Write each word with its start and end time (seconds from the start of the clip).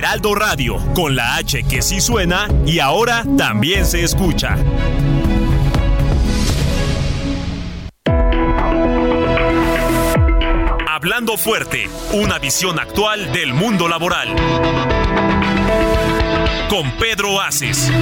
Heraldo 0.00 0.34
Radio, 0.34 0.78
con 0.94 1.14
la 1.14 1.36
H 1.36 1.62
que 1.64 1.82
sí 1.82 2.00
suena 2.00 2.48
y 2.64 2.78
ahora 2.78 3.22
también 3.36 3.84
se 3.84 4.02
escucha. 4.02 4.56
Hablando 10.88 11.36
fuerte, 11.36 11.90
una 12.14 12.38
visión 12.38 12.80
actual 12.80 13.30
del 13.30 13.52
mundo 13.52 13.88
laboral. 13.88 14.34
Con 16.70 16.92
Pedro 16.92 17.38
Aces. 17.38 17.92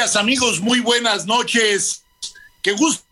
Amigos, 0.00 0.62
muy 0.62 0.80
buenas 0.80 1.26
noches. 1.26 2.04
Qué 2.62 2.72
gusto 2.72 3.04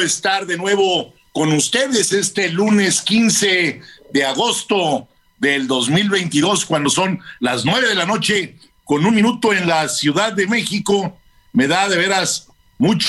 estar 0.00 0.46
de 0.46 0.56
nuevo 0.56 1.12
con 1.32 1.52
ustedes 1.52 2.12
este 2.12 2.48
lunes 2.48 3.02
15 3.02 3.80
de 4.12 4.24
agosto 4.24 5.08
del 5.38 5.66
2022, 5.66 6.64
cuando 6.64 6.88
son 6.90 7.20
las 7.40 7.64
nueve 7.64 7.88
de 7.88 7.96
la 7.96 8.06
noche, 8.06 8.56
con 8.84 9.04
un 9.04 9.16
minuto 9.16 9.52
en 9.52 9.66
la 9.66 9.88
Ciudad 9.88 10.32
de 10.32 10.46
México. 10.46 11.18
Me 11.52 11.66
da 11.66 11.88
de 11.88 11.96
veras 11.96 12.46
mucho, 12.78 13.08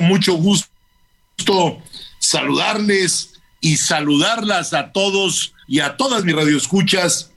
mucho 0.00 0.36
gusto 0.36 1.82
saludarles 2.18 3.34
y 3.60 3.76
saludarlas 3.76 4.72
a 4.72 4.90
todos 4.90 5.52
y 5.68 5.80
a 5.80 5.98
todas 5.98 6.24
mis 6.24 6.34
radioescuchas 6.34 7.30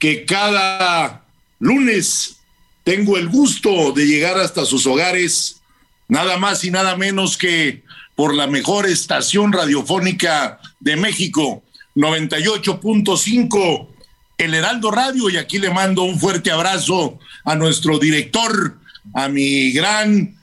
que 0.00 0.24
cada 0.24 1.24
lunes 1.60 2.41
tengo 2.84 3.16
el 3.16 3.28
gusto 3.28 3.92
de 3.92 4.06
llegar 4.06 4.38
hasta 4.38 4.64
sus 4.64 4.86
hogares, 4.86 5.60
nada 6.08 6.36
más 6.36 6.64
y 6.64 6.70
nada 6.70 6.96
menos 6.96 7.36
que 7.36 7.82
por 8.14 8.34
la 8.34 8.46
mejor 8.46 8.86
estación 8.86 9.52
radiofónica 9.52 10.60
de 10.80 10.96
México, 10.96 11.62
98.5, 11.94 13.88
el 14.38 14.54
Heraldo 14.54 14.90
Radio, 14.90 15.30
y 15.30 15.36
aquí 15.36 15.58
le 15.58 15.70
mando 15.70 16.02
un 16.02 16.18
fuerte 16.18 16.50
abrazo 16.50 17.18
a 17.44 17.54
nuestro 17.54 17.98
director, 17.98 18.78
a 19.14 19.28
mi 19.28 19.72
gran 19.72 20.36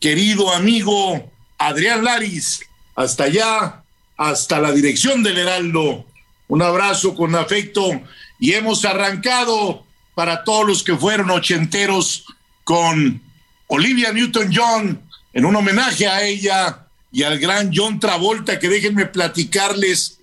querido 0.00 0.52
amigo 0.52 1.30
Adrián 1.58 2.04
Laris, 2.04 2.60
hasta 2.96 3.24
allá, 3.24 3.82
hasta 4.16 4.60
la 4.60 4.72
dirección 4.72 5.22
del 5.22 5.38
Heraldo. 5.38 6.04
Un 6.48 6.62
abrazo 6.62 7.14
con 7.14 7.34
afecto 7.34 8.02
y 8.38 8.52
hemos 8.52 8.84
arrancado 8.84 9.84
para 10.14 10.44
todos 10.44 10.66
los 10.66 10.82
que 10.82 10.96
fueron 10.96 11.30
ochenteros 11.30 12.24
con 12.64 13.22
Olivia 13.66 14.12
Newton-John 14.12 15.00
en 15.32 15.44
un 15.44 15.56
homenaje 15.56 16.06
a 16.06 16.22
ella 16.22 16.86
y 17.10 17.22
al 17.22 17.38
gran 17.38 17.70
John 17.74 18.00
Travolta, 18.00 18.58
que 18.58 18.68
déjenme 18.68 19.06
platicarles 19.06 20.18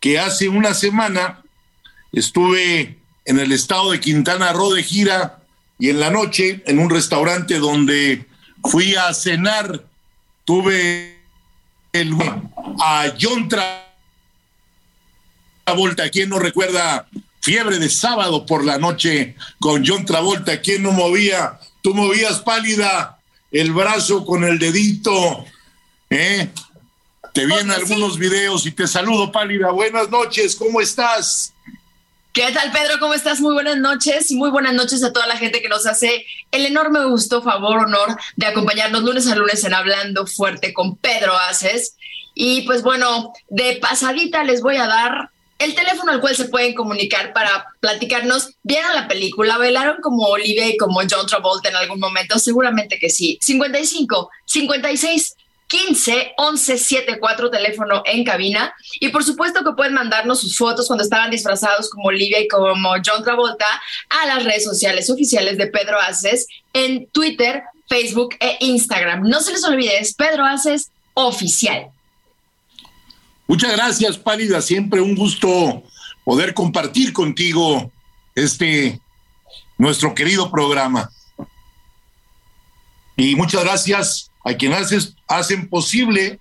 que 0.00 0.18
hace 0.18 0.48
una 0.48 0.74
semana 0.74 1.42
estuve 2.12 2.98
en 3.24 3.38
el 3.38 3.52
estado 3.52 3.90
de 3.90 4.00
Quintana 4.00 4.52
Roo 4.52 4.72
de 4.72 4.82
gira 4.82 5.40
y 5.78 5.90
en 5.90 6.00
la 6.00 6.10
noche 6.10 6.62
en 6.66 6.78
un 6.78 6.90
restaurante 6.90 7.58
donde 7.58 8.26
fui 8.64 8.94
a 8.96 9.12
cenar 9.14 9.84
tuve 10.44 11.18
el 11.92 12.14
a 12.80 13.12
John 13.20 13.48
Travolta, 15.64 16.08
¿quién 16.10 16.30
no 16.30 16.38
recuerda 16.38 17.06
Fiebre 17.48 17.78
de 17.78 17.88
sábado 17.88 18.44
por 18.44 18.62
la 18.62 18.76
noche 18.76 19.34
con 19.58 19.82
John 19.82 20.04
Travolta. 20.04 20.60
¿Quién 20.60 20.82
no 20.82 20.92
movía? 20.92 21.58
Tú 21.80 21.94
movías 21.94 22.40
pálida 22.40 23.20
el 23.50 23.72
brazo 23.72 24.26
con 24.26 24.44
el 24.44 24.58
dedito. 24.58 25.46
¿eh? 26.10 26.50
Te 27.32 27.46
vi 27.46 27.54
en 27.54 27.70
algunos 27.70 28.18
videos 28.18 28.66
y 28.66 28.72
te 28.72 28.86
saludo, 28.86 29.32
pálida. 29.32 29.70
Buenas 29.70 30.10
noches, 30.10 30.56
¿cómo 30.56 30.82
estás? 30.82 31.54
¿Qué 32.34 32.52
tal, 32.52 32.70
Pedro? 32.70 32.98
¿Cómo 33.00 33.14
estás? 33.14 33.40
Muy 33.40 33.54
buenas 33.54 33.78
noches 33.78 34.30
y 34.30 34.36
muy 34.36 34.50
buenas 34.50 34.74
noches 34.74 35.02
a 35.02 35.14
toda 35.14 35.26
la 35.26 35.38
gente 35.38 35.62
que 35.62 35.70
nos 35.70 35.86
hace 35.86 36.26
el 36.52 36.66
enorme 36.66 37.02
gusto, 37.06 37.40
favor, 37.40 37.78
honor 37.78 38.14
de 38.36 38.44
acompañarnos 38.44 39.04
lunes 39.04 39.26
a 39.26 39.34
lunes 39.34 39.64
en 39.64 39.72
Hablando 39.72 40.26
Fuerte 40.26 40.74
con 40.74 40.98
Pedro 40.98 41.34
Aces. 41.34 41.96
Y 42.34 42.66
pues 42.66 42.82
bueno, 42.82 43.32
de 43.48 43.78
pasadita 43.80 44.44
les 44.44 44.60
voy 44.60 44.76
a 44.76 44.86
dar 44.86 45.30
el 45.58 45.74
teléfono 45.74 46.12
al 46.12 46.20
cual 46.20 46.36
se 46.36 46.46
pueden 46.46 46.74
comunicar 46.74 47.32
para 47.32 47.66
platicarnos, 47.80 48.54
¿vieron 48.62 48.94
la 48.94 49.08
película? 49.08 49.58
¿Bailaron 49.58 49.96
como 50.00 50.26
Olivia 50.26 50.68
y 50.68 50.76
como 50.76 51.00
John 51.00 51.26
Travolta 51.26 51.68
en 51.68 51.76
algún 51.76 51.98
momento? 51.98 52.38
Seguramente 52.38 52.98
que 52.98 53.10
sí. 53.10 53.38
55, 53.40 54.30
56, 54.44 55.34
15 55.68 56.32
11 56.38 56.78
74 56.78 57.50
teléfono 57.50 58.02
en 58.06 58.24
cabina 58.24 58.74
y 59.00 59.10
por 59.10 59.22
supuesto 59.22 59.62
que 59.62 59.72
pueden 59.72 59.92
mandarnos 59.92 60.40
sus 60.40 60.56
fotos 60.56 60.86
cuando 60.86 61.04
estaban 61.04 61.30
disfrazados 61.30 61.90
como 61.90 62.08
Olivia 62.08 62.40
y 62.40 62.48
como 62.48 62.94
John 63.04 63.22
Travolta 63.22 63.66
a 64.08 64.26
las 64.26 64.44
redes 64.44 64.64
sociales 64.64 65.10
oficiales 65.10 65.58
de 65.58 65.66
Pedro 65.66 66.00
Aces 66.00 66.46
en 66.72 67.06
Twitter, 67.10 67.62
Facebook 67.86 68.34
e 68.40 68.56
Instagram. 68.60 69.28
No 69.28 69.40
se 69.40 69.52
les 69.52 69.64
olvide, 69.64 69.98
es 69.98 70.14
Pedro 70.14 70.46
Aces 70.46 70.90
oficial. 71.12 71.90
Muchas 73.48 73.72
gracias, 73.72 74.16
Pálida. 74.16 74.62
Siempre 74.62 75.00
un 75.00 75.16
gusto 75.16 75.82
poder 76.24 76.54
compartir 76.54 77.12
contigo 77.12 77.90
este 78.34 79.00
nuestro 79.76 80.14
querido 80.14 80.50
programa. 80.50 81.10
Y 83.16 83.34
muchas 83.34 83.64
gracias 83.64 84.30
a 84.44 84.54
quienes 84.54 85.14
hacen 85.26 85.68
posible 85.68 86.38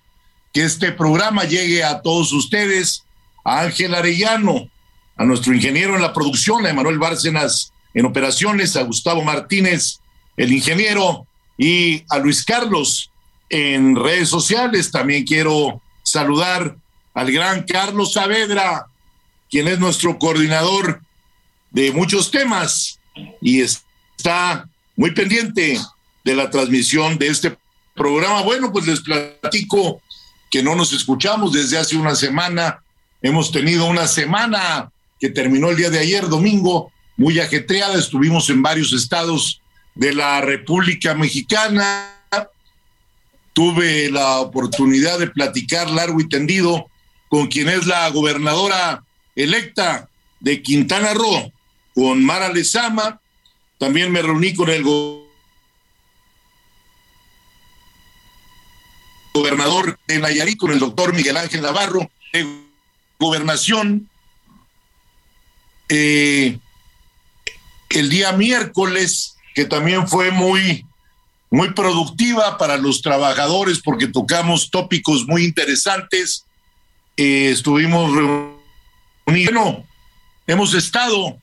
que 0.53 0.63
este 0.63 0.91
programa 0.91 1.43
llegue 1.45 1.83
a 1.83 2.01
todos 2.01 2.31
ustedes, 2.33 3.03
a 3.43 3.61
Ángel 3.61 3.95
Arellano, 3.95 4.69
a 5.15 5.23
nuestro 5.23 5.53
ingeniero 5.55 5.95
en 5.95 6.01
la 6.03 6.13
producción, 6.13 6.65
a 6.65 6.69
Emanuel 6.69 6.99
Bárcenas 6.99 7.73
en 7.95 8.05
operaciones, 8.05 8.75
a 8.75 8.83
Gustavo 8.83 9.23
Martínez, 9.23 9.99
el 10.35 10.51
ingeniero, 10.51 11.25
y 11.57 12.03
a 12.09 12.19
Luis 12.19 12.45
Carlos 12.45 13.11
en 13.49 13.95
redes 13.95 14.29
sociales. 14.29 14.91
También 14.91 15.25
quiero 15.25 15.81
saludar 16.03 16.77
al 17.17 17.31
gran 17.31 17.63
Carlos 17.63 18.13
Saavedra, 18.13 18.85
quien 19.49 19.67
es 19.67 19.79
nuestro 19.79 20.19
coordinador 20.19 21.01
de 21.71 21.91
muchos 21.91 22.29
temas 22.29 22.99
y 23.41 23.61
está 23.61 24.69
muy 24.95 25.15
pendiente 25.15 25.79
de 26.23 26.35
la 26.35 26.51
transmisión 26.51 27.17
de 27.17 27.29
este 27.29 27.57
programa. 27.95 28.43
Bueno, 28.43 28.71
pues 28.71 28.85
les 28.85 28.99
platico 28.99 29.99
que 30.51 30.61
no 30.61 30.75
nos 30.75 30.93
escuchamos 30.93 31.53
desde 31.53 31.79
hace 31.79 31.97
una 31.97 32.13
semana. 32.13 32.83
Hemos 33.23 33.51
tenido 33.51 33.85
una 33.85 34.05
semana 34.05 34.91
que 35.19 35.29
terminó 35.29 35.71
el 35.71 35.77
día 35.77 35.89
de 35.89 35.97
ayer, 35.97 36.29
domingo, 36.29 36.91
muy 37.15 37.39
ajetreada. 37.39 37.95
Estuvimos 37.95 38.47
en 38.51 38.61
varios 38.61 38.93
estados 38.93 39.59
de 39.95 40.13
la 40.13 40.39
República 40.41 41.15
Mexicana. 41.15 42.13
Tuve 43.53 44.11
la 44.11 44.37
oportunidad 44.37 45.17
de 45.17 45.31
platicar 45.31 45.89
largo 45.89 46.21
y 46.21 46.29
tendido 46.29 46.91
con 47.29 47.47
quien 47.47 47.69
es 47.69 47.85
la 47.85 48.09
gobernadora 48.09 49.03
electa 49.35 50.09
de 50.39 50.61
Quintana 50.61 51.13
Roo, 51.13 51.51
con 51.93 52.23
Mara 52.23 52.49
Lezama, 52.49 53.19
también 53.77 54.11
me 54.11 54.21
reuní 54.21 54.53
con 54.53 54.69
el 54.69 54.83
gobernador 59.33 59.99
de 60.07 60.19
Nayarit, 60.19 60.57
con 60.57 60.71
el 60.71 60.79
doctor 60.79 61.13
Miguel 61.13 61.37
Ángel 61.37 61.61
Navarro, 61.61 62.09
de 62.33 62.47
gobernación. 63.19 64.09
Eh, 65.89 66.59
el 67.89 68.09
día 68.09 68.31
miércoles, 68.33 69.35
que 69.53 69.65
también 69.65 70.07
fue 70.07 70.31
muy, 70.31 70.85
muy 71.49 71.73
productiva 71.73 72.57
para 72.57 72.77
los 72.77 73.01
trabajadores 73.01 73.79
porque 73.83 74.07
tocamos 74.07 74.69
tópicos 74.69 75.25
muy 75.27 75.45
interesantes. 75.45 76.46
Eh, 77.17 77.49
estuvimos 77.49 78.15
reunidos. 78.15 78.57
Bueno, 79.25 79.85
hemos 80.45 80.75
estado 80.75 81.41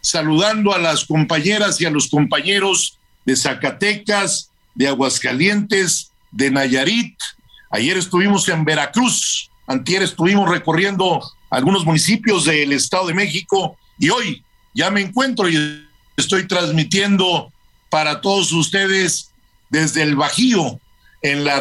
saludando 0.00 0.72
a 0.72 0.78
las 0.78 1.04
compañeras 1.04 1.80
y 1.80 1.84
a 1.84 1.90
los 1.90 2.08
compañeros 2.08 2.96
de 3.24 3.34
Zacatecas, 3.34 4.50
de 4.76 4.86
Aguascalientes, 4.86 6.12
de 6.30 6.52
Nayarit. 6.52 7.18
Ayer 7.70 7.96
estuvimos 7.96 8.48
en 8.48 8.64
Veracruz, 8.64 9.50
antier 9.66 10.02
estuvimos 10.02 10.48
recorriendo 10.48 11.20
algunos 11.50 11.84
municipios 11.84 12.44
del 12.44 12.72
Estado 12.72 13.08
de 13.08 13.14
México 13.14 13.76
y 13.98 14.10
hoy 14.10 14.44
ya 14.74 14.90
me 14.90 15.00
encuentro 15.00 15.48
y 15.48 15.88
estoy 16.16 16.46
transmitiendo 16.46 17.52
para 17.90 18.20
todos 18.20 18.52
ustedes 18.52 19.32
desde 19.70 20.02
el 20.02 20.14
Bajío 20.14 20.78
en 21.20 21.44
la 21.44 21.58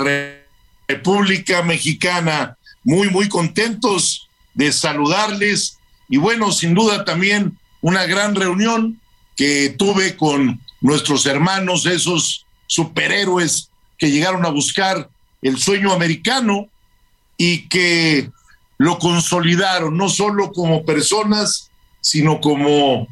República 0.94 1.64
Mexicana. 1.64 2.58
Muy, 2.84 3.10
muy 3.10 3.30
contentos 3.30 4.30
de 4.54 4.72
saludarles 4.72 5.80
y 6.10 6.18
bueno, 6.18 6.52
sin 6.52 6.74
duda 6.74 7.06
también 7.06 7.58
una 7.82 8.06
gran 8.06 8.36
reunión 8.36 9.00
que 9.36 9.74
tuve 9.78 10.16
con 10.16 10.62
nuestros 10.82 11.26
hermanos, 11.26 11.86
esos 11.86 12.46
superhéroes 12.68 13.70
que 13.98 14.12
llegaron 14.12 14.46
a 14.46 14.50
buscar 14.50 15.10
el 15.42 15.58
sueño 15.58 15.92
americano 15.92 16.68
y 17.38 17.68
que 17.68 18.30
lo 18.78 19.00
consolidaron, 19.00 19.98
no 19.98 20.10
solo 20.10 20.52
como 20.52 20.86
personas, 20.86 21.72
sino 22.02 22.42
como 22.42 23.08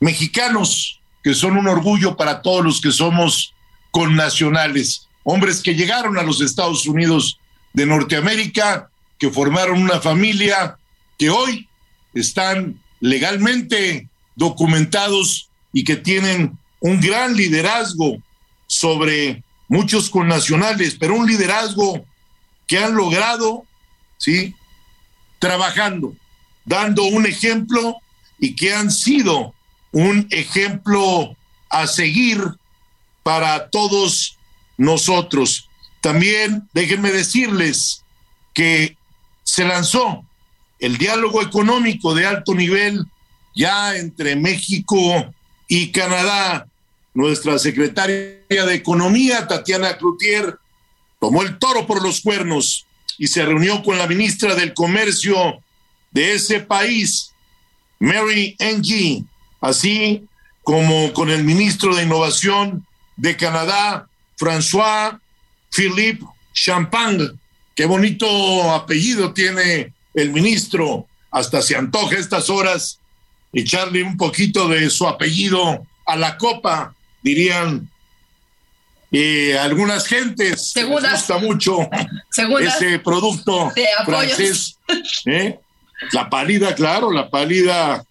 mexicanos, 0.00 1.00
que 1.22 1.32
son 1.32 1.56
un 1.56 1.68
orgullo 1.68 2.16
para 2.16 2.42
todos 2.42 2.64
los 2.64 2.80
que 2.80 2.90
somos 2.90 3.54
connacionales, 3.92 5.08
hombres 5.24 5.62
que 5.62 5.74
llegaron 5.74 6.18
a 6.18 6.22
los 6.22 6.40
Estados 6.40 6.86
Unidos 6.86 7.38
de 7.72 7.86
Norteamérica, 7.86 8.90
que 9.18 9.30
formaron 9.30 9.82
una 9.82 10.00
familia, 10.00 10.76
que 11.18 11.30
hoy 11.30 11.68
están 12.14 12.80
legalmente 13.00 14.08
documentados 14.34 15.48
y 15.72 15.84
que 15.84 15.96
tienen 15.96 16.58
un 16.80 17.00
gran 17.00 17.36
liderazgo 17.36 18.18
sobre 18.66 19.42
muchos 19.68 20.10
connacionales, 20.10 20.96
pero 20.98 21.14
un 21.14 21.26
liderazgo 21.26 22.04
que 22.66 22.78
han 22.78 22.94
logrado, 22.94 23.64
¿sí? 24.18 24.54
Trabajando, 25.38 26.14
dando 26.64 27.04
un 27.04 27.26
ejemplo 27.26 27.96
y 28.38 28.54
que 28.54 28.74
han 28.74 28.90
sido 28.90 29.54
un 29.92 30.26
ejemplo 30.30 31.36
a 31.68 31.86
seguir 31.86 32.40
para 33.22 33.68
todos 33.68 34.36
nosotros. 34.82 35.68
También 36.00 36.68
déjenme 36.72 37.12
decirles 37.12 38.04
que 38.52 38.96
se 39.44 39.64
lanzó 39.64 40.24
el 40.80 40.98
diálogo 40.98 41.40
económico 41.40 42.14
de 42.14 42.26
alto 42.26 42.54
nivel 42.54 43.06
ya 43.54 43.96
entre 43.96 44.34
México 44.34 45.32
y 45.68 45.92
Canadá. 45.92 46.66
Nuestra 47.14 47.58
secretaria 47.58 48.40
de 48.48 48.74
Economía, 48.74 49.46
Tatiana 49.46 49.96
Cloutier, 49.98 50.58
tomó 51.20 51.42
el 51.42 51.58
toro 51.58 51.86
por 51.86 52.02
los 52.02 52.20
cuernos 52.20 52.86
y 53.18 53.28
se 53.28 53.44
reunió 53.44 53.82
con 53.82 53.98
la 53.98 54.06
ministra 54.06 54.54
del 54.54 54.74
Comercio 54.74 55.62
de 56.10 56.32
ese 56.32 56.60
país, 56.60 57.32
Mary 58.00 58.56
Ng, 58.58 59.26
así 59.60 60.26
como 60.64 61.12
con 61.12 61.30
el 61.30 61.44
ministro 61.44 61.94
de 61.94 62.04
Innovación 62.04 62.86
de 63.16 63.36
Canadá, 63.36 64.08
François 64.42 65.16
Philippe 65.70 66.24
Champagne. 66.52 67.30
Qué 67.76 67.86
bonito 67.86 68.26
apellido 68.72 69.32
tiene 69.32 69.92
el 70.14 70.32
ministro. 70.32 71.06
Hasta 71.30 71.62
se 71.62 71.76
antoja 71.76 72.16
estas 72.16 72.50
horas 72.50 72.98
echarle 73.52 74.02
un 74.02 74.16
poquito 74.16 74.68
de 74.68 74.90
su 74.90 75.06
apellido 75.06 75.86
a 76.04 76.16
la 76.16 76.36
copa, 76.36 76.92
dirían 77.22 77.88
eh, 79.12 79.56
algunas 79.56 80.08
gentes. 80.08 80.72
Les 80.74 80.86
gusta 80.88 81.38
mucho 81.38 81.78
ese 82.60 82.98
producto 82.98 83.72
francés. 84.04 84.76
¿eh? 85.26 85.60
La 86.10 86.28
pálida, 86.28 86.74
claro, 86.74 87.12
la 87.12 87.30
pálida 87.30 88.04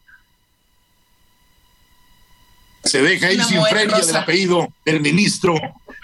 se 2.85 3.01
deja 3.01 3.27
ahí 3.27 3.39
sin 3.43 3.61
frente 3.65 4.05
del 4.05 4.15
apellido 4.15 4.73
del 4.85 5.01
ministro 5.01 5.55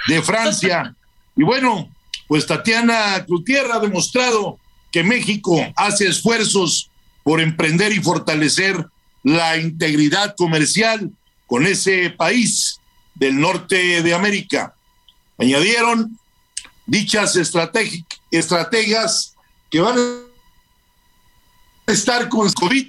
de 0.07 0.21
Francia. 0.21 0.95
y 1.35 1.43
bueno, 1.43 1.89
pues 2.27 2.45
Tatiana 2.45 3.23
Cloutier 3.25 3.65
ha 3.71 3.79
demostrado 3.79 4.59
que 4.91 5.03
México 5.03 5.55
hace 5.75 6.07
esfuerzos 6.07 6.89
por 7.23 7.41
emprender 7.41 7.91
y 7.91 8.01
fortalecer 8.01 8.87
la 9.23 9.57
integridad 9.57 10.35
comercial 10.35 11.11
con 11.45 11.65
ese 11.65 12.09
país 12.11 12.79
del 13.15 13.39
norte 13.39 14.01
de 14.01 14.13
América. 14.13 14.73
Añadieron 15.37 16.17
dichas 16.85 17.35
estrategias 17.35 19.35
que 19.69 19.81
van 19.81 19.97
a 21.85 21.91
estar 21.91 22.29
con 22.29 22.51
COVID 22.51 22.87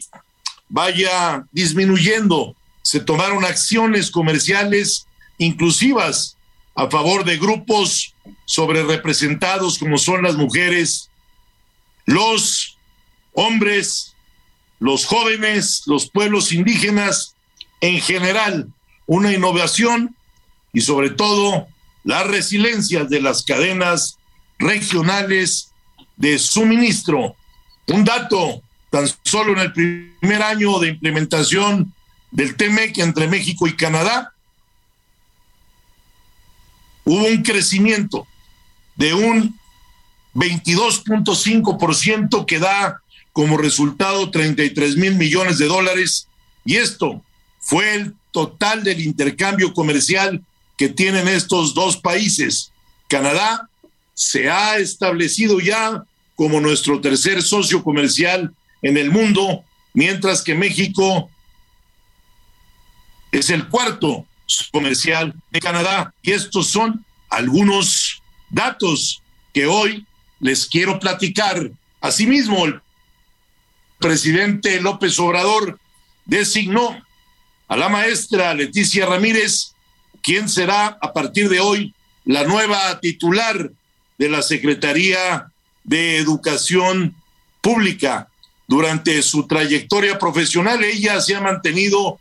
vaya 0.68 1.44
disminuyendo. 1.52 2.54
Se 2.82 3.00
tomaron 3.00 3.44
acciones 3.44 4.10
comerciales 4.10 5.06
inclusivas 5.38 6.37
a 6.78 6.88
favor 6.88 7.24
de 7.24 7.36
grupos 7.38 8.14
sobre 8.44 8.84
representados 8.84 9.78
como 9.78 9.98
son 9.98 10.22
las 10.22 10.36
mujeres, 10.36 11.10
los 12.06 12.78
hombres, 13.32 14.14
los 14.78 15.04
jóvenes, 15.04 15.82
los 15.86 16.08
pueblos 16.08 16.52
indígenas, 16.52 17.34
en 17.80 18.00
general, 18.00 18.68
una 19.06 19.32
innovación 19.32 20.14
y 20.72 20.82
sobre 20.82 21.10
todo 21.10 21.66
la 22.04 22.22
resiliencia 22.22 23.04
de 23.04 23.22
las 23.22 23.42
cadenas 23.42 24.16
regionales 24.60 25.72
de 26.16 26.38
suministro. 26.38 27.34
Un 27.88 28.04
dato, 28.04 28.62
tan 28.90 29.08
solo 29.24 29.50
en 29.54 29.58
el 29.58 29.72
primer 29.72 30.42
año 30.42 30.78
de 30.78 30.90
implementación 30.90 31.92
del 32.30 32.54
TMEC 32.54 32.98
entre 32.98 33.26
México 33.26 33.66
y 33.66 33.74
Canadá, 33.74 34.32
hubo 37.08 37.24
un 37.24 37.42
crecimiento 37.42 38.28
de 38.96 39.14
un 39.14 39.58
22.5% 40.34 42.44
que 42.44 42.58
da 42.58 43.00
como 43.32 43.56
resultado 43.56 44.30
33 44.30 44.98
mil 44.98 45.14
millones 45.14 45.56
de 45.56 45.68
dólares. 45.68 46.28
Y 46.66 46.76
esto 46.76 47.22
fue 47.60 47.94
el 47.94 48.14
total 48.30 48.84
del 48.84 49.00
intercambio 49.00 49.72
comercial 49.72 50.44
que 50.76 50.90
tienen 50.90 51.28
estos 51.28 51.72
dos 51.72 51.96
países. 51.96 52.72
Canadá 53.08 53.70
se 54.12 54.50
ha 54.50 54.76
establecido 54.76 55.60
ya 55.60 56.04
como 56.36 56.60
nuestro 56.60 57.00
tercer 57.00 57.42
socio 57.42 57.82
comercial 57.82 58.54
en 58.82 58.98
el 58.98 59.10
mundo, 59.10 59.64
mientras 59.94 60.42
que 60.42 60.54
México 60.54 61.30
es 63.32 63.48
el 63.48 63.66
cuarto 63.68 64.26
comercial 64.72 65.34
de 65.50 65.60
Canadá. 65.60 66.12
Y 66.22 66.32
estos 66.32 66.68
son 66.68 67.04
algunos 67.30 68.22
datos 68.50 69.22
que 69.52 69.66
hoy 69.66 70.06
les 70.40 70.66
quiero 70.66 70.98
platicar. 70.98 71.70
Asimismo, 72.00 72.64
el 72.64 72.80
presidente 73.98 74.80
López 74.80 75.18
Obrador 75.18 75.78
designó 76.24 77.02
a 77.66 77.76
la 77.76 77.88
maestra 77.88 78.54
Leticia 78.54 79.06
Ramírez, 79.06 79.74
quien 80.22 80.48
será 80.48 80.98
a 81.00 81.12
partir 81.12 81.48
de 81.48 81.60
hoy 81.60 81.94
la 82.24 82.44
nueva 82.44 83.00
titular 83.00 83.70
de 84.18 84.28
la 84.28 84.42
Secretaría 84.42 85.50
de 85.84 86.18
Educación 86.18 87.14
Pública. 87.60 88.28
Durante 88.66 89.22
su 89.22 89.46
trayectoria 89.46 90.18
profesional, 90.18 90.84
ella 90.84 91.20
se 91.20 91.34
ha 91.34 91.40
mantenido 91.40 92.20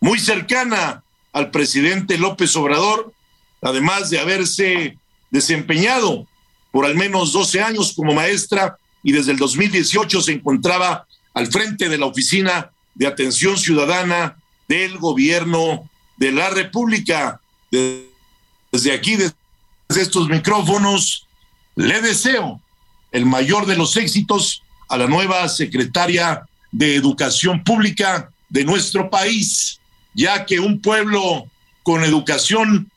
muy 0.00 0.18
cercana 0.18 1.02
al 1.32 1.50
presidente 1.50 2.18
López 2.18 2.54
Obrador, 2.56 3.12
además 3.60 4.10
de 4.10 4.18
haberse 4.18 4.98
desempeñado 5.30 6.26
por 6.70 6.86
al 6.86 6.94
menos 6.94 7.32
12 7.32 7.62
años 7.62 7.92
como 7.94 8.12
maestra 8.12 8.78
y 9.02 9.12
desde 9.12 9.32
el 9.32 9.38
2018 9.38 10.22
se 10.22 10.32
encontraba 10.32 11.06
al 11.34 11.46
frente 11.48 11.88
de 11.88 11.98
la 11.98 12.06
Oficina 12.06 12.70
de 12.94 13.06
Atención 13.06 13.56
Ciudadana 13.56 14.36
del 14.68 14.98
gobierno 14.98 15.88
de 16.16 16.32
la 16.32 16.50
República. 16.50 17.40
Desde 17.70 18.92
aquí, 18.92 19.16
desde 19.16 19.34
estos 19.88 20.28
micrófonos, 20.28 21.26
le 21.74 22.00
deseo 22.00 22.60
el 23.10 23.26
mayor 23.26 23.66
de 23.66 23.76
los 23.76 23.96
éxitos 23.96 24.62
a 24.88 24.96
la 24.96 25.06
nueva 25.06 25.48
secretaria 25.48 26.46
de 26.70 26.96
Educación 26.96 27.62
Pública 27.64 28.30
de 28.48 28.64
nuestro 28.64 29.10
país, 29.10 29.80
ya 30.14 30.44
que 30.44 30.60
un 30.60 30.80
pueblo 30.80 31.46
con 31.82 32.04
educación 32.04 32.90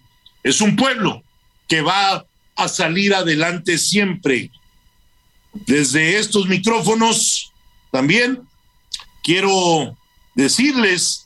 es 0.44 0.62
un 0.62 0.76
pueblo 0.76 1.24
que 1.68 1.82
va 1.82 2.26
a 2.56 2.68
salir 2.68 3.14
adelante 3.14 3.78
siempre. 3.78 4.52
Desde 5.54 6.18
estos 6.18 6.48
micrófonos 6.48 7.52
también 7.92 8.42
quiero 9.24 9.98
decirles 10.36 11.26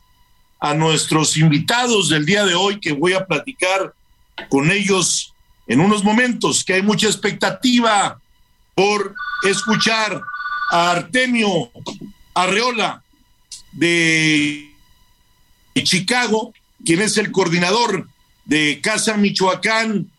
a 0.60 0.74
nuestros 0.74 1.38
invitados 1.38 2.10
del 2.10 2.26
día 2.26 2.46
de 2.46 2.56
hoy 2.56 2.80
que 2.80 2.92
voy 2.92 3.14
a 3.14 3.26
platicar 3.26 3.94
con 4.50 4.72
ellos 4.72 5.34
en 5.68 5.80
unos 5.80 6.04
momentos, 6.04 6.64
que 6.64 6.74
hay 6.74 6.82
mucha 6.82 7.08
expectativa 7.08 8.20
por 8.76 9.16
escuchar 9.44 10.22
a 10.72 10.92
Artemio 10.92 11.72
Arreola 12.34 13.04
de 13.72 14.69
Chicago, 15.84 16.54
quien 16.86 17.02
es 17.02 17.18
el 17.18 17.32
coordinador 17.32 18.08
de 18.46 18.80
Casa 18.82 19.18
Michoacán 19.18 20.10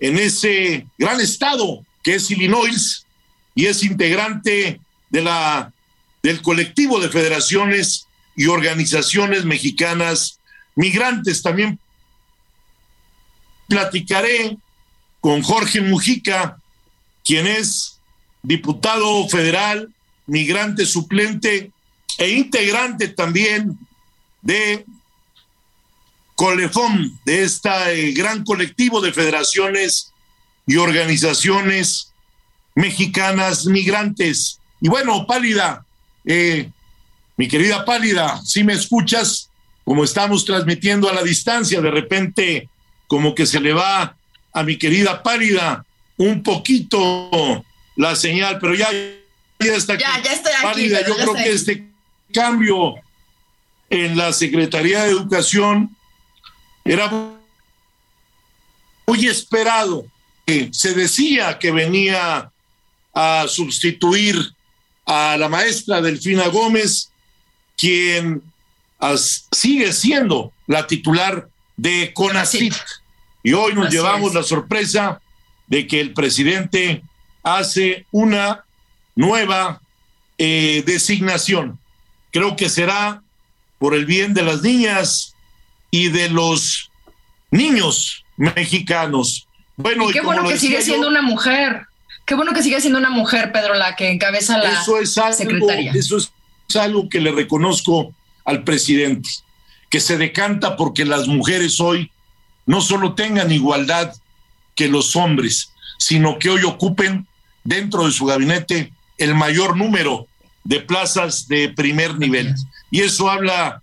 en 0.00 0.18
ese 0.18 0.86
gran 0.96 1.20
estado 1.20 1.84
que 2.02 2.14
es 2.14 2.30
Illinois 2.30 3.04
y 3.54 3.66
es 3.66 3.82
integrante 3.82 4.80
de 5.10 5.22
la 5.22 5.72
del 6.22 6.42
colectivo 6.42 7.00
de 7.00 7.08
federaciones 7.08 8.06
y 8.36 8.46
organizaciones 8.46 9.44
mexicanas 9.44 10.38
migrantes. 10.74 11.42
También 11.42 11.78
platicaré 13.68 14.56
con 15.20 15.42
Jorge 15.42 15.80
Mujica, 15.80 16.58
quien 17.24 17.46
es 17.46 17.98
diputado 18.42 19.28
federal, 19.28 19.92
migrante 20.26 20.86
suplente 20.86 21.72
e 22.18 22.30
integrante 22.30 23.08
también 23.08 23.78
de 24.42 24.84
Colefom, 26.34 27.18
de 27.24 27.42
este 27.42 28.12
gran 28.12 28.44
colectivo 28.44 29.00
de 29.00 29.12
federaciones 29.12 30.12
y 30.66 30.76
organizaciones 30.76 32.12
mexicanas 32.74 33.66
migrantes. 33.66 34.60
Y 34.80 34.88
bueno, 34.88 35.26
Pálida, 35.26 35.84
eh, 36.24 36.70
mi 37.36 37.48
querida 37.48 37.84
Pálida, 37.84 38.40
si 38.44 38.62
me 38.62 38.74
escuchas, 38.74 39.50
como 39.84 40.04
estamos 40.04 40.44
transmitiendo 40.44 41.08
a 41.08 41.14
la 41.14 41.22
distancia, 41.22 41.80
de 41.80 41.90
repente 41.90 42.68
como 43.08 43.34
que 43.34 43.46
se 43.46 43.58
le 43.58 43.72
va 43.72 44.16
a 44.52 44.62
mi 44.62 44.76
querida 44.76 45.22
Pálida 45.22 45.84
un 46.18 46.42
poquito 46.42 47.64
la 47.96 48.14
señal, 48.14 48.58
pero 48.60 48.74
ya, 48.74 48.88
ya 48.92 49.74
está 49.74 49.94
aquí. 49.94 50.04
Ya, 50.04 50.22
ya 50.22 50.32
estoy 50.32 50.52
aquí. 50.52 50.62
Pálida, 50.62 51.06
yo 51.06 51.16
creo 51.16 51.34
que 51.34 51.50
este 51.50 51.88
cambio 52.32 52.94
en 53.90 54.16
la 54.16 54.32
Secretaría 54.32 55.04
de 55.04 55.10
Educación 55.10 55.96
era 56.84 57.10
muy 59.06 59.26
esperado. 59.26 60.06
Se 60.70 60.94
decía 60.94 61.58
que 61.58 61.70
venía 61.70 62.50
a 63.14 63.46
sustituir 63.48 64.36
a 65.06 65.36
la 65.38 65.48
maestra 65.48 66.00
Delfina 66.00 66.48
Gómez, 66.48 67.10
quien 67.76 68.42
sigue 69.52 69.92
siendo 69.92 70.52
la 70.66 70.86
titular 70.86 71.48
de 71.76 72.12
CONACIT. 72.14 72.74
Y 73.42 73.52
hoy 73.52 73.74
nos 73.74 73.90
llevamos 73.90 74.34
la 74.34 74.42
sorpresa 74.42 75.20
de 75.66 75.86
que 75.86 76.00
el 76.00 76.12
presidente 76.12 77.02
hace 77.42 78.06
una 78.10 78.64
nueva 79.14 79.80
eh, 80.36 80.82
designación. 80.86 81.78
Creo 82.30 82.56
que 82.56 82.68
será 82.68 83.22
por 83.78 83.94
el 83.94 84.06
bien 84.06 84.34
de 84.34 84.42
las 84.42 84.62
niñas 84.62 85.34
y 85.90 86.08
de 86.08 86.28
los 86.28 86.90
niños 87.50 88.24
mexicanos. 88.36 89.46
Bueno, 89.76 90.10
y 90.10 90.12
qué 90.12 90.20
bueno 90.20 90.46
que 90.46 90.58
sigue 90.58 90.82
siendo 90.82 91.08
una 91.08 91.22
mujer. 91.22 91.86
Qué 92.26 92.34
bueno 92.34 92.52
que 92.52 92.62
sigue 92.62 92.80
siendo 92.80 92.98
una 92.98 93.10
mujer, 93.10 93.52
Pedro, 93.52 93.74
la 93.74 93.96
que 93.96 94.10
encabeza 94.10 94.58
la 94.58 94.82
eso 94.82 94.98
es 95.00 95.14
secretaría. 95.36 95.92
Eso 95.92 96.18
es 96.18 96.30
algo 96.76 97.08
que 97.08 97.20
le 97.20 97.32
reconozco 97.32 98.12
al 98.44 98.64
presidente, 98.64 99.30
que 99.88 100.00
se 100.00 100.18
decanta 100.18 100.76
porque 100.76 101.04
las 101.06 101.26
mujeres 101.26 101.80
hoy 101.80 102.10
no 102.66 102.82
solo 102.82 103.14
tengan 103.14 103.50
igualdad 103.50 104.14
que 104.74 104.88
los 104.88 105.16
hombres, 105.16 105.72
sino 105.98 106.38
que 106.38 106.50
hoy 106.50 106.64
ocupen 106.64 107.26
dentro 107.64 108.04
de 108.04 108.12
su 108.12 108.26
gabinete 108.26 108.92
el 109.16 109.34
mayor 109.34 109.76
número 109.76 110.26
de 110.64 110.80
plazas 110.80 111.48
de 111.48 111.70
primer 111.70 112.18
nivel. 112.18 112.54
Y 112.90 113.00
eso 113.02 113.30
habla, 113.30 113.82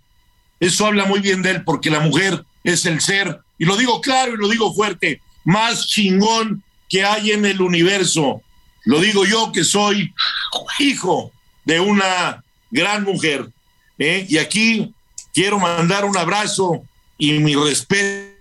eso 0.60 0.86
habla 0.86 1.04
muy 1.04 1.20
bien 1.20 1.42
de 1.42 1.52
él, 1.52 1.64
porque 1.64 1.90
la 1.90 2.00
mujer 2.00 2.44
es 2.64 2.86
el 2.86 3.00
ser, 3.00 3.40
y 3.58 3.64
lo 3.64 3.76
digo 3.76 4.00
claro 4.00 4.34
y 4.34 4.36
lo 4.36 4.48
digo 4.48 4.74
fuerte, 4.74 5.20
más 5.44 5.86
chingón 5.86 6.62
que 6.88 7.04
hay 7.04 7.30
en 7.30 7.46
el 7.46 7.60
universo. 7.60 8.42
Lo 8.84 9.00
digo 9.00 9.24
yo 9.24 9.52
que 9.52 9.64
soy 9.64 10.12
hijo 10.78 11.32
de 11.64 11.80
una 11.80 12.44
gran 12.70 13.04
mujer. 13.04 13.48
¿eh? 13.98 14.26
Y 14.28 14.38
aquí 14.38 14.92
quiero 15.32 15.58
mandar 15.58 16.04
un 16.04 16.16
abrazo 16.16 16.82
y 17.18 17.38
mi 17.38 17.54
respeto 17.54 18.36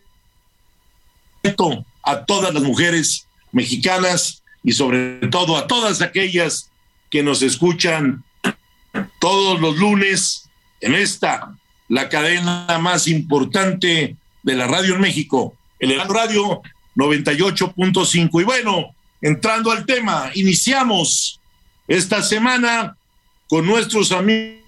a 2.04 2.26
todas 2.26 2.54
las 2.54 2.64
mujeres 2.64 3.28
mexicanas 3.52 4.44
y 4.64 4.74
sobre 4.74 5.28
todo 5.28 5.58
a 5.58 5.68
todas 5.68 6.02
aquellas 6.02 6.70
que 7.10 7.24
nos 7.24 7.42
escuchan 7.42 8.24
todos 9.20 9.60
los 9.60 9.78
lunes 9.78 10.45
en 10.86 10.94
esta, 10.94 11.58
la 11.89 12.10
cadena 12.10 12.77
más 12.80 13.08
importante 13.08 14.15
de 14.44 14.56
la 14.56 14.68
radio 14.68 14.94
en 14.94 15.01
México, 15.01 15.56
el 15.80 16.00
Radio 16.08 16.62
98.5. 16.96 18.42
Y 18.42 18.44
bueno, 18.44 18.96
entrando 19.20 19.72
al 19.72 19.84
tema, 19.88 20.30
iniciamos 20.36 21.39
esta 21.88 22.22
semana 22.22 22.96
con 23.50 23.65
nuestros 23.65 24.12
amigos 24.12 24.62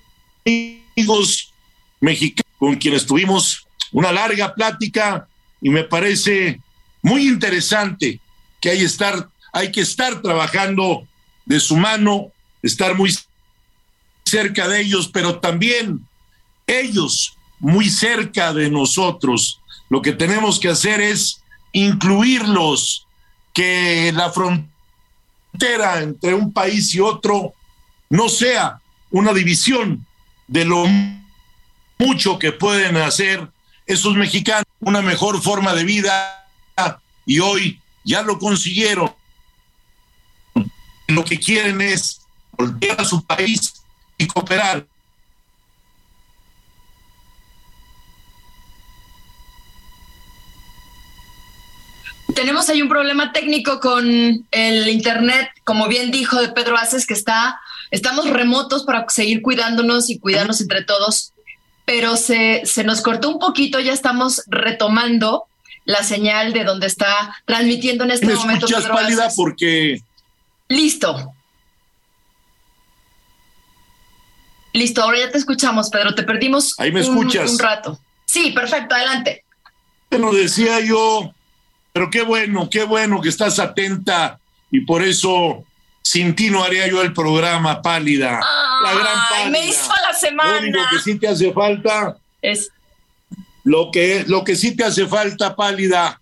mexicanos, 2.00 2.52
con 2.58 2.76
quienes 2.78 3.06
tuvimos 3.06 3.68
una 3.92 4.12
larga 4.12 4.56
plática 4.56 5.28
y 5.62 5.70
me 5.70 5.84
parece 5.84 6.60
muy 7.04 7.28
interesante 7.28 8.20
que 8.60 8.72
hay, 8.72 8.84
estar, 8.84 9.30
hay 9.54 9.72
que 9.72 9.82
estar 9.82 10.20
trabajando 10.24 11.08
de 11.46 11.60
su 11.60 11.78
mano, 11.78 12.32
estar 12.64 12.96
muy 12.96 13.16
cerca 14.26 14.68
de 14.68 14.82
ellos, 14.82 15.10
pero 15.14 15.40
también 15.40 16.07
ellos 16.68 17.38
muy 17.60 17.90
cerca 17.90 18.54
de 18.54 18.70
nosotros. 18.70 19.62
Lo 19.90 20.02
que 20.02 20.12
tenemos 20.12 20.60
que 20.60 20.70
hacer 20.70 21.02
es 21.02 21.42
incluirlos, 21.72 23.08
que 23.54 24.12
la 24.14 24.32
frontera 24.32 26.02
entre 26.02 26.36
un 26.36 26.54
país 26.54 26.94
y 26.94 27.00
otro 27.00 27.54
no 28.10 28.30
sea 28.30 28.80
una 29.10 29.34
división 29.34 30.06
de 30.48 30.66
lo 30.66 30.86
mucho 31.98 32.38
que 32.38 32.52
pueden 32.52 32.98
hacer 32.98 33.50
esos 33.86 34.16
mexicanos, 34.16 34.66
una 34.80 35.02
mejor 35.02 35.42
forma 35.42 35.74
de 35.74 35.86
vida 35.86 36.46
y 37.26 37.40
hoy 37.40 37.82
ya 38.04 38.22
lo 38.22 38.38
consiguieron. 38.38 39.14
Lo 41.08 41.24
que 41.24 41.40
quieren 41.40 41.82
es 41.82 42.22
volver 42.52 43.00
a 43.00 43.06
su 43.06 43.24
país 43.24 43.82
y 44.18 44.28
cooperar. 44.28 44.86
Tenemos 52.38 52.70
ahí 52.70 52.84
un 52.84 52.88
problema 52.88 53.34
técnico 53.34 53.80
con 53.80 54.46
el 54.52 54.88
internet, 54.90 55.50
como 55.64 55.88
bien 55.88 56.12
dijo 56.12 56.40
de 56.40 56.50
Pedro 56.50 56.78
Aces, 56.78 57.08
que 57.08 57.16
está, 57.16 57.60
estamos 57.90 58.30
remotos 58.30 58.84
para 58.84 59.10
seguir 59.10 59.42
cuidándonos 59.42 60.12
y 60.12 60.20
cuidarnos 60.20 60.62
entre 60.62 60.84
todos, 60.84 61.34
pero 61.86 62.16
se, 62.16 62.62
se 62.64 62.84
nos 62.84 63.02
cortó 63.02 63.30
un 63.30 63.40
poquito, 63.40 63.80
ya 63.80 63.92
estamos 63.92 64.44
retomando 64.46 65.46
la 65.86 66.04
señal 66.04 66.54
de 66.54 66.64
donde 66.64 66.86
está 66.86 67.36
transmitiendo 67.46 68.04
en 68.04 68.12
este 68.12 68.28
momento. 68.28 68.68
Escuchas 68.68 68.88
pálida 68.88 69.30
porque 69.36 70.00
listo. 70.68 71.34
Listo, 74.74 75.02
ahora 75.02 75.18
ya 75.22 75.32
te 75.32 75.40
escuchamos, 75.40 75.90
Pedro. 75.90 76.14
Te 76.14 76.22
perdimos 76.22 76.80
Ahí 76.80 76.92
me 76.92 77.00
escuchas. 77.00 77.50
un 77.50 77.58
rato. 77.58 78.00
Sí, 78.28 78.52
perfecto, 78.52 78.94
adelante. 78.94 79.44
Bueno, 80.12 80.32
decía 80.32 80.80
yo, 80.82 81.34
pero 81.98 82.12
qué 82.12 82.22
bueno, 82.22 82.70
qué 82.70 82.84
bueno 82.84 83.20
que 83.22 83.30
estás 83.30 83.58
atenta 83.58 84.40
y 84.70 84.82
por 84.82 85.02
eso 85.02 85.64
sin 86.04 86.36
ti 86.36 86.52
no 86.52 86.64
haría 86.64 86.88
yo 86.88 87.02
el 87.02 87.12
programa 87.12 87.82
Pálida. 87.82 88.40
la 88.84 88.94
gran 88.94 89.18
pálida. 89.28 89.50
Me 89.50 89.66
hizo 89.66 89.92
la 90.08 90.14
semana. 90.14 90.52
Lo 90.52 90.60
único 90.60 90.80
que 90.92 91.00
sí 91.00 91.18
te 91.18 91.28
hace 91.28 91.52
falta 91.52 92.16
Es. 92.40 92.70
Lo 93.64 93.90
que, 93.92 94.26
lo 94.28 94.44
que 94.44 94.56
sí 94.56 94.76
te 94.76 94.84
hace 94.84 95.08
falta, 95.08 95.56
pálida, 95.56 96.22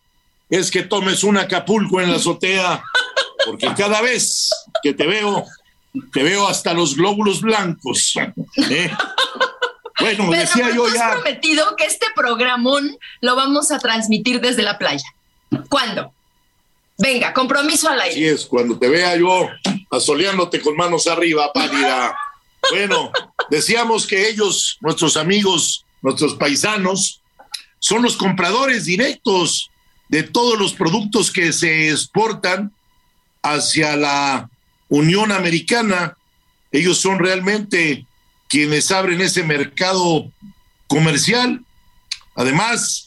es 0.49 0.71
que 0.71 0.83
tomes 0.83 1.25
un 1.25 1.35
Acapulco 1.35 1.99
en 1.99 2.09
la 2.09 2.15
azotea, 2.15 2.81
porque 3.45 3.67
cada 3.75 4.01
vez 4.01 4.49
que 4.81 4.93
te 4.93 5.05
veo, 5.05 5.43
te 6.13 6.23
veo 6.23 6.47
hasta 6.47 6.73
los 6.73 6.95
glóbulos 6.95 7.41
blancos. 7.41 8.13
¿eh? 8.69 8.91
Bueno, 9.99 10.31
decía 10.31 10.69
yo 10.73 10.87
ya. 10.87 11.11
prometido 11.11 11.75
que 11.75 11.83
este 11.83 12.07
programón 12.15 12.97
lo 13.19 13.35
vamos 13.35 13.71
a 13.71 13.79
transmitir 13.79 14.39
desde 14.39 14.61
la 14.61 14.77
playa. 14.77 15.14
¿Cuándo? 15.69 16.13
Venga, 16.97 17.33
compromiso 17.33 17.89
al 17.89 18.01
aire. 18.01 18.15
Sí, 18.15 18.25
es, 18.25 18.45
cuando 18.45 18.77
te 18.77 18.87
vea 18.87 19.15
yo 19.17 19.49
asoleándote 19.91 20.61
con 20.61 20.75
manos 20.75 21.07
arriba, 21.07 21.51
pálida. 21.53 22.15
Bueno, 22.71 23.11
decíamos 23.49 24.07
que 24.07 24.29
ellos, 24.29 24.77
nuestros 24.81 25.17
amigos, 25.17 25.85
nuestros 26.01 26.35
paisanos, 26.35 27.21
son 27.79 28.01
los 28.01 28.15
compradores 28.17 28.85
directos 28.85 29.69
de 30.07 30.23
todos 30.23 30.57
los 30.57 30.73
productos 30.73 31.31
que 31.31 31.51
se 31.51 31.89
exportan 31.89 32.71
hacia 33.43 33.95
la 33.95 34.49
Unión 34.89 35.31
Americana. 35.31 36.17
Ellos 36.71 36.97
son 36.97 37.19
realmente 37.19 38.05
quienes 38.47 38.91
abren 38.91 39.21
ese 39.21 39.43
mercado 39.43 40.31
comercial. 40.87 41.63
Además, 42.35 43.04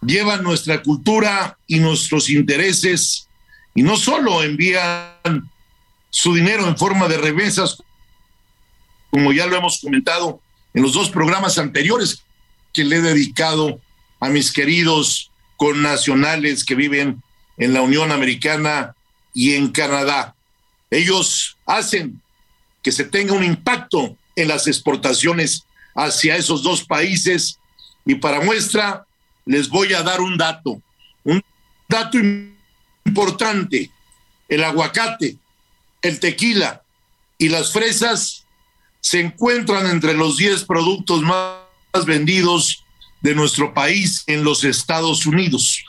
llevan 0.00 0.42
nuestra 0.42 0.82
cultura 0.82 1.58
y 1.66 1.78
nuestros 1.78 2.30
intereses 2.30 3.28
y 3.74 3.82
no 3.82 3.96
solo 3.96 4.42
envían 4.42 5.50
su 6.10 6.34
dinero 6.34 6.66
en 6.66 6.76
forma 6.76 7.08
de 7.08 7.18
remesas, 7.18 7.82
como 9.10 9.32
ya 9.32 9.46
lo 9.46 9.56
hemos 9.56 9.80
comentado 9.80 10.40
en 10.74 10.82
los 10.82 10.92
dos 10.92 11.10
programas 11.10 11.58
anteriores 11.58 12.22
que 12.72 12.84
le 12.84 12.96
he 12.96 13.00
dedicado 13.00 13.80
a 14.20 14.28
mis 14.28 14.52
queridos 14.52 15.30
connacionales 15.56 16.64
que 16.64 16.74
viven 16.74 17.22
en 17.56 17.74
la 17.74 17.82
Unión 17.82 18.12
Americana 18.12 18.94
y 19.34 19.54
en 19.54 19.68
Canadá. 19.68 20.34
Ellos 20.90 21.56
hacen 21.66 22.20
que 22.82 22.92
se 22.92 23.04
tenga 23.04 23.34
un 23.34 23.44
impacto 23.44 24.16
en 24.36 24.48
las 24.48 24.66
exportaciones 24.66 25.64
hacia 25.94 26.36
esos 26.36 26.62
dos 26.62 26.84
países 26.84 27.58
y 28.06 28.14
para 28.14 28.40
muestra 28.40 29.04
les 29.48 29.70
voy 29.70 29.94
a 29.94 30.02
dar 30.02 30.20
un 30.20 30.36
dato, 30.36 30.80
un 31.24 31.42
dato 31.88 32.18
importante. 33.04 33.90
El 34.46 34.62
aguacate, 34.62 35.36
el 36.02 36.20
tequila 36.20 36.82
y 37.38 37.48
las 37.48 37.72
fresas 37.72 38.44
se 39.00 39.20
encuentran 39.20 39.86
entre 39.86 40.12
los 40.14 40.36
10 40.36 40.64
productos 40.64 41.22
más 41.22 42.04
vendidos 42.06 42.84
de 43.22 43.34
nuestro 43.34 43.72
país 43.72 44.22
en 44.26 44.44
los 44.44 44.64
Estados 44.64 45.24
Unidos. 45.24 45.82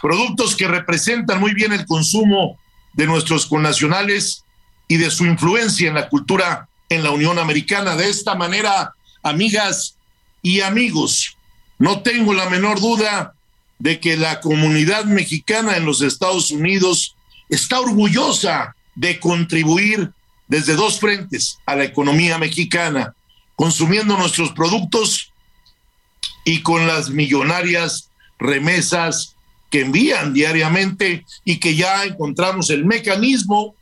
Productos 0.00 0.56
que 0.56 0.66
representan 0.66 1.38
muy 1.38 1.52
bien 1.52 1.72
el 1.74 1.84
consumo 1.84 2.58
de 2.94 3.06
nuestros 3.06 3.44
connacionales 3.44 4.42
y 4.88 4.96
de 4.96 5.10
su 5.10 5.26
influencia 5.26 5.88
en 5.88 5.94
la 5.94 6.08
cultura 6.08 6.68
en 6.88 7.02
la 7.02 7.10
Unión 7.10 7.38
Americana. 7.38 7.94
De 7.94 8.08
esta 8.08 8.34
manera, 8.34 8.94
amigas 9.22 9.96
y 10.42 10.62
amigos, 10.62 11.35
no 11.78 12.00
tengo 12.02 12.34
la 12.34 12.48
menor 12.48 12.80
duda 12.80 13.34
de 13.78 14.00
que 14.00 14.16
la 14.16 14.40
comunidad 14.40 15.04
mexicana 15.04 15.76
en 15.76 15.84
los 15.84 16.00
Estados 16.00 16.50
Unidos 16.50 17.14
está 17.48 17.80
orgullosa 17.80 18.74
de 18.94 19.20
contribuir 19.20 20.10
desde 20.48 20.74
dos 20.74 21.00
frentes 21.00 21.58
a 21.66 21.76
la 21.76 21.84
economía 21.84 22.38
mexicana, 22.38 23.14
consumiendo 23.56 24.16
nuestros 24.16 24.52
productos 24.52 25.32
y 26.44 26.62
con 26.62 26.86
las 26.86 27.10
millonarias 27.10 28.10
remesas 28.38 29.34
que 29.70 29.80
envían 29.80 30.32
diariamente 30.32 31.24
y 31.44 31.58
que 31.58 31.74
ya 31.74 32.04
encontramos 32.04 32.70
el 32.70 32.84
mecanismo, 32.84 33.74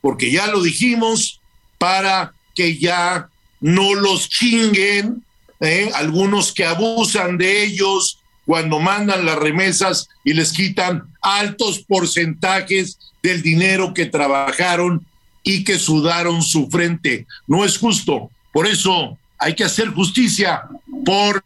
porque 0.00 0.30
ya 0.30 0.46
lo 0.46 0.62
dijimos, 0.62 1.40
para 1.78 2.32
que 2.54 2.78
ya 2.78 3.28
no 3.60 3.94
los 3.94 4.28
chinguen 4.28 5.24
¿eh? 5.62 5.90
algunos 5.94 6.52
que 6.52 6.66
abusan 6.66 7.38
de 7.38 7.62
ellos 7.64 8.18
cuando 8.44 8.80
mandan 8.80 9.24
las 9.24 9.36
remesas 9.36 10.08
y 10.24 10.34
les 10.34 10.52
quitan 10.52 11.04
altos 11.22 11.78
porcentajes 11.86 12.98
del 13.22 13.40
dinero 13.40 13.94
que 13.94 14.06
trabajaron 14.06 15.06
y 15.44 15.62
que 15.64 15.78
sudaron 15.78 16.42
su 16.42 16.68
frente. 16.68 17.26
No 17.46 17.64
es 17.64 17.78
justo. 17.78 18.30
Por 18.52 18.66
eso 18.66 19.16
hay 19.38 19.54
que 19.54 19.64
hacer 19.64 19.88
justicia 19.88 20.64
por 21.04 21.44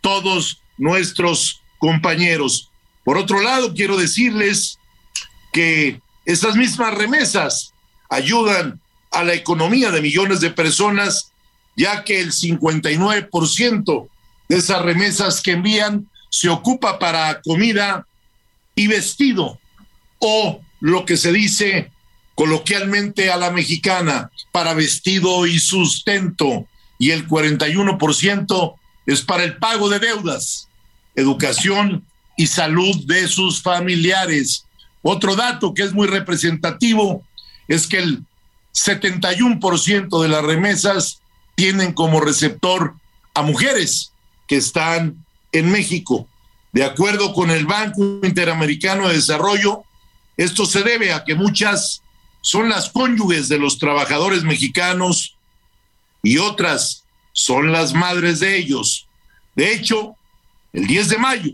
todos 0.00 0.60
nuestros 0.78 1.60
compañeros. 1.78 2.70
Por 3.04 3.18
otro 3.18 3.42
lado, 3.42 3.74
quiero 3.74 3.98
decirles 3.98 4.78
que 5.52 6.00
esas 6.24 6.56
mismas 6.56 6.94
remesas 6.94 7.74
ayudan 8.08 8.80
a 9.10 9.24
la 9.24 9.34
economía 9.34 9.90
de 9.90 10.00
millones 10.00 10.40
de 10.40 10.50
personas 10.50 11.31
ya 11.76 12.04
que 12.04 12.20
el 12.20 12.32
59% 12.32 14.08
de 14.48 14.56
esas 14.56 14.82
remesas 14.82 15.40
que 15.40 15.52
envían 15.52 16.08
se 16.30 16.48
ocupa 16.48 16.98
para 16.98 17.40
comida 17.42 18.06
y 18.74 18.86
vestido, 18.86 19.58
o 20.18 20.60
lo 20.80 21.04
que 21.04 21.16
se 21.16 21.32
dice 21.32 21.90
coloquialmente 22.34 23.30
a 23.30 23.36
la 23.36 23.50
mexicana, 23.50 24.30
para 24.50 24.74
vestido 24.74 25.46
y 25.46 25.58
sustento, 25.58 26.66
y 26.98 27.10
el 27.10 27.28
41% 27.28 28.74
es 29.06 29.22
para 29.22 29.44
el 29.44 29.56
pago 29.56 29.88
de 29.88 29.98
deudas, 29.98 30.68
educación 31.14 32.04
y 32.36 32.46
salud 32.46 33.04
de 33.06 33.28
sus 33.28 33.60
familiares. 33.60 34.64
Otro 35.02 35.36
dato 35.36 35.74
que 35.74 35.82
es 35.82 35.92
muy 35.92 36.06
representativo 36.06 37.22
es 37.68 37.86
que 37.86 37.98
el 37.98 38.24
71% 38.72 40.22
de 40.22 40.28
las 40.28 40.44
remesas 40.44 41.21
tienen 41.54 41.92
como 41.92 42.20
receptor 42.20 42.94
a 43.34 43.42
mujeres 43.42 44.12
que 44.46 44.56
están 44.56 45.24
en 45.52 45.70
México. 45.70 46.28
De 46.72 46.84
acuerdo 46.84 47.34
con 47.34 47.50
el 47.50 47.66
Banco 47.66 48.20
Interamericano 48.22 49.08
de 49.08 49.14
Desarrollo, 49.14 49.84
esto 50.36 50.66
se 50.66 50.82
debe 50.82 51.12
a 51.12 51.24
que 51.24 51.34
muchas 51.34 52.02
son 52.40 52.68
las 52.68 52.90
cónyuges 52.90 53.48
de 53.48 53.58
los 53.58 53.78
trabajadores 53.78 54.42
mexicanos 54.42 55.36
y 56.22 56.38
otras 56.38 57.04
son 57.32 57.72
las 57.72 57.94
madres 57.94 58.40
de 58.40 58.56
ellos. 58.56 59.06
De 59.54 59.72
hecho, 59.72 60.16
el 60.72 60.86
10 60.86 61.08
de 61.10 61.18
mayo 61.18 61.52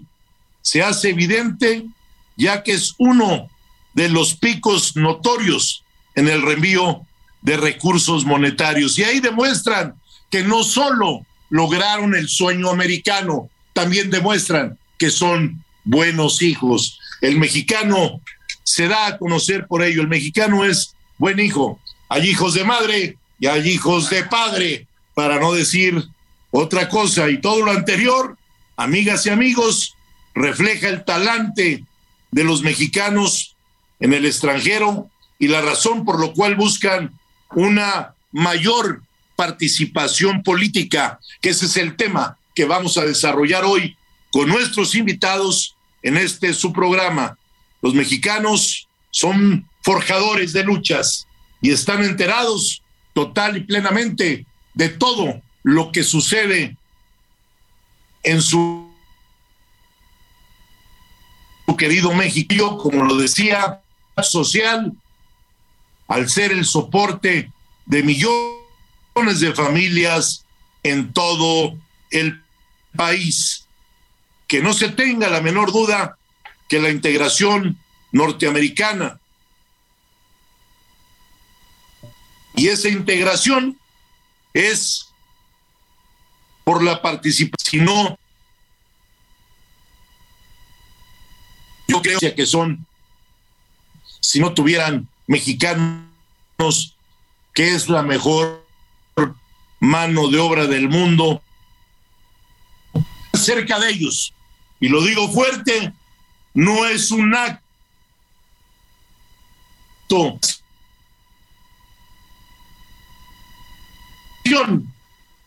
se 0.63 0.83
hace 0.83 1.11
evidente 1.11 1.87
ya 2.37 2.63
que 2.63 2.73
es 2.73 2.95
uno 2.99 3.51
de 3.95 4.09
los 4.09 4.35
picos 4.35 4.97
notorios 4.97 5.83
en 6.15 6.29
el 6.29 6.41
reenvío 6.43 7.05
de 7.43 7.57
recursos 7.57 8.25
monetarios. 8.25 8.99
Y 8.99 9.05
ahí 9.05 9.21
demuestran 9.21 9.95
que 10.31 10.43
no 10.43 10.63
solo 10.63 11.25
lograron 11.51 12.15
el 12.15 12.29
sueño 12.29 12.71
americano, 12.71 13.49
también 13.73 14.11
demuestran 14.11 14.79
que 14.99 15.11
son 15.11 15.65
buenos 15.85 16.43
hijos. 16.43 16.99
El 17.21 17.39
mexicano 17.39 18.21
se 18.63 18.89
da 18.89 19.07
a 19.07 19.19
conocer 19.19 19.67
por 19.67 19.83
ello. 19.83 20.03
El 20.03 20.09
mexicano 20.09 20.65
es 20.65 20.95
buen 21.17 21.41
hijo. 21.41 21.81
Hay 22.09 22.29
hijos 22.29 22.55
de 22.55 22.65
madre 22.65 23.17
y 23.41 23.47
hay 23.47 23.69
hijos 23.69 24.11
de 24.11 24.25
padre, 24.25 24.87
para 25.15 25.41
no 25.41 25.53
decir 25.53 26.05
otra 26.51 26.89
cosa. 26.89 27.29
Y 27.31 27.41
todo 27.41 27.65
lo 27.65 27.71
anterior, 27.71 28.37
amigas 28.77 29.27
y 29.27 29.31
amigos, 29.31 29.95
refleja 30.35 30.89
el 30.89 31.05
talante 31.05 31.85
de 32.31 32.45
los 32.45 32.63
mexicanos 32.63 33.57
en 34.01 34.13
el 34.13 34.27
extranjero 34.27 35.11
y 35.39 35.49
la 35.49 35.61
razón 35.61 36.05
por 36.05 36.21
lo 36.21 36.33
cual 36.33 36.57
buscan 36.57 37.18
una 37.55 38.15
mayor 38.33 39.03
participación 39.37 40.43
política, 40.43 41.21
que 41.41 41.51
ese 41.51 41.67
es 41.67 41.77
el 41.77 41.97
tema 41.97 42.39
que 42.55 42.65
vamos 42.65 42.99
a 42.99 43.05
desarrollar 43.05 43.65
hoy 43.65 43.97
con 44.31 44.49
nuestros 44.49 44.95
invitados 44.95 45.77
en 46.03 46.17
este 46.17 46.53
su 46.53 46.73
programa. 46.73 47.39
Los 47.81 47.95
mexicanos 47.95 48.89
son 49.11 49.69
forjadores 49.83 50.53
de 50.53 50.65
luchas 50.65 51.27
y 51.61 51.71
están 51.71 52.03
enterados 52.03 52.83
total 53.15 53.57
y 53.57 53.61
plenamente 53.61 54.47
de 54.75 54.89
todo 54.89 55.41
lo 55.63 55.93
que 55.93 56.05
sucede 56.05 56.77
en 58.23 58.43
su, 58.43 58.87
querido 61.77 62.13
México, 62.13 62.77
como 62.77 63.05
lo 63.05 63.17
decía, 63.17 63.81
social, 64.21 64.93
al 66.09 66.29
ser 66.29 66.53
el 66.53 66.65
soporte 66.65 67.53
de 67.87 68.03
millones 68.03 69.41
de 69.41 69.55
familias 69.55 70.45
en 70.83 71.13
todo 71.13 71.77
el 72.11 72.43
país. 72.97 73.67
Que 74.47 74.61
no 74.61 74.73
se 74.73 74.89
tenga 74.89 75.29
la 75.29 75.41
menor 75.41 75.73
duda 75.73 76.17
que 76.69 76.81
la 76.81 76.91
integración 76.91 77.79
norteamericana 78.13 79.21
y 82.59 82.67
esa 82.67 82.89
integración 82.89 83.79
es 84.53 85.07
por 86.65 86.83
la 86.83 87.01
participación, 87.01 87.87
sino 87.87 88.19
yo 91.87 92.03
creo 92.03 92.19
que 92.35 92.47
son, 92.47 92.85
si 94.21 94.41
no 94.41 94.55
tuvieran 94.55 95.09
mexicanos, 95.29 96.97
que 97.55 97.75
es 97.75 97.89
la 97.89 98.03
mejor 98.03 98.67
mano 99.79 100.29
de 100.29 100.41
obra 100.41 100.67
del 100.67 100.89
mundo, 100.89 101.41
cerca 103.33 103.79
de 103.79 103.91
ellos. 103.91 104.35
Y 104.81 104.89
lo 104.89 105.01
digo 105.03 105.29
fuerte, 105.29 105.93
no 106.55 106.87
es 106.87 107.13
un 107.13 107.35
acto. 107.35 107.63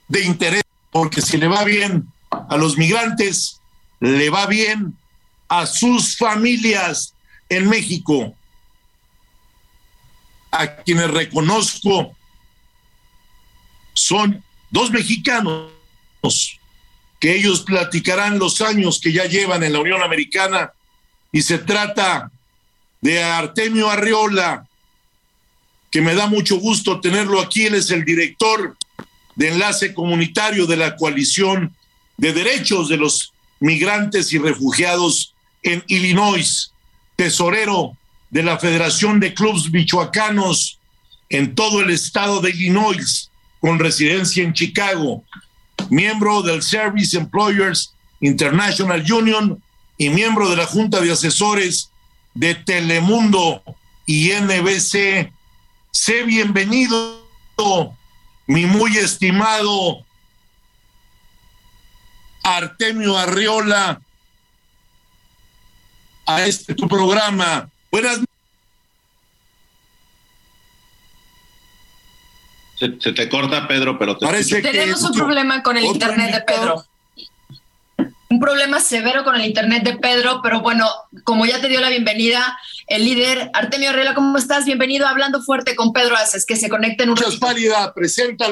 De 0.08 0.22
interés, 0.22 0.64
porque 0.92 1.22
si 1.22 1.38
le 1.38 1.48
va 1.48 1.64
bien 1.64 2.12
a 2.30 2.56
los 2.56 2.78
migrantes, 2.78 3.60
le 4.00 4.30
va 4.30 4.46
bien 4.46 4.96
a 5.48 5.66
sus 5.66 6.18
familias 6.18 7.16
en 7.50 7.68
México, 7.68 8.36
a 10.52 10.76
quienes 10.76 11.10
reconozco 11.10 12.16
son 13.94 14.44
dos 14.70 14.92
mexicanos 14.92 15.72
que 17.20 17.36
ellos 17.36 17.62
platicarán 17.62 18.40
los 18.40 18.62
años 18.62 19.00
que 19.02 19.14
ya 19.14 19.26
llevan 19.26 19.64
en 19.64 19.74
la 19.74 19.80
Unión 19.80 20.02
Americana 20.02 20.74
y 21.32 21.42
se 21.42 21.60
trata 21.60 22.32
de 23.00 23.24
Artemio 23.24 23.90
Arriola, 23.90 24.68
que 25.90 26.02
me 26.02 26.14
da 26.14 26.28
mucho 26.28 26.58
gusto 26.58 27.00
tenerlo 27.00 27.42
aquí, 27.42 27.66
él 27.66 27.76
es 27.76 27.92
el 27.92 28.06
director 28.06 28.76
de 29.36 29.50
enlace 29.50 29.94
comunitario 29.94 30.66
de 30.68 30.78
la 30.78 30.96
coalición 30.96 31.76
de 32.18 32.34
derechos 32.34 32.90
de 32.90 32.98
los 32.98 33.34
migrantes 33.60 34.32
y 34.34 34.38
refugiados 34.38 35.34
en 35.64 35.84
Illinois, 35.88 36.72
tesorero 37.16 37.98
de 38.32 38.44
la 38.44 38.58
Federación 38.58 39.20
de 39.20 39.34
Clubs 39.34 39.70
Michoacanos 39.72 40.80
en 41.30 41.54
todo 41.54 41.82
el 41.82 41.92
estado 41.92 42.40
de 42.40 42.50
Illinois, 42.50 43.30
con 43.60 43.78
residencia 43.78 44.44
en 44.44 44.54
Chicago, 44.54 45.24
miembro 45.90 46.42
del 46.42 46.64
Service 46.64 47.16
Employers 47.16 47.94
International 48.22 49.04
Union 49.12 49.62
y 49.98 50.10
miembro 50.10 50.50
de 50.50 50.56
la 50.56 50.66
Junta 50.66 51.02
de 51.02 51.12
Asesores 51.12 51.92
de 52.34 52.56
Telemundo 52.56 53.62
y 54.06 54.32
NBC. 54.32 55.32
Sé 55.92 56.24
bienvenido, 56.24 57.22
mi 58.48 58.66
muy 58.66 58.98
estimado 58.98 60.06
Artemio 62.44 63.18
Arriola, 63.18 64.02
a 66.26 66.46
este 66.46 66.74
tu 66.74 66.88
programa. 66.88 67.70
Buenas 67.92 68.22
Se, 72.78 72.90
te 72.90 73.30
corta, 73.30 73.68
Pedro, 73.68 74.00
pero 74.00 74.18
te 74.18 74.26
Parece 74.26 74.62
Tenemos 74.62 75.04
un 75.04 75.12
problema 75.12 75.62
con 75.62 75.78
el 75.78 75.86
internet 75.86 76.34
de 76.34 76.42
Pedro. 76.42 76.84
Un 78.30 78.40
problema 78.40 78.80
severo 78.80 79.24
con 79.24 79.36
el 79.36 79.46
internet 79.46 79.84
de 79.84 79.98
Pedro, 79.98 80.40
pero 80.42 80.62
bueno, 80.62 80.90
como 81.24 81.46
ya 81.46 81.62
te 81.62 81.68
dio 81.68 81.82
la 81.82 81.90
bienvenida 81.90 82.58
el 82.88 83.06
líder 83.06 83.52
Artemio 83.54 83.90
Arreola, 83.90 84.14
¿cómo 84.16 84.38
estás? 84.38 84.66
Bienvenido 84.66 85.06
a 85.06 85.12
Hablando 85.12 85.42
Fuerte 85.42 85.76
con 85.76 85.94
Pedro 85.94 86.16
Haces, 86.16 86.46
que 86.46 86.56
se 86.56 86.70
conecten 86.70 87.10
un 87.10 87.16
Muchas 87.16 87.36
pálida, 87.38 87.94
presenta. 87.94 88.48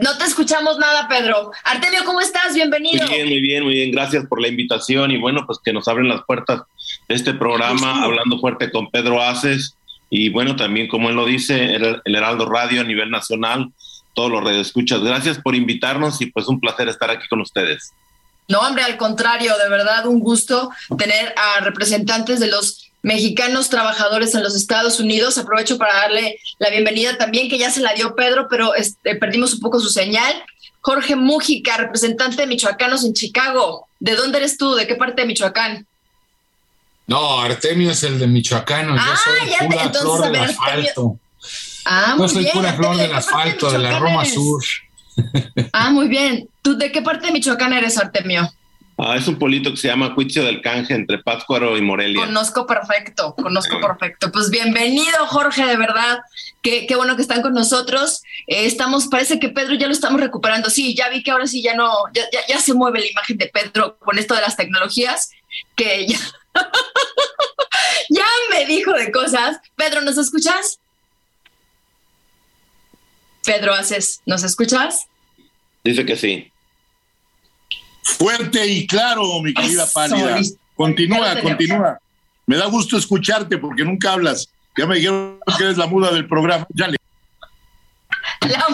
no 0.00 0.18
te 0.18 0.24
escuchamos 0.24 0.78
nada, 0.78 1.08
Pedro. 1.08 1.50
Artemio, 1.64 2.04
¿cómo 2.04 2.20
estás? 2.20 2.54
Bienvenido. 2.54 3.06
Muy 3.06 3.16
bien, 3.16 3.28
muy 3.28 3.40
bien, 3.40 3.64
muy 3.64 3.74
bien. 3.74 3.90
Gracias 3.90 4.26
por 4.26 4.40
la 4.40 4.48
invitación 4.48 5.10
y 5.10 5.18
bueno, 5.18 5.44
pues 5.46 5.58
que 5.62 5.72
nos 5.72 5.88
abren 5.88 6.08
las 6.08 6.22
puertas 6.22 6.62
este 7.10 7.34
programa 7.34 8.04
Hablando 8.04 8.38
Fuerte 8.38 8.70
con 8.70 8.88
Pedro 8.90 9.20
Haces 9.20 9.74
y 10.10 10.28
bueno, 10.28 10.56
también 10.56 10.88
como 10.88 11.08
él 11.08 11.16
lo 11.16 11.24
dice, 11.24 11.74
el, 11.74 12.00
Heraldo 12.04 12.46
Radio 12.46 12.80
a 12.80 12.84
nivel 12.84 13.10
nacional, 13.10 13.72
todos 14.14 14.30
los 14.30 14.50
escuchas. 14.56 15.00
Gracias 15.00 15.38
por 15.38 15.54
invitarnos 15.54 16.20
y 16.20 16.26
pues 16.26 16.48
un 16.48 16.60
placer 16.60 16.88
estar 16.88 17.10
aquí 17.10 17.28
con 17.28 17.40
ustedes. 17.40 17.92
No, 18.48 18.60
hombre, 18.60 18.82
al 18.82 18.96
contrario, 18.96 19.56
de 19.56 19.68
verdad 19.68 20.06
un 20.06 20.18
gusto 20.18 20.70
tener 20.98 21.32
a 21.36 21.60
representantes 21.60 22.40
de 22.40 22.48
los 22.48 22.90
mexicanos 23.02 23.70
trabajadores 23.70 24.34
en 24.34 24.42
los 24.42 24.56
Estados 24.56 24.98
Unidos. 24.98 25.38
Aprovecho 25.38 25.78
para 25.78 25.94
darle 25.94 26.40
la 26.58 26.70
bienvenida 26.70 27.16
también, 27.16 27.48
que 27.48 27.58
ya 27.58 27.70
se 27.70 27.80
la 27.80 27.94
dio 27.94 28.16
Pedro, 28.16 28.48
pero 28.50 28.74
este, 28.74 29.14
perdimos 29.16 29.54
un 29.54 29.60
poco 29.60 29.80
su 29.80 29.90
señal. 29.90 30.34
Jorge 30.80 31.14
Mújica, 31.14 31.76
representante 31.76 32.42
de 32.42 32.46
Michoacanos 32.48 33.04
en 33.04 33.14
Chicago. 33.14 33.86
¿De 34.00 34.16
dónde 34.16 34.38
eres 34.38 34.56
tú? 34.56 34.74
¿De 34.74 34.86
qué 34.86 34.96
parte 34.96 35.22
de 35.22 35.28
Michoacán? 35.28 35.86
No, 37.10 37.40
Artemio 37.40 37.90
es 37.90 38.04
el 38.04 38.20
de 38.20 38.28
Michoacano. 38.28 38.94
yo 38.94 39.02
ah, 39.02 39.18
soy 39.24 39.66
pura 39.66 39.90
flor 39.90 40.30
del 40.30 40.42
asfalto. 40.42 41.18
Ah, 41.84 42.14
muy 42.16 42.28
yo 42.28 42.34
soy 42.34 42.46
pura 42.52 42.72
flor 42.74 42.96
del 42.96 43.12
asfalto, 43.12 43.68
de, 43.72 43.78
la 43.80 43.98
Roma 43.98 44.24
Sur. 44.24 44.62
Ah, 45.72 45.90
muy 45.90 46.06
bien. 46.06 46.48
¿Tú 46.62 46.78
de 46.78 46.92
qué 46.92 47.02
parte 47.02 47.26
de 47.26 47.32
Michoacán 47.32 47.72
eres, 47.72 47.98
Artemio? 47.98 48.48
Ah, 48.96 49.16
es 49.16 49.26
un 49.26 49.40
pueblito 49.40 49.72
que 49.72 49.76
se 49.76 49.88
llama 49.88 50.14
Cuitzio 50.14 50.44
del 50.44 50.62
Canje, 50.62 50.94
entre 50.94 51.18
Pátzcuaro 51.18 51.76
y 51.76 51.82
Morelia. 51.82 52.24
Conozco 52.24 52.64
perfecto, 52.64 53.34
conozco 53.34 53.80
perfecto. 53.80 54.30
Pues 54.30 54.48
bienvenido, 54.50 55.26
Jorge, 55.26 55.66
de 55.66 55.76
verdad. 55.76 56.20
Qué, 56.62 56.86
qué 56.86 56.94
bueno 56.94 57.16
que 57.16 57.22
están 57.22 57.42
con 57.42 57.54
nosotros. 57.54 58.22
Eh, 58.46 58.66
estamos, 58.66 59.08
parece 59.08 59.40
que 59.40 59.48
Pedro 59.48 59.74
ya 59.74 59.88
lo 59.88 59.92
estamos 59.92 60.20
recuperando. 60.20 60.70
Sí, 60.70 60.94
ya 60.94 61.08
vi 61.08 61.24
que 61.24 61.32
ahora 61.32 61.48
sí 61.48 61.60
ya 61.60 61.74
no, 61.74 61.90
ya, 62.14 62.22
ya 62.48 62.60
se 62.60 62.72
mueve 62.72 63.00
la 63.00 63.10
imagen 63.10 63.36
de 63.36 63.46
Pedro 63.46 63.98
con 63.98 64.16
esto 64.16 64.34
de 64.34 64.42
las 64.42 64.56
tecnologías, 64.56 65.30
que 65.76 66.06
ya 66.06 66.18
ya 68.10 68.26
me 68.50 68.66
dijo 68.66 68.92
de 68.92 69.10
cosas. 69.10 69.58
Pedro, 69.76 70.00
¿nos 70.02 70.18
escuchas? 70.18 70.80
Pedro 73.44 73.72
Haces, 73.74 74.20
¿nos 74.26 74.42
escuchas? 74.42 75.06
Dice 75.82 76.04
que 76.04 76.16
sí. 76.16 76.52
Fuerte 78.02 78.66
y 78.66 78.86
claro, 78.86 79.40
mi 79.40 79.54
querida 79.54 79.86
Pálida. 79.92 80.38
Continúa, 80.74 81.40
continúa. 81.40 81.98
Me 82.46 82.56
da 82.56 82.66
gusto 82.66 82.96
escucharte 82.96 83.58
porque 83.58 83.84
nunca 83.84 84.12
hablas. 84.12 84.48
Ya 84.76 84.86
me 84.86 84.96
dijeron 84.96 85.38
que 85.56 85.64
eres 85.64 85.76
la 85.76 85.86
muda 85.86 86.12
del 86.12 86.26
programa. 86.26 86.66
Ya 86.74 86.88
le 86.88 86.96
la 88.48 88.66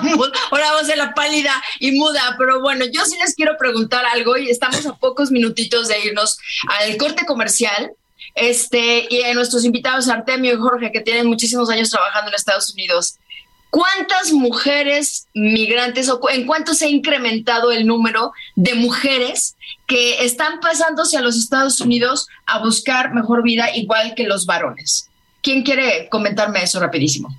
vamos 0.50 0.90
a 0.90 0.96
la 0.96 1.14
pálida 1.14 1.62
y 1.80 1.92
muda, 1.92 2.36
pero 2.38 2.60
bueno, 2.60 2.84
yo 2.92 3.04
sí 3.04 3.16
les 3.18 3.34
quiero 3.34 3.56
preguntar 3.58 4.04
algo 4.06 4.36
y 4.36 4.50
estamos 4.50 4.86
a 4.86 4.94
pocos 4.94 5.30
minutitos 5.30 5.88
de 5.88 6.00
irnos 6.04 6.38
al 6.80 6.96
corte 6.96 7.26
comercial. 7.26 7.92
Este, 8.34 9.06
y 9.08 9.22
a 9.22 9.32
nuestros 9.32 9.64
invitados 9.64 10.08
Artemio 10.08 10.54
y 10.54 10.58
Jorge, 10.58 10.92
que 10.92 11.00
tienen 11.00 11.26
muchísimos 11.26 11.70
años 11.70 11.88
trabajando 11.88 12.28
en 12.28 12.34
Estados 12.34 12.70
Unidos. 12.72 13.16
¿Cuántas 13.70 14.32
mujeres 14.32 15.26
migrantes 15.34 16.08
o 16.08 16.20
en 16.30 16.46
cuánto 16.46 16.74
se 16.74 16.86
ha 16.86 16.88
incrementado 16.88 17.72
el 17.72 17.86
número 17.86 18.32
de 18.54 18.74
mujeres 18.74 19.56
que 19.86 20.24
están 20.24 20.60
pasándose 20.60 21.16
a 21.16 21.22
los 21.22 21.36
Estados 21.36 21.80
Unidos 21.80 22.28
a 22.46 22.58
buscar 22.58 23.14
mejor 23.14 23.42
vida 23.42 23.74
igual 23.74 24.14
que 24.14 24.24
los 24.24 24.44
varones? 24.46 25.08
¿Quién 25.42 25.62
quiere 25.62 26.08
comentarme 26.10 26.62
eso 26.62 26.78
rapidísimo? 26.78 27.34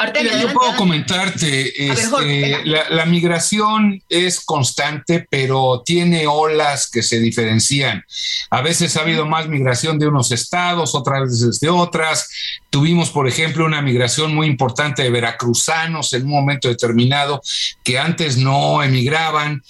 Ah, 0.00 0.12
yo 0.22 0.52
puedo 0.52 0.76
comentarte, 0.76 1.90
este, 1.90 2.64
la, 2.64 3.04
migración 3.04 4.00
es 4.08 4.44
constante, 4.44 5.26
pero 5.28 5.82
tiene 5.84 6.28
olas 6.28 6.88
que 6.88 7.02
se 7.02 7.18
diferencian. 7.18 8.04
A 8.48 8.62
veces 8.62 8.96
ha 8.96 9.00
habido 9.00 9.26
más 9.26 9.48
migración 9.48 9.98
de 9.98 10.06
unos 10.06 10.30
estados, 10.30 10.94
otras 10.94 11.22
veces 11.22 11.58
de 11.58 11.68
otras. 11.68 12.28
Tuvimos, 12.70 13.10
por 13.10 13.26
ejemplo, 13.26 13.64
una 13.64 13.82
migración 13.82 14.32
muy 14.32 14.46
importante 14.46 15.02
de 15.02 15.10
veracruzanos 15.10 16.12
en 16.12 16.26
un 16.26 16.30
momento 16.30 16.68
determinado 16.68 17.42
que 17.82 17.98
antes 17.98 18.36
no 18.36 18.84
emigraban. 18.84 19.64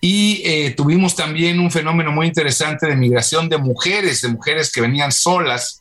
Y 0.00 0.42
eh, 0.44 0.74
tuvimos 0.76 1.16
también 1.16 1.58
un 1.58 1.72
fenómeno 1.72 2.12
muy 2.12 2.28
interesante 2.28 2.86
de 2.86 2.94
migración 2.94 3.48
de 3.48 3.58
mujeres, 3.58 4.20
de 4.20 4.28
mujeres 4.28 4.70
que 4.70 4.80
venían 4.80 5.10
solas, 5.10 5.80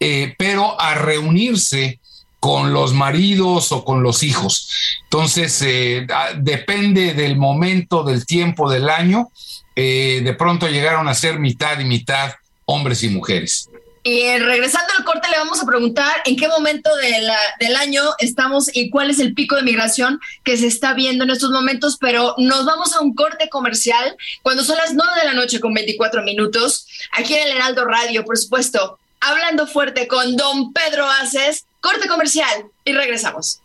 eh, 0.00 0.34
pero 0.36 0.78
a 0.78 0.96
reunirse 0.96 1.98
con 2.40 2.72
los 2.72 2.94
maridos 2.94 3.72
o 3.72 3.84
con 3.84 4.02
los 4.02 4.22
hijos. 4.22 4.70
Entonces, 5.04 5.60
eh, 5.62 6.06
depende 6.36 7.14
del 7.14 7.36
momento, 7.36 8.04
del 8.04 8.26
tiempo, 8.26 8.70
del 8.70 8.88
año. 8.88 9.30
Eh, 9.74 10.20
de 10.24 10.34
pronto 10.34 10.68
llegaron 10.68 11.08
a 11.08 11.14
ser 11.14 11.38
mitad 11.38 11.78
y 11.80 11.84
mitad 11.84 12.32
hombres 12.64 13.02
y 13.02 13.08
mujeres. 13.08 13.68
Y 14.04 14.22
eh, 14.22 14.38
regresando 14.38 14.92
al 14.96 15.04
corte, 15.04 15.28
le 15.30 15.38
vamos 15.38 15.60
a 15.60 15.66
preguntar 15.66 16.22
en 16.24 16.36
qué 16.36 16.48
momento 16.48 16.90
del 16.96 17.76
año 17.76 18.02
estamos 18.18 18.74
y 18.74 18.90
cuál 18.90 19.10
es 19.10 19.18
el 19.18 19.34
pico 19.34 19.56
de 19.56 19.62
migración 19.62 20.20
que 20.44 20.56
se 20.56 20.66
está 20.66 20.94
viendo 20.94 21.24
en 21.24 21.30
estos 21.30 21.50
momentos, 21.50 21.98
pero 22.00 22.34
nos 22.38 22.64
vamos 22.64 22.94
a 22.94 23.00
un 23.00 23.14
corte 23.14 23.48
comercial 23.48 24.16
cuando 24.42 24.64
son 24.64 24.76
las 24.76 24.94
9 24.94 25.12
de 25.20 25.26
la 25.26 25.34
noche 25.34 25.60
con 25.60 25.74
24 25.74 26.22
minutos, 26.22 26.86
aquí 27.12 27.34
en 27.34 27.48
el 27.48 27.56
Heraldo 27.56 27.84
Radio, 27.84 28.24
por 28.24 28.38
supuesto, 28.38 28.98
hablando 29.20 29.66
fuerte 29.66 30.06
con 30.06 30.36
don 30.36 30.72
Pedro 30.72 31.06
Aces 31.10 31.66
Corte 31.80 32.08
comercial 32.08 32.70
y 32.84 32.92
regresamos. 32.92 33.60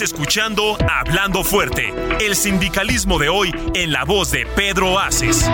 Escuchando 0.00 0.78
Hablando 0.90 1.44
Fuerte, 1.44 1.92
el 2.18 2.34
sindicalismo 2.34 3.18
de 3.18 3.28
hoy 3.28 3.54
en 3.74 3.92
la 3.92 4.04
voz 4.04 4.30
de 4.30 4.46
Pedro 4.46 4.98
Aces. 4.98 5.46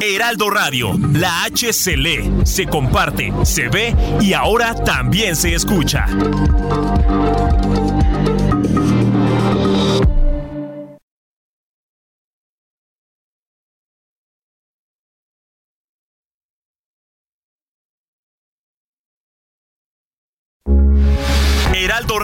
Heraldo 0.00 0.50
Radio, 0.50 0.98
la 1.12 1.44
H 1.44 1.72
se 1.72 1.96
lee, 1.96 2.32
se 2.44 2.66
comparte, 2.66 3.32
se 3.44 3.68
ve 3.68 3.94
y 4.20 4.32
ahora 4.32 4.74
también 4.74 5.36
se 5.36 5.54
escucha. 5.54 6.06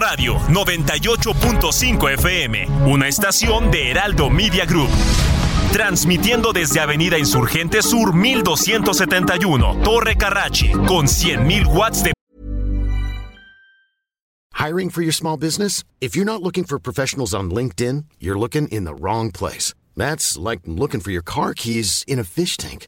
Radio 0.09 0.39
98.5 0.47 2.13
FM, 2.13 2.67
una 2.87 3.07
estación 3.07 3.69
de 3.69 3.91
Heraldo 3.91 4.31
Media 4.31 4.65
Group. 4.65 4.89
Transmitiendo 5.71 6.51
desde 6.51 6.79
Avenida 6.79 7.19
Insurgente 7.19 7.83
Sur 7.83 8.15
1271, 8.15 9.81
Torre 9.83 10.15
Carrachi, 10.15 10.71
con 10.71 11.05
100.000 11.05 11.67
watts 11.67 12.01
de... 12.01 12.13
Hiring 14.55 14.89
for 14.89 15.03
your 15.03 15.13
small 15.13 15.37
business? 15.37 15.83
If 16.01 16.15
you're 16.15 16.25
not 16.25 16.41
looking 16.41 16.63
for 16.63 16.79
professionals 16.79 17.35
on 17.35 17.51
LinkedIn, 17.51 18.05
you're 18.19 18.39
looking 18.39 18.67
in 18.69 18.85
the 18.85 18.95
wrong 18.95 19.29
place. 19.29 19.75
That's 19.95 20.39
like 20.39 20.61
looking 20.65 21.01
for 21.01 21.11
your 21.11 21.23
car 21.23 21.53
keys 21.53 22.03
in 22.07 22.17
a 22.17 22.23
fish 22.23 22.57
tank. 22.57 22.87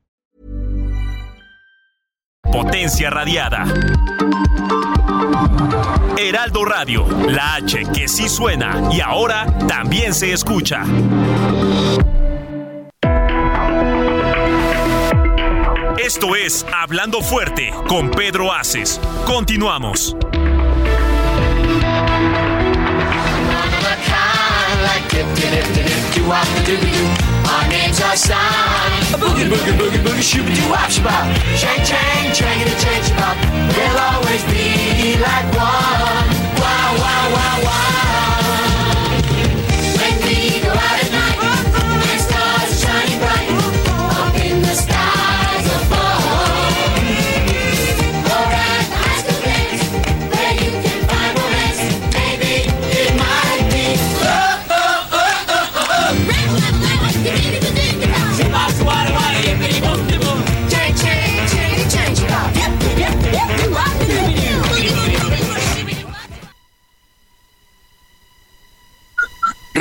Potencia 2.51 3.09
radiada. 3.09 3.65
Heraldo 6.17 6.65
Radio, 6.65 7.05
la 7.27 7.55
H 7.55 7.85
que 7.93 8.07
sí 8.07 8.27
suena 8.27 8.89
y 8.91 9.01
ahora 9.01 9.45
también 9.67 10.13
se 10.13 10.33
escucha. 10.33 10.83
Esto 15.97 16.35
es 16.35 16.65
Hablando 16.73 17.21
Fuerte 17.21 17.71
con 17.87 18.11
Pedro 18.11 18.51
Aces. 18.51 18.99
Continuamos. 19.25 20.15
Names 27.71 27.97
signed. 28.19 29.15
A 29.15 29.17
boogie, 29.17 29.47
boogie, 29.47 29.75
boogie, 29.79 30.03
boogie, 30.03 30.25
shooby 30.29 30.53
doo 30.53 30.69
wop 30.69 30.89
shabop. 30.91 31.25
Chang, 31.55 31.81
chang, 31.85 32.33
chang, 32.33 32.61
and 32.61 32.69
a 32.69 32.77
change 32.83 33.07
about. 33.15 33.37
We'll 33.75 33.99
always 34.09 34.43
be 34.51 35.15
like 35.15 35.47
one. 35.55 36.27
Wow, 36.59 36.91
wow, 37.03 37.25
wow, 37.35 37.63
wow. 37.63 38.30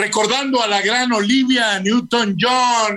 Recordando 0.00 0.62
a 0.62 0.66
la 0.66 0.80
gran 0.80 1.12
Olivia 1.12 1.78
Newton-John. 1.78 2.96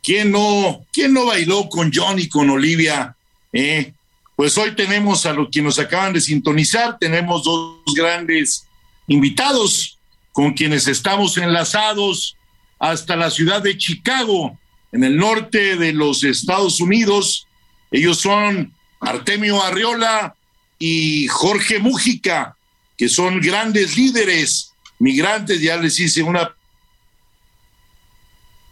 ¿Quién 0.00 0.30
no, 0.30 0.86
¿Quién 0.92 1.12
no 1.12 1.26
bailó 1.26 1.68
con 1.68 1.90
John 1.92 2.16
y 2.20 2.28
con 2.28 2.48
Olivia? 2.48 3.16
Eh, 3.52 3.92
pues 4.36 4.56
hoy 4.56 4.76
tenemos 4.76 5.26
a 5.26 5.32
los 5.32 5.48
que 5.50 5.60
nos 5.60 5.80
acaban 5.80 6.12
de 6.12 6.20
sintonizar, 6.20 6.96
tenemos 7.00 7.42
dos 7.42 7.80
grandes 7.96 8.64
invitados 9.08 9.98
con 10.30 10.52
quienes 10.52 10.86
estamos 10.86 11.36
enlazados 11.38 12.36
hasta 12.78 13.16
la 13.16 13.28
ciudad 13.28 13.60
de 13.60 13.76
Chicago, 13.76 14.56
en 14.92 15.02
el 15.02 15.16
norte 15.16 15.76
de 15.76 15.92
los 15.92 16.22
Estados 16.22 16.80
Unidos. 16.80 17.48
Ellos 17.90 18.18
son 18.18 18.72
Artemio 19.00 19.60
Arriola 19.60 20.36
y 20.78 21.26
Jorge 21.26 21.80
Mújica, 21.80 22.56
que 22.96 23.08
son 23.08 23.40
grandes 23.40 23.96
líderes 23.96 24.71
migrantes. 25.02 25.60
Ya 25.60 25.76
les 25.76 25.98
hice 25.98 26.22
una 26.22 26.54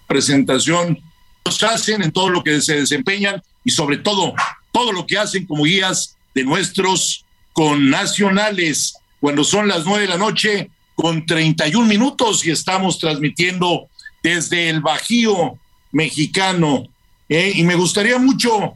presentación. 0.06 0.98
Los 1.44 1.62
hacen 1.62 2.02
en 2.02 2.12
todo 2.12 2.30
lo 2.30 2.42
que 2.42 2.60
se 2.60 2.76
desempeñan 2.76 3.42
y 3.64 3.70
sobre 3.70 3.98
todo 3.98 4.34
todo 4.72 4.92
lo 4.92 5.06
que 5.06 5.18
hacen 5.18 5.46
como 5.46 5.64
guías 5.64 6.16
de 6.34 6.44
nuestros 6.44 7.24
connacionales. 7.52 8.94
Cuando 9.20 9.44
son 9.44 9.68
las 9.68 9.84
nueve 9.84 10.02
de 10.02 10.08
la 10.08 10.16
noche 10.16 10.70
con 10.94 11.26
31 11.26 11.86
minutos 11.86 12.46
y 12.46 12.50
estamos 12.50 12.98
transmitiendo 12.98 13.88
desde 14.22 14.68
el 14.68 14.80
Bajío 14.80 15.58
mexicano. 15.92 16.86
¿eh? 17.28 17.52
Y 17.54 17.64
me 17.64 17.74
gustaría 17.74 18.18
mucho 18.18 18.74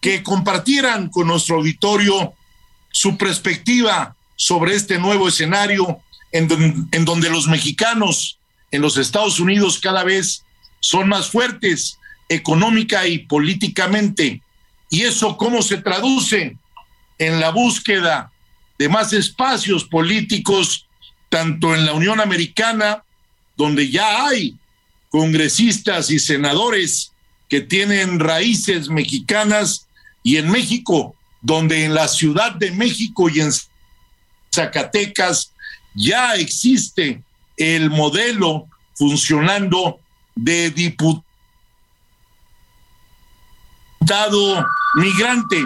que 0.00 0.22
compartieran 0.22 1.08
con 1.08 1.26
nuestro 1.26 1.56
auditorio 1.56 2.34
su 2.90 3.16
perspectiva 3.16 4.14
sobre 4.36 4.74
este 4.74 4.98
nuevo 4.98 5.28
escenario 5.28 6.00
en, 6.32 6.88
en 6.92 7.04
donde 7.04 7.30
los 7.30 7.46
mexicanos 7.48 8.38
en 8.70 8.82
los 8.82 8.96
Estados 8.96 9.40
Unidos 9.40 9.78
cada 9.80 10.04
vez 10.04 10.44
son 10.80 11.08
más 11.08 11.30
fuertes 11.30 11.98
económica 12.28 13.06
y 13.06 13.18
políticamente. 13.18 14.40
¿Y 14.88 15.02
eso 15.02 15.36
cómo 15.36 15.62
se 15.62 15.78
traduce 15.78 16.56
en 17.18 17.40
la 17.40 17.50
búsqueda 17.50 18.32
de 18.78 18.88
más 18.88 19.12
espacios 19.12 19.84
políticos, 19.84 20.86
tanto 21.28 21.74
en 21.74 21.84
la 21.84 21.92
Unión 21.92 22.20
Americana, 22.20 23.04
donde 23.56 23.90
ya 23.90 24.26
hay 24.26 24.56
congresistas 25.10 26.10
y 26.10 26.18
senadores 26.18 27.12
que 27.48 27.60
tienen 27.60 28.20
raíces 28.20 28.88
mexicanas, 28.88 29.86
y 30.22 30.36
en 30.36 30.50
México, 30.50 31.14
donde 31.40 31.84
en 31.84 31.94
la 31.94 32.06
Ciudad 32.08 32.52
de 32.52 32.70
México 32.70 33.28
y 33.28 33.40
en 33.40 33.50
Zacatecas 34.54 35.52
ya 35.94 36.34
existe 36.34 37.22
el 37.56 37.90
modelo 37.90 38.66
funcionando 38.94 40.00
de 40.34 40.70
diputado 40.70 41.24
migrante. 44.94 45.64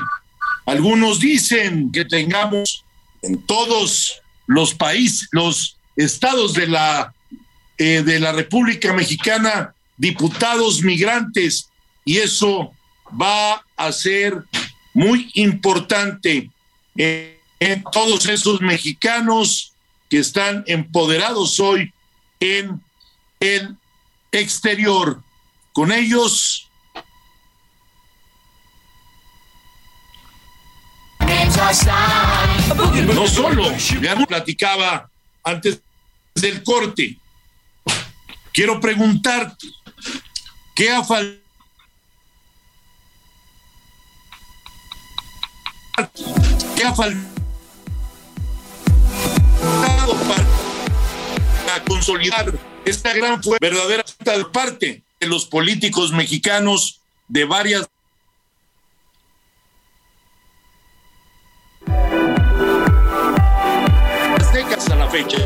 Algunos 0.66 1.20
dicen 1.20 1.92
que 1.92 2.04
tengamos 2.04 2.84
en 3.22 3.42
todos 3.42 4.20
los 4.46 4.74
países, 4.74 5.28
los 5.32 5.76
estados 5.96 6.54
de 6.54 6.66
la, 6.66 7.14
eh, 7.78 8.02
de 8.02 8.20
la 8.20 8.32
República 8.32 8.92
Mexicana, 8.92 9.74
diputados 9.96 10.82
migrantes, 10.82 11.68
y 12.04 12.18
eso 12.18 12.72
va 13.20 13.64
a 13.76 13.92
ser 13.92 14.44
muy 14.92 15.30
importante 15.34 16.50
en, 16.96 17.38
en 17.60 17.84
todos 17.92 18.26
esos 18.26 18.60
mexicanos 18.60 19.73
que 20.08 20.18
están 20.18 20.64
empoderados 20.66 21.58
hoy 21.60 21.92
en 22.40 22.82
el 23.40 23.76
exterior. 24.32 25.22
Con 25.72 25.92
ellos 25.92 26.70
No 33.14 33.26
solo, 33.26 33.76
ya 34.00 34.16
platicaba 34.26 35.08
antes 35.42 35.80
del 36.34 36.62
corte. 36.62 37.16
Quiero 38.52 38.80
preguntarte, 38.80 39.68
¿qué 40.74 40.90
ha 40.90 41.02
faltado? 41.02 41.40
¿Qué 46.76 46.84
ha 46.84 46.94
faltado 46.94 47.33
para 51.66 51.84
consolidar 51.84 52.52
Esta 52.84 53.14
gran 53.14 53.42
fue 53.42 53.58
verdadera 53.60 54.04
parte 54.52 55.02
de 55.18 55.26
los 55.26 55.46
políticos 55.46 56.12
mexicanos 56.12 57.00
de 57.28 57.44
varias 57.44 57.88
décadas 64.52 64.88
a 64.90 64.96
la 64.96 65.10
fecha. 65.10 65.38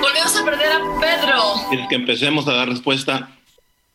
Volvemos 0.00 0.36
a 0.36 0.44
perder 0.44 0.72
a 0.72 1.00
Pedro. 1.00 1.68
¿Quieres 1.68 1.88
que 1.88 1.94
empecemos 1.94 2.48
a 2.48 2.52
dar 2.52 2.68
respuesta? 2.68 3.35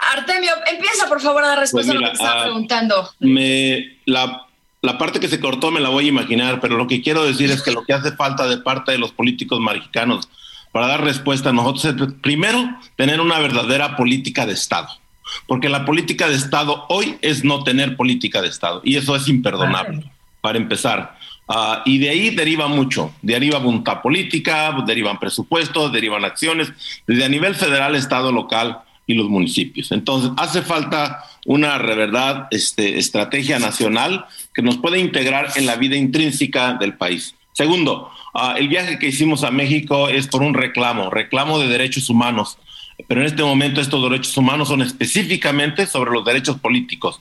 Artemio, 0.02 0.52
empieza 0.72 1.08
por 1.08 1.22
favor 1.22 1.44
a 1.44 1.50
dar 1.50 1.60
respuesta 1.60 1.92
a 1.92 1.96
lo 1.96 2.02
que 2.02 2.14
estaba 2.14 2.42
ah, 2.42 2.44
preguntando. 2.44 3.10
Me, 3.20 3.98
la, 4.06 4.48
la 4.82 4.98
parte 4.98 5.20
que 5.20 5.28
se 5.28 5.40
cortó 5.40 5.70
me 5.70 5.80
la 5.80 5.90
voy 5.90 6.06
a 6.06 6.10
imaginar, 6.10 6.60
pero 6.60 6.76
lo 6.76 6.88
que 6.88 7.02
quiero 7.02 7.24
decir 7.24 7.52
es 7.52 7.62
que 7.62 7.72
lo 7.72 7.84
que 7.84 7.94
hace 7.94 8.12
falta 8.14 8.48
de 8.48 8.58
parte 8.58 8.92
de 8.92 8.98
los 8.98 9.12
políticos 9.12 9.60
mexicanos 9.60 10.28
para 10.72 10.88
dar 10.88 11.04
respuesta 11.04 11.50
a 11.50 11.54
nosotros 11.54 11.86
es 11.86 12.14
primero 12.22 12.78
tener 12.96 13.22
una 13.22 13.38
verdadera 13.40 13.96
política 13.96 14.46
de 14.48 14.54
Estado, 14.54 14.88
porque 15.46 15.70
la 15.70 15.86
política 15.86 16.28
de 16.28 16.36
Estado 16.36 16.86
hoy 16.90 17.18
es 17.22 17.44
no 17.44 17.64
tener 17.64 17.96
política 17.96 18.42
de 18.42 18.48
Estado 18.48 18.82
y 18.84 18.98
eso 18.98 19.16
es 19.16 19.28
imperdonable, 19.28 20.04
para 20.42 20.58
empezar. 20.58 21.20
Ah, 21.48 21.84
y 21.86 21.98
de 22.00 22.10
ahí 22.10 22.30
deriva 22.32 22.68
mucho, 22.68 23.14
de 23.22 23.34
deriva 23.34 23.60
voluntad 23.60 24.02
política, 24.02 24.76
derivan 24.86 25.20
presupuestos, 25.20 25.92
derivan 25.92 26.26
acciones, 26.26 26.72
desde 27.06 27.26
a 27.26 27.30
nivel 27.30 27.54
federal, 27.54 27.94
Estado, 27.96 28.32
local 28.32 28.82
y 29.12 29.16
los 29.16 29.30
municipios. 29.30 29.92
Entonces, 29.92 30.32
hace 30.38 30.62
falta 30.62 31.24
una 31.46 31.78
verdad 31.78 32.48
este, 32.52 32.98
estrategia 32.98 33.60
nacional 33.60 34.26
que 34.54 34.62
nos 34.62 34.78
pueda 34.78 34.98
integrar 34.98 35.50
en 35.56 35.66
la 35.66 35.76
vida 35.76 35.96
intrínseca 35.96 36.74
del 36.74 36.96
país. 36.96 37.36
Segundo, 37.54 38.10
ah, 38.34 38.56
el 38.58 38.68
viaje 38.68 38.98
que 38.98 39.08
hicimos 39.08 39.44
a 39.44 39.52
México 39.52 40.10
es 40.10 40.28
por 40.28 40.42
un 40.42 40.54
reclamo, 40.54 41.10
reclamo 41.10 41.60
de 41.60 41.68
derechos 41.68 42.10
humanos. 42.10 42.58
Pero 43.08 43.22
en 43.22 43.28
este 43.28 43.44
momento 43.44 43.82
estos 43.82 44.02
derechos 44.04 44.38
humanos 44.38 44.68
son 44.68 44.82
específicamente 44.82 45.88
sobre 45.88 46.12
los 46.12 46.24
derechos 46.24 46.60
políticos 46.60 47.20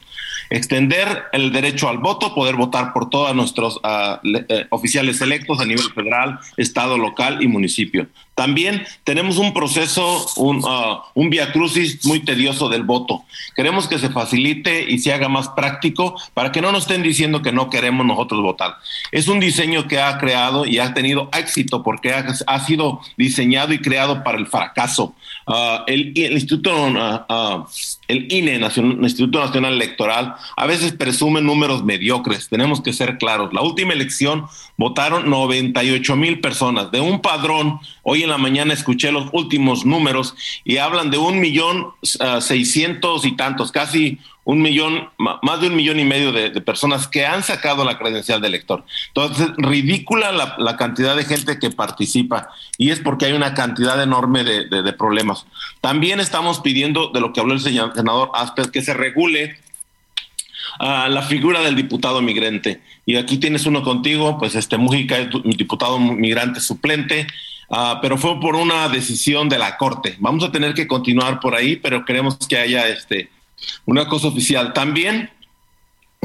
extender 0.50 1.26
el 1.33 1.53
derecho 1.53 1.88
al 1.88 1.98
voto, 1.98 2.35
poder 2.35 2.57
votar 2.57 2.92
por 2.92 3.09
todos 3.09 3.35
nuestros 3.35 3.81
eh, 4.24 4.66
oficiales 4.70 5.20
electos 5.20 5.61
a 5.61 5.64
nivel 5.64 5.90
federal, 5.94 6.40
estado, 6.57 6.98
local 6.98 7.40
y 7.40 7.46
municipio. 7.46 8.09
También 8.40 8.87
tenemos 9.05 9.37
un 9.37 9.53
proceso, 9.53 10.26
un, 10.37 10.64
uh, 10.64 11.29
via 11.29 11.53
crucis 11.53 12.07
muy 12.07 12.20
tedioso 12.20 12.70
del 12.70 12.85
voto. 12.85 13.24
Queremos 13.55 13.87
que 13.87 13.98
se 13.98 14.09
facilite 14.09 14.90
y 14.90 14.98
se 14.98 15.12
haga 15.12 15.29
más 15.29 15.48
práctico 15.48 16.18
para 16.33 16.50
que 16.50 16.62
no 16.62 16.72
nos 16.72 16.85
estén 16.85 17.03
diciendo 17.03 17.42
que 17.42 17.53
no 17.53 17.68
queremos 17.68 18.07
nosotros 18.07 18.40
votar. 18.40 18.76
Es 19.12 19.29
un 19.29 19.40
diseño 19.40 19.87
que 19.87 20.00
ha 20.00 20.16
creado 20.16 20.64
y 20.64 20.79
ha 20.79 20.94
tenido 20.94 21.29
éxito 21.35 21.83
porque 21.83 22.14
ha, 22.14 22.61
sido 22.61 23.03
diseñado 23.18 23.74
y 23.74 23.79
creado 23.83 24.24
para 24.24 24.38
el 24.38 24.46
fracaso. 24.46 25.14
Uh, 25.46 25.85
el, 25.87 26.16
Instituto, 26.16 26.74
uh, 26.87 27.66
el 28.11 28.33
INE, 28.33 28.57
Instituto 28.57 29.40
Nacional 29.40 29.75
Electoral, 29.75 30.35
a 30.57 30.66
veces 30.66 30.92
presume 30.92 31.40
números 31.40 31.85
mediocres. 31.85 32.49
Tenemos 32.49 32.81
que 32.81 32.92
ser 32.92 33.18
claros. 33.18 33.53
La 33.53 33.62
última 33.62 33.92
elección 33.92 34.46
votaron 34.77 35.31
98 35.31 36.16
mil 36.16 36.40
personas 36.40 36.90
de 36.90 37.01
un 37.01 37.23
padrón. 37.23 37.79
Hoy 38.03 38.25
en 38.25 38.31
la 38.31 38.38
mañana 38.38 38.75
escuché 38.75 39.12
los 39.12 39.29
últimos 39.33 39.87
números 39.87 40.35
y 40.64 40.79
hablan 40.79 41.11
de 41.11 41.18
un 41.18 41.38
millón 41.38 41.92
uh, 42.03 42.40
seiscientos 42.40 43.25
y 43.25 43.37
tantos, 43.37 43.70
casi 43.70 44.18
un 44.50 44.62
millón, 44.62 45.08
más 45.16 45.60
de 45.60 45.68
un 45.68 45.76
millón 45.76 46.00
y 46.00 46.04
medio 46.04 46.32
de, 46.32 46.50
personas 46.60 47.06
que 47.06 47.24
han 47.24 47.44
sacado 47.44 47.84
la 47.84 47.98
credencial 47.98 48.40
de 48.40 48.48
elector. 48.48 48.84
Entonces, 49.06 49.48
ridícula 49.58 50.32
la, 50.32 50.76
cantidad 50.76 51.14
de 51.14 51.24
gente 51.24 51.60
que 51.60 51.70
participa 51.70 52.48
y 52.76 52.90
es 52.90 52.98
porque 52.98 53.26
hay 53.26 53.32
una 53.32 53.54
cantidad 53.54 54.02
enorme 54.02 54.42
de, 54.42 54.92
problemas. 54.94 55.46
También 55.80 56.18
estamos 56.18 56.58
pidiendo, 56.58 57.10
de 57.14 57.20
lo 57.20 57.32
que 57.32 57.38
habló 57.38 57.54
el 57.54 57.60
senador 57.60 58.32
Asper, 58.34 58.72
que 58.72 58.82
se 58.82 58.92
regule 58.92 59.56
a 60.80 61.08
la 61.08 61.22
figura 61.22 61.60
del 61.60 61.76
diputado 61.76 62.20
migrante. 62.20 62.80
Y 63.06 63.16
aquí 63.16 63.38
tienes 63.38 63.66
uno 63.66 63.84
contigo, 63.84 64.36
pues 64.36 64.56
este 64.56 64.78
Mujica 64.78 65.16
es 65.18 65.28
diputado 65.44 66.00
migrante 66.00 66.58
suplente, 66.58 67.28
uh, 67.68 68.00
pero 68.02 68.18
fue 68.18 68.40
por 68.40 68.56
una 68.56 68.88
decisión 68.88 69.48
de 69.48 69.58
la 69.58 69.76
Corte. 69.76 70.16
Vamos 70.18 70.42
a 70.42 70.50
tener 70.50 70.74
que 70.74 70.88
continuar 70.88 71.38
por 71.38 71.54
ahí, 71.54 71.76
pero 71.76 72.04
queremos 72.04 72.36
que 72.48 72.58
haya 72.58 72.88
este, 72.88 73.30
una 73.87 74.09
cosa 74.09 74.29
oficial. 74.29 74.73
También 74.73 75.31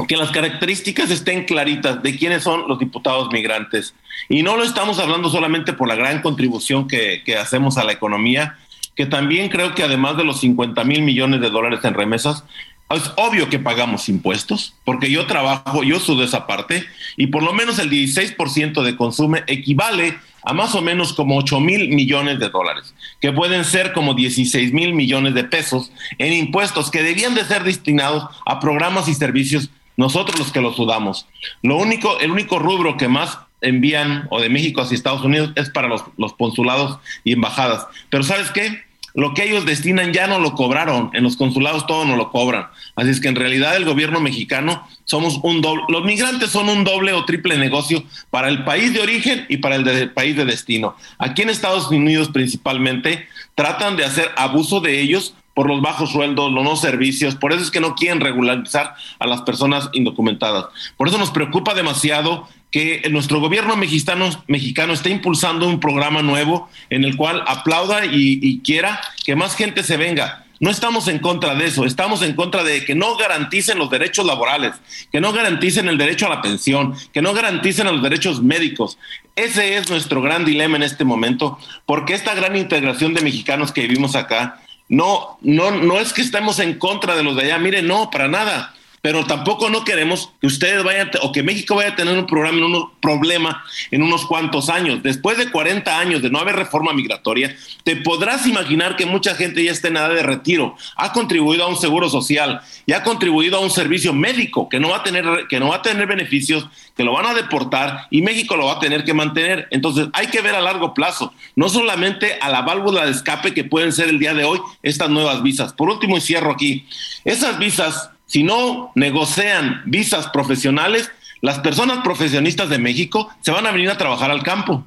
que 0.06 0.16
las 0.16 0.30
características 0.30 1.10
estén 1.10 1.44
claritas 1.44 2.02
de 2.02 2.16
quiénes 2.16 2.42
son 2.42 2.68
los 2.68 2.78
diputados 2.78 3.32
migrantes. 3.32 3.94
Y 4.28 4.42
no 4.42 4.56
lo 4.56 4.62
estamos 4.62 4.98
hablando 4.98 5.30
solamente 5.30 5.72
por 5.72 5.88
la 5.88 5.94
gran 5.94 6.20
contribución 6.20 6.86
que, 6.86 7.22
hacemos 7.40 7.78
a 7.78 7.84
la 7.84 7.92
economía, 7.92 8.58
que 8.94 9.06
también 9.06 9.48
creo 9.48 9.74
que 9.74 9.82
además 9.82 10.16
de 10.16 10.24
los 10.24 10.40
50 10.40 10.84
mil 10.84 11.02
millones 11.02 11.40
de 11.40 11.50
dólares 11.50 11.80
en 11.84 11.94
remesas, 11.94 12.44
es 12.90 13.10
obvio 13.16 13.48
que 13.48 13.58
pagamos 13.58 14.08
impuestos, 14.08 14.74
porque 14.84 15.10
yo 15.10 15.26
trabajo, 15.26 15.82
yo 15.82 15.98
sudo 15.98 16.22
esa 16.22 16.46
parte, 16.46 16.84
y 17.16 17.28
por 17.28 17.42
lo 17.42 17.52
menos 17.52 17.78
el 17.78 17.90
16% 17.90 18.82
de 18.82 18.96
consumo 18.96 19.36
equivale 19.46 20.18
a 20.46 20.52
más 20.54 20.74
o 20.76 20.80
menos 20.80 21.12
como 21.12 21.36
8 21.36 21.60
mil 21.60 21.88
millones 21.88 22.38
de 22.38 22.48
dólares, 22.48 22.94
que 23.20 23.32
pueden 23.32 23.64
ser 23.64 23.92
como 23.92 24.14
16 24.14 24.72
mil 24.72 24.94
millones 24.94 25.34
de 25.34 25.42
pesos 25.42 25.90
en 26.18 26.32
impuestos 26.32 26.90
que 26.90 27.02
debían 27.02 27.34
de 27.34 27.44
ser 27.44 27.64
destinados 27.64 28.24
a 28.46 28.60
programas 28.60 29.08
y 29.08 29.14
servicios, 29.14 29.70
nosotros 29.96 30.38
los 30.38 30.52
que 30.52 30.60
los 30.60 30.76
sudamos. 30.76 31.26
Lo 31.62 31.76
único, 31.76 32.20
el 32.20 32.30
único 32.30 32.60
rubro 32.60 32.96
que 32.96 33.08
más 33.08 33.38
envían 33.60 34.28
o 34.30 34.40
de 34.40 34.48
México 34.48 34.80
hacia 34.80 34.94
Estados 34.94 35.24
Unidos 35.24 35.50
es 35.56 35.68
para 35.70 35.88
los, 35.88 36.04
los 36.16 36.32
consulados 36.34 37.00
y 37.24 37.32
embajadas. 37.32 37.88
Pero 38.08 38.22
¿sabes 38.22 38.50
qué? 38.52 38.85
Lo 39.16 39.32
que 39.32 39.44
ellos 39.44 39.64
destinan 39.64 40.12
ya 40.12 40.26
no 40.26 40.38
lo 40.38 40.52
cobraron, 40.52 41.10
en 41.14 41.24
los 41.24 41.36
consulados 41.36 41.86
todo 41.86 42.04
no 42.04 42.16
lo 42.16 42.30
cobran. 42.30 42.66
Así 42.94 43.08
es 43.08 43.20
que 43.20 43.28
en 43.28 43.34
realidad 43.34 43.74
el 43.74 43.86
gobierno 43.86 44.20
mexicano 44.20 44.86
somos 45.04 45.40
un 45.42 45.62
doble, 45.62 45.84
los 45.88 46.04
migrantes 46.04 46.50
son 46.50 46.68
un 46.68 46.84
doble 46.84 47.14
o 47.14 47.24
triple 47.24 47.56
negocio 47.56 48.04
para 48.28 48.50
el 48.50 48.62
país 48.64 48.92
de 48.92 49.00
origen 49.00 49.46
y 49.48 49.56
para 49.56 49.76
el 49.76 49.84
de, 49.84 50.06
país 50.06 50.36
de 50.36 50.44
destino. 50.44 50.96
Aquí 51.18 51.42
en 51.42 51.48
Estados 51.48 51.90
Unidos 51.90 52.28
principalmente 52.28 53.26
tratan 53.54 53.96
de 53.96 54.04
hacer 54.04 54.30
abuso 54.36 54.80
de 54.80 55.00
ellos 55.00 55.34
por 55.54 55.66
los 55.66 55.80
bajos 55.80 56.10
sueldos, 56.10 56.52
los 56.52 56.62
no 56.62 56.76
servicios, 56.76 57.34
por 57.36 57.54
eso 57.54 57.62
es 57.62 57.70
que 57.70 57.80
no 57.80 57.94
quieren 57.94 58.20
regularizar 58.20 58.94
a 59.18 59.26
las 59.26 59.40
personas 59.40 59.88
indocumentadas. 59.94 60.66
Por 60.98 61.08
eso 61.08 61.16
nos 61.16 61.30
preocupa 61.30 61.72
demasiado 61.72 62.46
que 62.76 63.08
nuestro 63.08 63.40
gobierno 63.40 63.74
mexicano, 63.74 64.28
mexicano 64.48 64.92
está 64.92 65.08
impulsando 65.08 65.66
un 65.66 65.80
programa 65.80 66.20
nuevo 66.20 66.68
en 66.90 67.04
el 67.04 67.16
cual 67.16 67.42
aplauda 67.46 68.04
y, 68.04 68.60
quiera 68.60 69.00
que 69.24 69.34
más 69.34 69.56
gente 69.56 69.82
se 69.82 69.96
venga. 69.96 70.44
No 70.60 70.70
estamos 70.70 71.08
en 71.08 71.18
contra 71.18 71.54
de 71.54 71.64
eso, 71.64 71.86
estamos 71.86 72.20
en 72.20 72.34
contra 72.34 72.64
de 72.64 72.84
que 72.84 72.94
no 72.94 73.16
garanticen 73.16 73.78
los 73.78 73.88
derechos 73.88 74.26
laborales, 74.26 74.74
que 75.10 75.22
no 75.22 75.32
garanticen 75.32 75.88
el 75.88 75.96
derecho 75.96 76.26
a 76.26 76.28
la 76.28 76.42
pensión, 76.42 76.94
que 77.14 77.22
no 77.22 77.32
garanticen 77.32 77.86
los 77.86 78.02
derechos 78.02 78.42
médicos. 78.42 78.98
Ese 79.36 79.78
es 79.78 79.88
nuestro 79.88 80.20
gran 80.20 80.44
dilema 80.44 80.76
en 80.76 80.82
este 80.82 81.04
momento, 81.04 81.58
porque 81.86 82.12
esta 82.12 82.34
gran 82.34 82.56
integración 82.56 83.14
de 83.14 83.22
mexicanos 83.22 83.72
que 83.72 83.88
vivimos 83.88 84.16
acá, 84.16 84.60
no, 84.90 85.38
no, 85.40 85.70
no 85.70 85.98
es 85.98 86.12
que 86.12 86.20
estemos 86.20 86.58
en 86.58 86.78
contra 86.78 87.16
de 87.16 87.22
los 87.22 87.36
de 87.36 87.44
allá, 87.44 87.58
miren, 87.58 87.86
no, 87.86 88.10
para 88.10 88.28
nada 88.28 88.74
pero 89.06 89.24
tampoco 89.24 89.70
no 89.70 89.84
queremos 89.84 90.32
que 90.40 90.48
ustedes 90.48 90.82
vayan 90.82 91.12
o 91.22 91.30
que 91.30 91.44
México 91.44 91.76
vaya 91.76 91.90
a 91.90 91.94
tener 91.94 92.18
un 92.18 92.26
programa, 92.26 92.66
un 92.66 92.90
problema 93.00 93.64
en 93.92 94.02
unos 94.02 94.26
cuantos 94.26 94.68
años. 94.68 95.00
Después 95.00 95.38
de 95.38 95.48
40 95.48 95.96
años 95.96 96.22
de 96.22 96.28
no 96.28 96.40
haber 96.40 96.56
reforma 96.56 96.92
migratoria, 96.92 97.56
te 97.84 97.94
podrás 97.94 98.48
imaginar 98.48 98.96
que 98.96 99.06
mucha 99.06 99.36
gente 99.36 99.62
ya 99.62 99.70
está 99.70 99.86
en 99.86 99.98
edad 99.98 100.12
de 100.12 100.24
retiro, 100.24 100.74
ha 100.96 101.12
contribuido 101.12 101.62
a 101.62 101.68
un 101.68 101.76
seguro 101.76 102.10
social 102.10 102.62
y 102.84 102.94
ha 102.94 103.04
contribuido 103.04 103.58
a 103.58 103.60
un 103.60 103.70
servicio 103.70 104.12
médico 104.12 104.68
que 104.68 104.80
no 104.80 104.88
va 104.88 104.96
a 104.96 105.02
tener 105.04 105.46
que 105.48 105.60
no 105.60 105.68
va 105.68 105.76
a 105.76 105.82
tener 105.82 106.08
beneficios, 106.08 106.66
que 106.96 107.04
lo 107.04 107.12
van 107.12 107.26
a 107.26 107.34
deportar 107.34 108.08
y 108.10 108.22
México 108.22 108.56
lo 108.56 108.66
va 108.66 108.72
a 108.72 108.80
tener 108.80 109.04
que 109.04 109.14
mantener. 109.14 109.68
Entonces, 109.70 110.08
hay 110.14 110.26
que 110.26 110.40
ver 110.40 110.56
a 110.56 110.60
largo 110.60 110.94
plazo, 110.94 111.32
no 111.54 111.68
solamente 111.68 112.40
a 112.40 112.48
la 112.48 112.62
válvula 112.62 113.04
de 113.04 113.12
escape 113.12 113.54
que 113.54 113.62
pueden 113.62 113.92
ser 113.92 114.08
el 114.08 114.18
día 114.18 114.34
de 114.34 114.42
hoy 114.42 114.58
estas 114.82 115.10
nuevas 115.10 115.44
visas. 115.44 115.72
Por 115.72 115.90
último, 115.90 116.16
y 116.16 116.20
cierro 116.20 116.50
aquí. 116.50 116.88
Esas 117.24 117.60
visas 117.60 118.10
si 118.26 118.42
no 118.42 118.92
negocian 118.94 119.82
visas 119.86 120.28
profesionales, 120.28 121.10
las 121.40 121.60
personas 121.60 122.02
profesionistas 122.02 122.68
de 122.68 122.78
México 122.78 123.30
se 123.40 123.52
van 123.52 123.66
a 123.66 123.70
venir 123.70 123.90
a 123.90 123.98
trabajar 123.98 124.30
al 124.30 124.42
campo. 124.42 124.84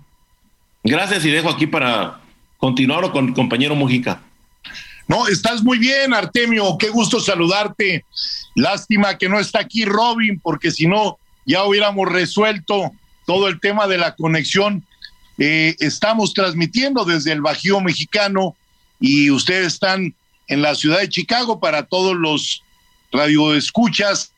Gracias 0.83 1.23
y 1.25 1.29
dejo 1.29 1.49
aquí 1.49 1.67
para 1.67 2.19
continuar 2.57 3.11
con 3.11 3.29
el 3.29 3.33
compañero 3.33 3.75
Mujica. 3.75 4.21
No, 5.07 5.27
estás 5.27 5.63
muy 5.63 5.79
bien, 5.79 6.13
Artemio. 6.13 6.77
Qué 6.77 6.89
gusto 6.89 7.19
saludarte. 7.19 8.05
Lástima 8.55 9.17
que 9.17 9.29
no 9.29 9.39
está 9.39 9.59
aquí 9.59 9.85
Robin, 9.85 10.39
porque 10.39 10.69
si 10.69 10.85
no, 10.85 11.17
ya 11.45 11.63
hubiéramos 11.63 12.11
resuelto 12.11 12.91
todo 13.25 13.47
el 13.47 13.59
tema 13.59 13.87
de 13.87 13.97
la 13.97 14.15
conexión. 14.15 14.85
Eh, 15.37 15.75
estamos 15.79 16.33
transmitiendo 16.33 17.05
desde 17.05 17.31
el 17.31 17.41
Bajío 17.41 17.79
Mexicano 17.79 18.55
y 18.99 19.31
ustedes 19.31 19.73
están 19.73 20.13
en 20.47 20.61
la 20.61 20.75
ciudad 20.75 20.99
de 20.99 21.09
Chicago 21.09 21.59
para 21.59 21.83
todos 21.83 22.15
los 22.15 22.63
radio 23.11 23.55
escuchas 23.55 24.31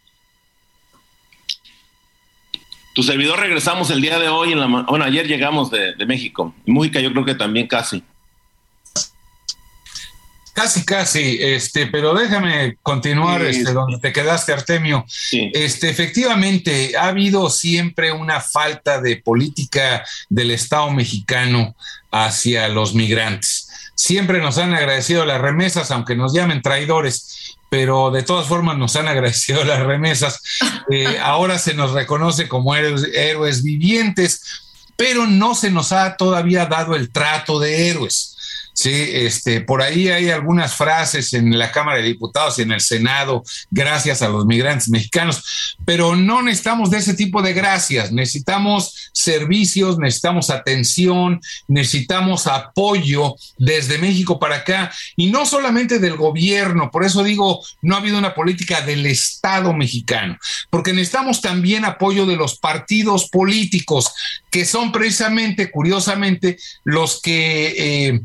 Tu 2.93 3.03
servidor 3.03 3.39
regresamos 3.39 3.89
el 3.89 4.01
día 4.01 4.19
de 4.19 4.27
hoy, 4.27 4.51
en 4.51 4.59
la, 4.59 4.67
bueno, 4.67 5.05
ayer 5.05 5.25
llegamos 5.25 5.71
de, 5.71 5.95
México. 6.05 6.53
Música 6.65 6.99
yo 6.99 7.11
creo 7.11 7.23
que 7.23 7.35
también 7.35 7.67
casi. 7.67 8.03
Casi, 10.53 10.83
casi, 10.83 11.37
este, 11.39 11.87
pero 11.87 12.13
déjame 12.13 12.75
continuar 12.83 13.41
este, 13.43 13.71
donde 13.71 13.97
te 13.99 14.11
quedaste, 14.11 14.51
Artemio. 14.51 15.05
Este, 15.31 15.89
efectivamente, 15.89 16.97
ha 16.97 17.07
habido 17.07 17.49
siempre 17.49 18.11
una 18.11 18.41
falta 18.41 18.99
de 18.99 19.15
política 19.15 20.05
del 20.29 20.51
Estado 20.51 20.91
mexicano 20.91 21.73
hacia 22.11 22.67
los 22.67 22.93
migrantes. 22.93 23.69
Siempre 23.95 24.39
nos 24.41 24.57
han 24.57 24.73
agradecido 24.73 25.25
las 25.25 25.39
remesas, 25.39 25.91
aunque 25.91 26.15
nos 26.15 26.33
llamen 26.33 26.61
traidores, 26.61 27.40
pero 27.71 28.11
de 28.11 28.21
todas 28.23 28.47
formas 28.47 28.77
nos 28.77 28.97
han 28.97 29.07
agradecido 29.07 29.63
las 29.63 29.79
remesas. 29.79 30.41
Eh, 30.91 31.17
ahora 31.23 31.57
se 31.57 31.73
nos 31.73 31.93
reconoce 31.93 32.49
como 32.49 32.75
héroes 32.75 33.63
vivientes, 33.63 34.43
pero 34.97 35.25
no 35.25 35.55
se 35.55 35.71
nos 35.71 35.93
ha 35.93 36.17
todavía 36.17 36.65
dado 36.65 36.95
el 36.95 37.11
trato 37.11 37.59
de 37.59 37.89
héroes. 37.89 38.30
Sí, 38.81 39.11
este, 39.13 39.61
por 39.61 39.83
ahí 39.83 40.07
hay 40.09 40.31
algunas 40.31 40.73
frases 40.73 41.35
en 41.35 41.55
la 41.55 41.71
Cámara 41.71 41.97
de 41.97 42.07
Diputados 42.07 42.57
y 42.57 42.63
en 42.63 42.71
el 42.71 42.81
Senado, 42.81 43.43
gracias 43.69 44.23
a 44.23 44.29
los 44.29 44.47
migrantes 44.47 44.89
mexicanos, 44.89 45.75
pero 45.85 46.15
no 46.15 46.41
necesitamos 46.41 46.89
de 46.89 46.97
ese 46.97 47.13
tipo 47.13 47.43
de 47.43 47.53
gracias, 47.53 48.11
necesitamos 48.11 49.11
servicios, 49.13 49.99
necesitamos 49.99 50.49
atención, 50.49 51.39
necesitamos 51.67 52.47
apoyo 52.47 53.35
desde 53.59 53.99
México 53.99 54.39
para 54.39 54.55
acá 54.55 54.91
y 55.15 55.29
no 55.29 55.45
solamente 55.45 55.99
del 55.99 56.15
gobierno, 56.15 56.89
por 56.89 57.03
eso 57.03 57.23
digo, 57.23 57.63
no 57.83 57.93
ha 57.93 57.99
habido 57.99 58.17
una 58.17 58.33
política 58.33 58.81
del 58.81 59.05
Estado 59.05 59.73
mexicano, 59.73 60.39
porque 60.71 60.91
necesitamos 60.91 61.39
también 61.39 61.85
apoyo 61.85 62.25
de 62.25 62.35
los 62.35 62.57
partidos 62.57 63.29
políticos, 63.29 64.11
que 64.49 64.65
son 64.65 64.91
precisamente, 64.91 65.69
curiosamente, 65.69 66.57
los 66.83 67.21
que 67.21 68.07
eh, 68.07 68.21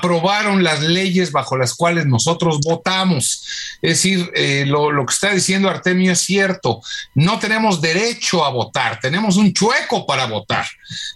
aprobaron 0.00 0.64
las 0.64 0.80
leyes 0.80 1.30
bajo 1.30 1.56
las 1.56 1.74
cuales 1.74 2.06
nosotros 2.06 2.60
votamos. 2.64 3.44
Es 3.82 4.02
decir, 4.02 4.30
eh, 4.34 4.64
lo, 4.66 4.88
que 5.04 5.12
está 5.12 5.30
diciendo 5.30 5.68
Artemio 5.68 6.12
es 6.12 6.20
cierto, 6.20 6.80
no 7.14 7.38
tenemos 7.38 7.80
derecho 7.82 8.44
a 8.44 8.48
votar, 8.48 8.98
tenemos 8.98 9.36
un 9.36 9.52
chueco 9.52 10.06
para 10.06 10.26
votar. 10.26 10.66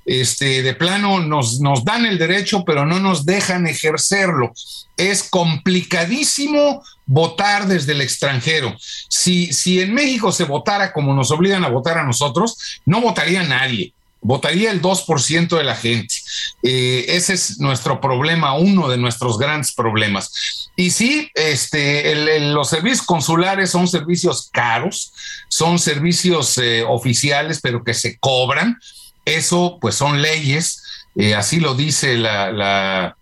Este, 0.05 0.63
de 0.63 0.75
plano 0.75 1.21
nos, 1.21 1.61
nos 1.61 1.85
dan 1.85 2.05
el 2.05 2.19
derecho, 2.19 2.63
pero 2.65 2.85
no 2.85 3.01
nos 3.01 3.25
dejan 3.25 3.67
ejercerlo. 3.67 4.53
Es 4.97 5.23
complicadísimo 5.25 6.85
votar 7.07 7.67
desde 7.67 7.93
el 7.93 8.03
extranjero. 8.03 8.77
Si, 9.09 9.53
si 9.53 9.81
en 9.81 9.95
México 9.95 10.31
se 10.31 10.45
votara 10.45 10.93
como 10.93 11.15
nos 11.15 11.31
obligan 11.31 11.65
a 11.65 11.69
votar 11.69 11.99
a 11.99 12.05
nosotros, 12.05 12.81
no 12.85 13.01
votaría 13.01 13.43
nadie 13.43 13.95
votaría 14.25 14.73
el 14.73 14.83
2% 14.83 15.57
de 15.57 15.65
la 15.65 15.77
gente. 15.77 16.15
Eh, 16.63 17.05
ese 17.09 17.35
es 17.35 17.61
nuestro 17.61 18.01
problema, 18.01 18.55
uno 18.55 18.89
de 18.89 18.97
nuestros 18.97 19.39
grandes 19.39 19.73
problemas. 19.73 20.71
Y 20.77 20.91
sí, 20.91 21.31
este, 21.35 22.41
los 22.41 22.71
servicios 22.71 23.07
consulares 23.07 23.71
son 23.71 23.87
servicios 23.87 24.49
caros, 24.51 25.13
son 25.49 25.79
servicios 25.79 26.59
eh, 26.59 26.83
oficiales, 26.83 27.61
pero 27.63 27.85
que 27.85 27.95
se 27.95 28.19
cobran. 28.19 28.79
Eso, 29.27 29.79
pues, 29.81 29.95
son 29.95 30.21
leyes. 30.21 30.83
Eh, 31.17 31.35
así 31.35 31.61
lo 31.61 31.75
dice 31.75 32.17
la 32.17 32.51
la 32.51 33.17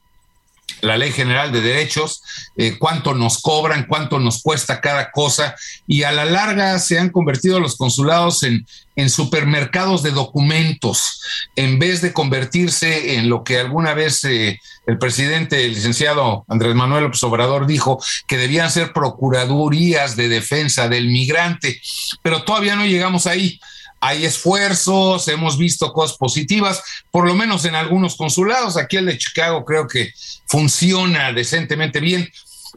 Ley 0.83 1.13
General 1.13 1.53
de 1.53 1.61
Derechos, 1.61 2.23
eh, 2.57 2.77
cuánto 2.79 3.15
nos 3.15 3.41
cobran, 3.41 3.87
cuánto 3.87 4.19
nos 4.19 4.43
cuesta 4.43 4.81
cada 4.81 5.11
cosa, 5.11 5.55
y 5.87 6.03
a 6.03 6.13
la 6.13 6.25
larga 6.25 6.79
se 6.79 6.99
han 6.99 7.11
convertido 7.11 7.61
los 7.61 7.77
consulados 7.77 8.43
en, 8.43 8.67
supermercados 9.09 10.03
de 10.03 10.11
documentos, 10.11 11.23
en 11.57 11.79
vez 11.79 12.03
de 12.03 12.13
convertirse 12.13 13.15
en 13.15 13.29
lo 13.29 13.43
que 13.43 13.59
alguna 13.59 13.95
vez 13.95 14.23
eh, 14.25 14.61
el 14.87 14.99
presidente, 14.99 15.65
el 15.65 15.75
licenciado 15.75 16.45
Andrés 16.47 16.75
Manuel 16.75 17.11
Obrador 17.23 17.67
dijo, 17.67 18.03
que 18.27 18.37
debían 18.37 18.71
ser 18.71 18.93
procuradurías 18.93 20.15
de 20.15 20.29
defensa 20.29 20.89
del 20.89 21.07
migrante, 21.07 21.81
pero 22.23 22.43
todavía 22.43 22.77
no 22.77 22.85
llegamos 22.85 23.27
ahí 23.27 23.59
hay 24.05 24.25
esfuerzos, 24.25 25.29
hemos 25.29 25.57
visto 25.57 25.93
cosas 25.93 26.19
positivas, 26.19 26.83
por 27.13 27.25
lo 27.25 27.37
menos 27.37 27.65
en 27.65 27.77
algunos 27.77 28.17
consulados. 28.17 28.77
Aquí 28.77 28.97
el 28.97 29.07
de 29.07 29.17
Chicago 29.17 29.65
creo 29.65 29.87
que 29.87 30.13
funciona 30.49 31.33
decentemente 31.33 32.01
bien, 32.01 32.29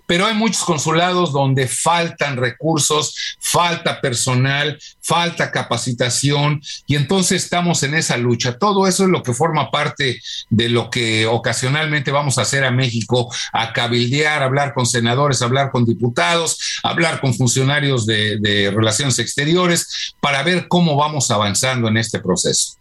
pero 0.05 0.25
hay 0.25 0.33
muchos 0.35 0.63
consulados 0.63 1.31
donde 1.31 1.67
faltan 1.67 2.37
recursos, 2.37 3.37
falta 3.39 4.01
personal, 4.01 4.77
falta 5.01 5.51
capacitación 5.51 6.61
y 6.87 6.95
entonces 6.95 7.43
estamos 7.43 7.83
en 7.83 7.95
esa 7.95 8.17
lucha. 8.17 8.57
Todo 8.57 8.87
eso 8.87 9.03
es 9.03 9.09
lo 9.09 9.23
que 9.23 9.33
forma 9.33 9.71
parte 9.71 10.21
de 10.49 10.69
lo 10.69 10.89
que 10.89 11.25
ocasionalmente 11.25 12.11
vamos 12.11 12.37
a 12.37 12.41
hacer 12.41 12.63
a 12.63 12.71
México, 12.71 13.33
a 13.53 13.73
cabildear, 13.73 14.43
hablar 14.43 14.73
con 14.73 14.85
senadores, 14.85 15.41
hablar 15.41 15.71
con 15.71 15.85
diputados, 15.85 16.79
hablar 16.83 17.21
con 17.21 17.33
funcionarios 17.33 18.05
de, 18.05 18.71
relaciones 18.75 19.19
exteriores 19.19 20.15
para 20.19 20.43
ver 20.43 20.67
cómo 20.67 20.95
vamos 20.95 21.31
avanzando 21.31 21.87
en 21.87 21.97
este 21.97 22.19
proceso. 22.19 22.77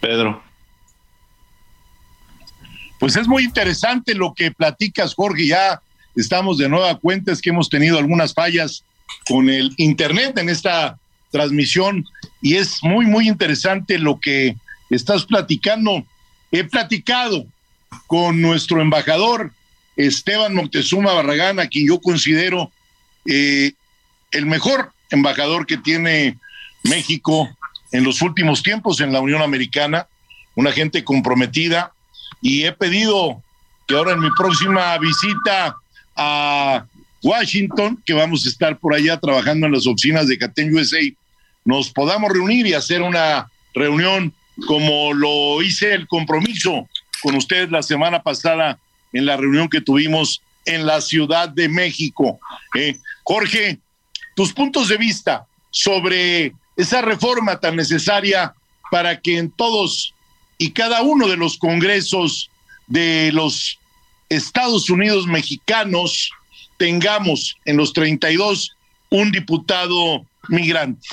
Pedro. 0.00 0.47
Pues 2.98 3.16
es 3.16 3.28
muy 3.28 3.44
interesante 3.44 4.14
lo 4.14 4.34
que 4.34 4.50
platicas, 4.50 5.14
Jorge. 5.14 5.46
Ya 5.46 5.80
estamos 6.16 6.58
de 6.58 6.68
nueva 6.68 6.98
cuenta, 6.98 7.32
es 7.32 7.40
que 7.40 7.50
hemos 7.50 7.68
tenido 7.68 7.98
algunas 7.98 8.34
fallas 8.34 8.84
con 9.28 9.48
el 9.48 9.72
Internet 9.76 10.38
en 10.38 10.48
esta 10.48 10.98
transmisión 11.30 12.06
y 12.40 12.56
es 12.56 12.82
muy, 12.82 13.06
muy 13.06 13.28
interesante 13.28 13.98
lo 13.98 14.18
que 14.18 14.56
estás 14.90 15.24
platicando. 15.24 16.04
He 16.50 16.64
platicado 16.64 17.46
con 18.06 18.40
nuestro 18.40 18.80
embajador 18.80 19.52
Esteban 19.96 20.54
Moctezuma 20.54 21.12
Barragán, 21.12 21.60
a 21.60 21.66
quien 21.66 21.88
yo 21.88 22.00
considero 22.00 22.70
eh, 23.26 23.72
el 24.30 24.46
mejor 24.46 24.92
embajador 25.10 25.66
que 25.66 25.76
tiene 25.76 26.38
México 26.84 27.48
en 27.92 28.04
los 28.04 28.22
últimos 28.22 28.62
tiempos 28.62 29.00
en 29.00 29.12
la 29.12 29.20
Unión 29.20 29.42
Americana, 29.42 30.06
una 30.54 30.72
gente 30.72 31.04
comprometida, 31.04 31.92
y 32.40 32.64
he 32.64 32.72
pedido 32.72 33.42
que 33.86 33.94
ahora 33.94 34.12
en 34.12 34.20
mi 34.20 34.30
próxima 34.36 34.96
visita 34.98 35.76
a 36.16 36.84
Washington, 37.22 38.02
que 38.04 38.12
vamos 38.12 38.44
a 38.44 38.48
estar 38.48 38.78
por 38.78 38.94
allá 38.94 39.18
trabajando 39.18 39.66
en 39.66 39.72
las 39.72 39.86
oficinas 39.86 40.28
de 40.28 40.38
Caten 40.38 40.74
USA, 40.74 41.00
nos 41.64 41.90
podamos 41.90 42.30
reunir 42.30 42.66
y 42.66 42.74
hacer 42.74 43.02
una 43.02 43.50
reunión 43.74 44.32
como 44.66 45.12
lo 45.12 45.62
hice 45.62 45.94
el 45.94 46.06
compromiso 46.06 46.88
con 47.22 47.34
ustedes 47.34 47.70
la 47.70 47.82
semana 47.82 48.22
pasada 48.22 48.78
en 49.12 49.26
la 49.26 49.36
reunión 49.36 49.68
que 49.68 49.80
tuvimos 49.80 50.42
en 50.64 50.86
la 50.86 51.00
Ciudad 51.00 51.48
de 51.48 51.68
México. 51.68 52.38
Eh, 52.74 52.98
Jorge, 53.24 53.78
tus 54.34 54.52
puntos 54.52 54.88
de 54.88 54.96
vista 54.96 55.46
sobre 55.70 56.52
esa 56.76 57.02
reforma 57.02 57.58
tan 57.58 57.76
necesaria 57.76 58.54
para 58.90 59.20
que 59.20 59.38
en 59.38 59.50
todos 59.50 60.14
y 60.58 60.72
cada 60.72 61.02
uno 61.02 61.28
de 61.28 61.36
los 61.36 61.56
congresos 61.56 62.50
de 62.88 63.30
los 63.32 63.78
Estados 64.28 64.90
Unidos 64.90 65.26
mexicanos 65.26 66.30
tengamos 66.76 67.56
en 67.64 67.76
los 67.76 67.92
32 67.92 68.76
un 69.10 69.30
diputado 69.30 70.26
migrante. 70.48 71.06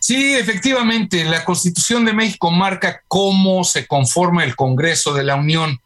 Sí, 0.00 0.34
efectivamente, 0.34 1.24
la 1.24 1.44
Constitución 1.44 2.04
de 2.04 2.12
México 2.12 2.50
marca 2.50 3.02
cómo 3.06 3.62
se 3.62 3.86
conforma 3.86 4.42
el 4.42 4.56
Congreso 4.56 5.14
de 5.14 5.22
la 5.22 5.36
Unión 5.36 5.80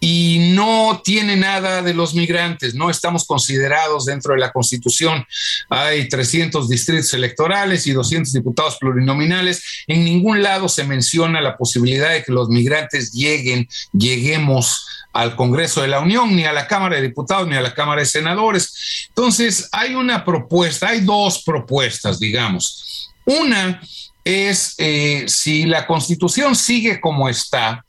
y 0.00 0.52
no 0.54 1.00
tiene 1.02 1.36
nada 1.36 1.82
de 1.82 1.94
los 1.94 2.14
migrantes, 2.14 2.74
no 2.74 2.90
estamos 2.90 3.24
considerados 3.24 4.04
dentro 4.04 4.34
de 4.34 4.40
la 4.40 4.52
Constitución. 4.52 5.26
Hay 5.70 6.08
300 6.08 6.68
distritos 6.68 7.14
electorales 7.14 7.86
y 7.86 7.92
200 7.92 8.32
diputados 8.32 8.76
plurinominales. 8.78 9.62
En 9.86 10.04
ningún 10.04 10.42
lado 10.42 10.68
se 10.68 10.84
menciona 10.84 11.40
la 11.40 11.56
posibilidad 11.56 12.10
de 12.10 12.22
que 12.22 12.32
los 12.32 12.48
migrantes 12.48 13.12
lleguen, 13.12 13.68
lleguemos 13.92 14.86
al 15.12 15.34
Congreso 15.34 15.80
de 15.80 15.88
la 15.88 16.00
Unión, 16.00 16.36
ni 16.36 16.44
a 16.44 16.52
la 16.52 16.66
Cámara 16.66 16.96
de 16.96 17.02
Diputados, 17.02 17.48
ni 17.48 17.56
a 17.56 17.62
la 17.62 17.74
Cámara 17.74 18.02
de 18.02 18.06
Senadores. 18.06 19.06
Entonces, 19.08 19.68
hay 19.72 19.94
una 19.94 20.24
propuesta, 20.24 20.88
hay 20.88 21.00
dos 21.00 21.42
propuestas, 21.42 22.18
digamos. 22.18 23.10
Una 23.24 23.80
es 24.26 24.74
eh, 24.78 25.24
si 25.28 25.66
la 25.66 25.86
constitución 25.86 26.56
sigue 26.56 27.00
como 27.00 27.28
está, 27.28 27.84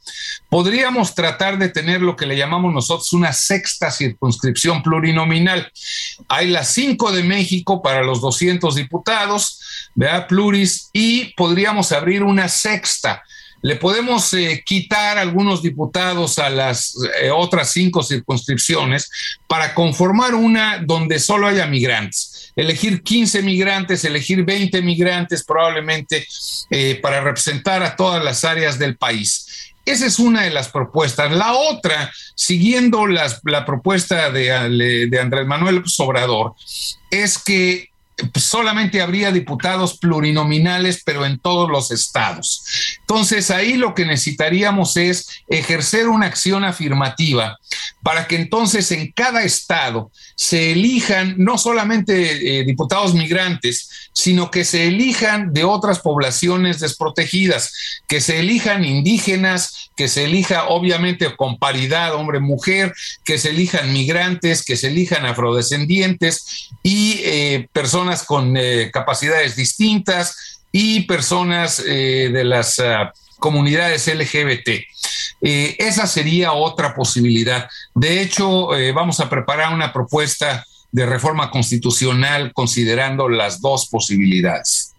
podríamos 0.49 1.15
tratar 1.15 1.57
de 1.57 1.69
tener 1.69 2.01
lo 2.01 2.15
que 2.15 2.27
le 2.27 2.38
llamamos 2.38 2.71
nosotros 2.71 3.11
una 3.13 3.33
sexta 3.33 3.89
circunscripción 3.89 4.83
plurinominal. 4.83 5.71
Hay 6.29 6.49
las 6.49 6.69
cinco 6.69 7.11
de 7.11 7.23
México 7.23 7.81
para 7.81 8.03
los 8.03 8.21
200 8.21 8.75
diputados, 8.75 9.59
¿verdad? 9.95 10.27
Pluris, 10.27 10.91
y 10.93 11.33
podríamos 11.33 11.91
abrir 11.91 12.21
una 12.21 12.47
sexta 12.47 13.23
le 13.61 13.75
podemos 13.75 14.33
eh, 14.33 14.63
quitar 14.65 15.17
algunos 15.17 15.61
diputados 15.63 16.38
a 16.38 16.49
las 16.49 16.95
eh, 17.21 17.31
otras 17.31 17.71
cinco 17.71 18.03
circunscripciones 18.03 19.09
para 19.47 19.73
conformar 19.73 20.35
una 20.35 20.77
donde 20.85 21.19
solo 21.19 21.47
haya 21.47 21.65
migrantes. 21.65 22.36
Elegir 22.58 23.01
15 23.03 23.41
migrantes, 23.43 24.03
elegir 24.03 24.43
20 24.43 24.82
migrantes 24.82 25.45
probablemente 25.45 26.28
eh, 26.70 26.99
para 27.01 27.22
representar 27.22 27.84
a 27.84 27.95
todas 27.95 28.22
las 28.22 28.43
áreas 28.43 28.78
del 28.78 28.97
país. 28.97 29.72
Esa 29.86 30.05
es 30.05 30.20
una 30.20 30.41
de 30.41 30.49
las 30.49 30.68
propuestas. 30.68 31.32
La 31.32 31.53
otra, 31.53 32.12
siguiendo 32.36 33.08
la 33.08 33.66
propuesta 33.66 34.32
de, 34.32 35.08
de 35.10 35.20
Andrés 35.22 35.47
Manuel 35.47 35.84
Sobrador, 35.86 36.55
es 37.10 37.38
que 37.38 37.89
solamente 38.36 39.01
habría 39.01 39.32
diputados 39.32 39.97
plurinominales, 39.97 41.03
pero 41.05 41.26
en 41.26 41.39
todos 41.39 41.70
los 41.70 41.91
estados. 41.91 42.64
Entonces, 43.10 43.51
ahí 43.51 43.78
lo 43.78 43.95
que 43.95 44.05
necesitaríamos 44.05 44.97
es 44.97 45.30
ejercer 45.47 46.10
una 46.10 46.26
acción 46.26 46.66
afirmativa 46.66 47.58
para 48.03 48.28
que 48.28 48.36
entonces 48.36 48.91
en 48.91 49.14
cada 49.14 49.43
estado 49.43 50.12
se 50.36 50.74
elijan 50.74 51.36
no 51.38 51.58
solamente 51.58 52.60
eh, 52.60 52.66
diputados 52.66 53.14
migrantes, 53.14 54.10
sino 54.12 54.51
que 54.51 54.66
se 54.66 54.88
elijan 54.88 55.53
de 55.53 55.64
otras 55.64 55.99
poblaciones 55.99 56.82
desprotegidas, 56.82 58.01
que 58.08 58.20
se 58.20 58.39
elijan 58.39 58.84
indígenas, 58.84 59.89
que 59.95 60.10
se 60.10 60.26
elija 60.26 60.68
obviamente 60.68 61.34
con 61.38 61.60
paridad 61.60 62.14
hombre-mujer, 62.14 62.93
que 63.24 63.38
se 63.38 63.51
elijan 63.51 63.93
migrantes, 63.93 64.66
que 64.66 64.76
se 64.76 64.88
elijan 64.88 65.26
afrodescendientes 65.26 66.70
y 66.84 67.22
eh, 67.24 67.70
personas 67.72 68.24
con 68.24 68.58
eh, 68.58 68.91
capacidades 68.91 69.55
distintas 69.55 70.57
y 70.72 71.01
personas 71.01 71.84
de 71.84 72.43
las 72.43 72.80
ah, 72.80 73.13
comunidades 73.39 74.07
LGBT. 74.07 74.70
Eh, 75.41 75.76
esa 75.80 76.07
sería 76.07 76.53
otra 76.53 76.95
posibilidad. 76.95 77.70
De 77.93 78.22
hecho, 78.22 78.76
eh, 78.76 78.91
vamos 78.91 79.20
a 79.20 79.30
preparar 79.30 79.74
una 79.74 79.93
propuesta 79.93 80.65
de 80.91 81.05
reforma 81.05 81.51
constitucional 81.51 82.53
considerando 82.53 83.30
las 83.30 83.61
dos 83.61 83.88
posibilidades. 83.88 84.93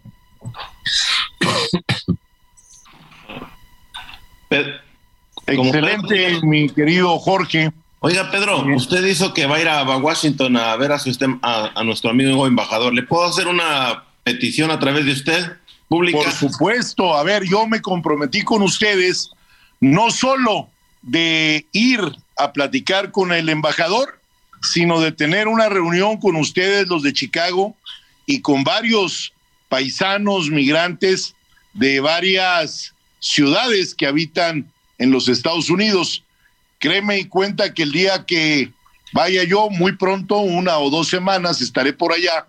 Excelente, 5.47 6.41
mi 6.43 6.69
querido 6.69 7.19
Jorge. 7.19 7.73
Oiga, 8.01 8.31
Pedro, 8.31 8.65
usted 8.77 9.03
dijo 9.03 9.35
que 9.35 9.47
va 9.47 9.57
a 9.57 9.61
ir 9.61 9.69
a 9.69 9.97
Washington 9.97 10.57
a 10.57 10.77
ver 10.77 10.93
a, 10.93 11.01
su, 11.01 11.11
a, 11.43 11.73
a 11.75 11.85
nuestro 11.85 12.11
amigo 12.11 12.47
embajador. 12.47 12.95
¿Le 12.95 13.03
puedo 13.03 13.27
hacer 13.27 13.49
una 13.49 14.05
petición 14.29 14.71
a 14.71 14.79
través 14.79 15.07
de 15.07 15.13
usted? 15.13 15.53
Pública? 15.89 16.19
Por 16.19 16.33
supuesto, 16.33 17.17
a 17.17 17.23
ver, 17.23 17.45
yo 17.45 17.67
me 17.67 17.81
comprometí 17.81 18.43
con 18.43 18.63
ustedes 18.63 19.31
no 19.81 20.11
solo 20.11 20.69
de 21.03 21.67
ir 21.73 22.01
a 22.37 22.53
platicar 22.53 23.11
con 23.11 23.33
el 23.33 23.49
embajador, 23.49 24.21
sino 24.61 25.01
de 25.01 25.13
tener 25.13 25.49
una 25.49 25.69
reunión 25.69 26.19
con 26.19 26.37
ustedes, 26.37 26.89
los 26.89 27.03
de 27.03 27.13
Chicago, 27.13 27.75
y 28.27 28.41
con 28.41 28.65
varios 28.65 29.33
paisanos 29.69 30.51
migrantes 30.51 31.35
de 31.73 32.01
varias 32.01 32.95
ciudades 33.21 33.95
que 33.95 34.07
habitan 34.07 34.71
en 34.99 35.11
los 35.11 35.29
Estados 35.29 35.71
Unidos. 35.71 36.25
Créeme 36.79 37.19
y 37.19 37.25
cuenta 37.25 37.73
que 37.73 37.85
el 37.85 37.93
día 37.93 38.25
que 38.27 38.73
vaya 39.13 39.45
yo, 39.45 39.71
muy 39.71 39.97
pronto, 39.97 40.39
una 40.39 40.79
o 40.79 40.91
dos 40.91 41.09
semanas, 41.09 41.61
estaré 41.61 41.93
por 41.93 42.13
allá. 42.13 42.47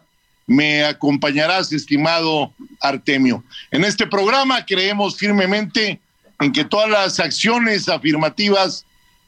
Me 0.50 0.84
acompañarás, 0.84 1.72
estimado 1.72 2.52
Artemio. 2.82 3.43
En 3.70 3.84
este 3.86 4.08
programa 4.08 4.66
creemos 4.66 5.16
firmemente 5.16 6.00
en 6.39 6.52
que 6.52 6.66
todas 6.66 6.89
las 6.89 7.20
acciones 7.20 7.88
afirmativas 7.88 8.84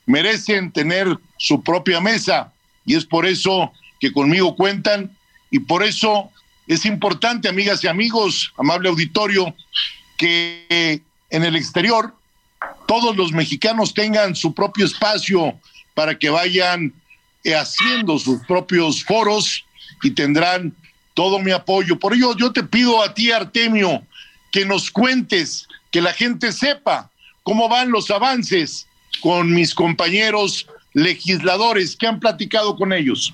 merecen 0.08 0.72
tener 0.72 1.16
su 1.38 1.62
propia 1.62 2.02
mesa 2.02 2.52
y 2.88 2.96
es 2.96 3.06
por 3.06 3.28
eso 3.28 3.72
que 4.00 4.12
conmigo 4.12 4.56
cuentan 4.56 5.16
y 5.52 5.60
por 5.60 5.84
eso 5.84 6.32
es 6.66 6.86
importante, 6.86 7.48
amigas 7.48 7.84
y 7.84 7.88
amigos, 7.88 8.52
amable 8.58 8.90
auditorio, 8.90 9.54
que 10.18 11.04
en 11.30 11.44
el 11.44 11.56
exterior 11.56 12.16
todos 12.88 13.16
los 13.16 13.32
mexicanos 13.32 13.94
tengan 13.94 14.36
su 14.36 14.56
propio 14.56 14.88
espacio 14.88 15.54
para 15.94 16.18
que 16.18 16.32
vayan 16.32 16.92
eh, 17.44 17.54
haciendo 17.54 18.18
sus 18.18 18.44
propios 18.48 19.04
foros 19.04 19.64
y 20.02 20.10
tendrán 20.10 20.76
todo 21.14 21.40
mi 21.40 21.52
apoyo. 21.52 22.00
Por 22.00 22.14
ello 22.14 22.36
yo 22.38 22.52
te 22.52 22.64
pido 22.64 23.04
a 23.04 23.14
ti, 23.14 23.32
Artemio, 23.32 24.04
que 24.52 24.66
nos 24.66 24.92
cuentes 24.92 25.68
que 25.92 26.02
la 26.02 26.14
gente 26.14 26.52
sepa 26.52 27.10
cómo 27.44 27.70
van 27.70 27.92
los 27.92 28.12
avances 28.12 28.88
con 29.22 29.52
mis 29.52 29.74
compañeros 29.74 30.68
legisladores 30.94 31.96
que 31.96 32.08
han 32.08 32.20
platicado 32.20 32.76
con 32.76 32.94
ellos. 32.94 33.34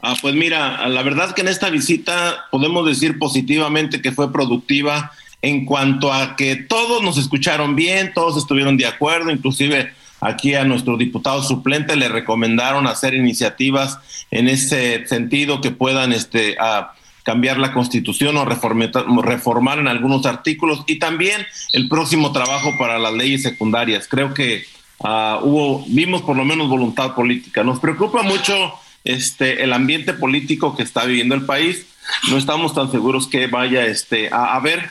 Ah, 0.00 0.16
pues 0.20 0.34
mira, 0.34 0.86
la 0.88 1.02
verdad 1.02 1.34
que 1.34 1.40
en 1.40 1.48
esta 1.48 1.70
visita 1.70 2.46
podemos 2.50 2.86
decir 2.86 3.18
positivamente 3.18 4.02
que 4.02 4.12
fue 4.12 4.32
productiva 4.32 5.12
en 5.40 5.64
cuanto 5.64 6.12
a 6.12 6.36
que 6.36 6.56
todos 6.56 7.02
nos 7.02 7.18
escucharon 7.18 7.74
bien, 7.74 8.12
todos 8.14 8.36
estuvieron 8.36 8.76
de 8.76 8.86
acuerdo, 8.86 9.30
inclusive 9.30 9.92
aquí 10.24 10.54
a 10.54 10.64
nuestro 10.64 10.96
diputado 10.96 11.42
suplente 11.42 11.96
le 11.96 12.08
recomendaron 12.08 12.86
hacer 12.86 13.14
iniciativas 13.14 13.98
en 14.30 14.48
ese 14.48 15.06
sentido 15.06 15.60
que 15.60 15.70
puedan 15.70 16.12
este, 16.12 16.56
a, 16.58 16.94
cambiar 17.24 17.58
la 17.58 17.72
constitución 17.72 18.36
o 18.36 18.44
reformar 18.44 19.78
en 19.78 19.88
algunos 19.88 20.26
artículos 20.26 20.84
y 20.86 20.98
también 20.98 21.44
el 21.72 21.88
próximo 21.88 22.32
trabajo 22.32 22.72
para 22.78 22.98
las 22.98 23.14
leyes 23.14 23.42
secundarias. 23.42 24.06
Creo 24.06 24.34
que 24.34 24.64
uh, 24.98 25.42
hubo, 25.42 25.84
vimos 25.88 26.22
por 26.22 26.36
lo 26.36 26.44
menos 26.44 26.68
voluntad 26.68 27.14
política. 27.14 27.64
Nos 27.64 27.80
preocupa 27.80 28.22
mucho 28.22 28.74
este, 29.04 29.64
el 29.64 29.72
ambiente 29.72 30.12
político 30.12 30.76
que 30.76 30.82
está 30.82 31.06
viviendo 31.06 31.34
el 31.34 31.46
país. 31.46 31.86
No 32.28 32.36
estamos 32.36 32.74
tan 32.74 32.92
seguros 32.92 33.26
que 33.26 33.46
vaya 33.46 33.86
este, 33.86 34.28
a 34.30 34.54
haber. 34.54 34.90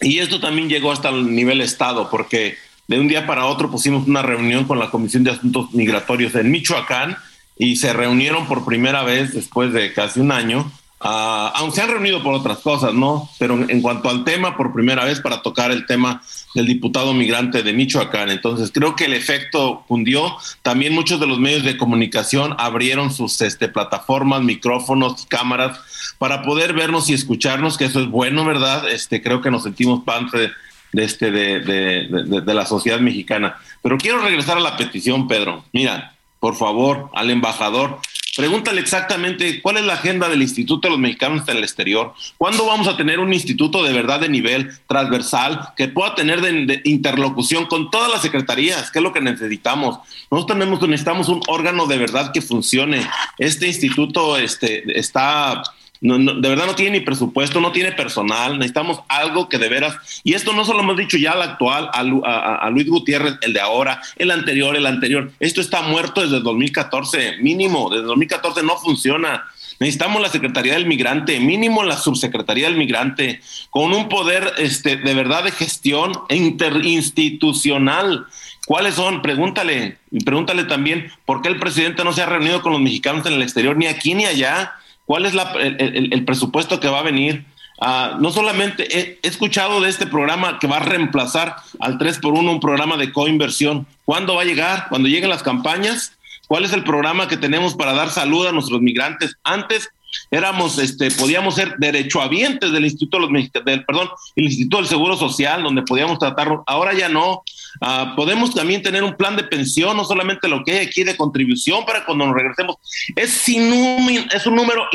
Y 0.00 0.20
esto 0.20 0.38
también 0.38 0.68
llegó 0.68 0.92
hasta 0.92 1.08
el 1.08 1.34
nivel 1.34 1.60
Estado, 1.60 2.08
porque 2.10 2.56
de 2.90 2.98
un 2.98 3.06
día 3.06 3.24
para 3.24 3.46
otro 3.46 3.70
pusimos 3.70 4.08
una 4.08 4.20
reunión 4.20 4.64
con 4.64 4.80
la 4.80 4.90
Comisión 4.90 5.22
de 5.22 5.30
Asuntos 5.30 5.72
Migratorios 5.72 6.34
en 6.34 6.50
Michoacán 6.50 7.16
y 7.56 7.76
se 7.76 7.92
reunieron 7.92 8.46
por 8.48 8.64
primera 8.64 9.04
vez 9.04 9.32
después 9.32 9.72
de 9.72 9.92
casi 9.92 10.18
un 10.18 10.32
año 10.32 10.70
Ah, 11.02 11.50
aunque 11.56 11.76
se 11.76 11.82
han 11.82 11.88
reunido 11.88 12.22
por 12.22 12.34
otras 12.34 12.58
cosas, 12.58 12.92
¿no? 12.92 13.30
Pero 13.38 13.58
en 13.66 13.80
cuanto 13.80 14.10
al 14.10 14.22
tema, 14.22 14.54
por 14.54 14.74
primera 14.74 15.02
vez 15.06 15.18
para 15.20 15.40
tocar 15.40 15.70
el 15.70 15.86
tema 15.86 16.20
del 16.54 16.66
diputado 16.66 17.14
migrante 17.14 17.62
de 17.62 17.72
Michoacán. 17.72 18.28
Entonces, 18.28 18.70
creo 18.70 18.94
que 18.94 19.06
el 19.06 19.14
efecto 19.14 19.82
cundió. 19.88 20.36
También 20.60 20.92
muchos 20.92 21.18
de 21.18 21.26
los 21.26 21.38
medios 21.38 21.64
de 21.64 21.78
comunicación 21.78 22.54
abrieron 22.58 23.10
sus 23.10 23.40
este, 23.40 23.68
plataformas, 23.68 24.42
micrófonos, 24.42 25.24
cámaras 25.26 25.80
para 26.18 26.42
poder 26.42 26.74
vernos 26.74 27.08
y 27.08 27.14
escucharnos, 27.14 27.78
que 27.78 27.86
eso 27.86 28.00
es 28.00 28.08
bueno, 28.08 28.44
¿verdad? 28.44 28.86
Este, 28.90 29.22
creo 29.22 29.40
que 29.40 29.50
nos 29.50 29.62
sentimos 29.62 30.04
parte 30.04 30.50
de, 30.92 31.04
este, 31.04 31.30
de, 31.30 31.60
de, 31.60 32.40
de 32.40 32.54
la 32.54 32.66
sociedad 32.66 33.00
mexicana. 33.00 33.56
Pero 33.82 33.98
quiero 33.98 34.20
regresar 34.20 34.56
a 34.56 34.60
la 34.60 34.76
petición, 34.76 35.28
Pedro. 35.28 35.64
Mira, 35.72 36.14
por 36.38 36.56
favor, 36.56 37.10
al 37.14 37.30
embajador, 37.30 38.00
Pregúntale 38.36 38.80
exactamente 38.80 39.60
cuál 39.60 39.78
es 39.78 39.84
la 39.84 39.94
agenda 39.94 40.28
del 40.28 40.40
Instituto 40.40 40.86
de 40.86 40.92
los 40.92 41.00
Mexicanos 41.00 41.48
en 41.48 41.56
el 41.56 41.64
exterior. 41.64 42.14
¿Cuándo 42.38 42.64
vamos 42.64 42.86
a 42.86 42.96
tener 42.96 43.18
un 43.18 43.32
instituto 43.32 43.82
de 43.82 43.92
verdad 43.92 44.20
de 44.20 44.28
nivel 44.28 44.70
transversal 44.86 45.70
que 45.76 45.88
pueda 45.88 46.14
tener 46.14 46.40
interlocución 46.84 47.66
con 47.66 47.90
todas 47.90 48.10
las 48.10 48.22
secretarías? 48.22 48.90
¿Qué 48.92 49.00
es 49.00 49.02
lo 49.02 49.12
que 49.12 49.20
necesitamos? 49.20 49.98
Nosotros 50.30 50.58
tenemos, 50.58 50.80
necesitamos 50.88 51.28
un 51.28 51.42
órgano 51.48 51.86
de 51.86 51.98
verdad 51.98 52.30
que 52.32 52.40
funcione. 52.40 53.04
Este 53.36 53.66
instituto 53.66 54.38
este, 54.38 54.98
está 54.98 55.62
no, 56.00 56.18
de 56.18 56.48
verdad 56.48 56.66
no 56.66 56.74
tiene 56.74 56.98
ni 56.98 57.04
presupuesto, 57.04 57.60
no 57.60 57.72
tiene 57.72 57.92
personal, 57.92 58.58
necesitamos 58.58 59.00
algo 59.08 59.48
que 59.48 59.58
de 59.58 59.68
veras, 59.68 59.96
y 60.24 60.32
esto 60.32 60.52
no 60.54 60.64
solo 60.64 60.80
hemos 60.80 60.96
dicho 60.96 61.18
ya 61.18 61.32
al 61.32 61.42
actual, 61.42 61.90
a, 61.92 62.70
Luis 62.70 62.88
Gutiérrez, 62.88 63.34
el 63.42 63.52
de 63.52 63.60
ahora, 63.60 64.00
el 64.16 64.30
anterior, 64.30 64.74
el 64.76 64.86
anterior, 64.86 65.30
esto 65.40 65.60
está 65.60 65.82
muerto 65.82 66.22
desde 66.22 66.40
2014, 66.40 67.38
mínimo, 67.38 67.90
desde 67.90 68.04
2014 68.04 68.62
no 68.62 68.76
funciona. 68.78 69.44
Necesitamos 69.78 70.20
la 70.20 70.28
Secretaría 70.28 70.74
del 70.74 70.86
Migrante, 70.86 71.40
mínimo 71.40 71.82
la 71.82 71.96
Subsecretaría 71.96 72.66
del 72.66 72.76
Migrante, 72.76 73.40
con 73.70 73.94
un 73.94 74.10
poder 74.10 74.52
este, 74.58 74.96
de 74.96 75.14
verdad 75.14 75.44
de 75.44 75.52
gestión 75.52 76.12
interinstitucional. 76.28 78.26
¿Cuáles 78.66 78.94
son? 78.94 79.22
Pregúntale, 79.22 79.96
y 80.10 80.22
pregúntale 80.22 80.64
también 80.64 81.10
por 81.24 81.40
qué 81.40 81.48
el 81.48 81.58
presidente 81.58 82.04
no 82.04 82.12
se 82.12 82.22
ha 82.22 82.26
reunido 82.26 82.60
con 82.60 82.72
los 82.72 82.80
mexicanos 82.80 83.24
en 83.24 83.32
el 83.32 83.42
exterior, 83.42 83.74
ni 83.74 83.86
aquí 83.86 84.14
ni 84.14 84.26
allá 84.26 84.74
cuál 85.10 85.26
es 85.26 85.34
el, 85.34 86.24
presupuesto 86.24 86.78
que 86.78 86.86
va 86.86 87.00
a 87.00 87.02
venir. 87.02 87.44
Ah, 87.80 88.16
no 88.20 88.30
solamente 88.30 88.86
he, 88.96 89.18
escuchado 89.24 89.80
de 89.80 89.90
este 89.90 90.06
programa 90.06 90.60
que 90.60 90.68
va 90.68 90.76
a 90.76 90.84
reemplazar 90.84 91.56
al 91.80 91.98
3 91.98 92.20
por 92.20 92.34
1 92.34 92.48
un 92.48 92.60
programa 92.60 92.96
de 92.96 93.10
coinversión. 93.10 93.88
¿Cuándo 94.04 94.36
va 94.36 94.42
a 94.42 94.44
llegar? 94.44 94.86
¿Cuando 94.88 95.08
lleguen 95.08 95.28
las 95.28 95.42
campañas? 95.42 96.16
¿Cuál 96.46 96.64
es 96.64 96.72
el 96.72 96.84
programa 96.84 97.26
que 97.26 97.36
tenemos 97.36 97.74
para 97.74 97.92
dar 97.92 98.10
salud 98.10 98.46
a 98.46 98.52
nuestros 98.52 98.82
migrantes 98.82 99.34
antes 99.42 99.90
éramos, 100.30 100.78
este, 100.78 101.10
podíamos 101.10 101.54
ser 101.54 101.76
derechohabientes 101.78 102.72
del 102.72 102.84
Instituto 102.84 103.18
de 103.18 103.32
los 103.32 103.64
del, 103.64 103.84
perdón, 103.84 104.08
el 104.36 104.44
Instituto 104.44 104.78
del 104.78 104.86
Seguro 104.86 105.16
Social, 105.16 105.62
donde 105.62 105.82
podíamos 105.82 106.18
tratarlo. 106.18 106.64
Ahora 106.66 106.92
ya 106.94 107.08
no. 107.08 107.42
Ah, 107.80 108.14
podemos 108.16 108.54
también 108.54 108.82
tener 108.82 109.04
un 109.04 109.16
plan 109.16 109.36
de 109.36 109.44
pensión, 109.44 109.96
no 109.96 110.04
solamente 110.04 110.48
lo 110.48 110.64
que 110.64 110.72
hay 110.72 110.86
aquí 110.86 111.04
de 111.04 111.16
contribución 111.16 111.84
para 111.86 112.04
cuando 112.04 112.26
nos 112.26 112.34
regresemos. 112.34 112.76
Es, 113.14 113.48
un, 113.48 114.26
es 114.32 114.46
un 114.46 114.56
número 114.56 114.86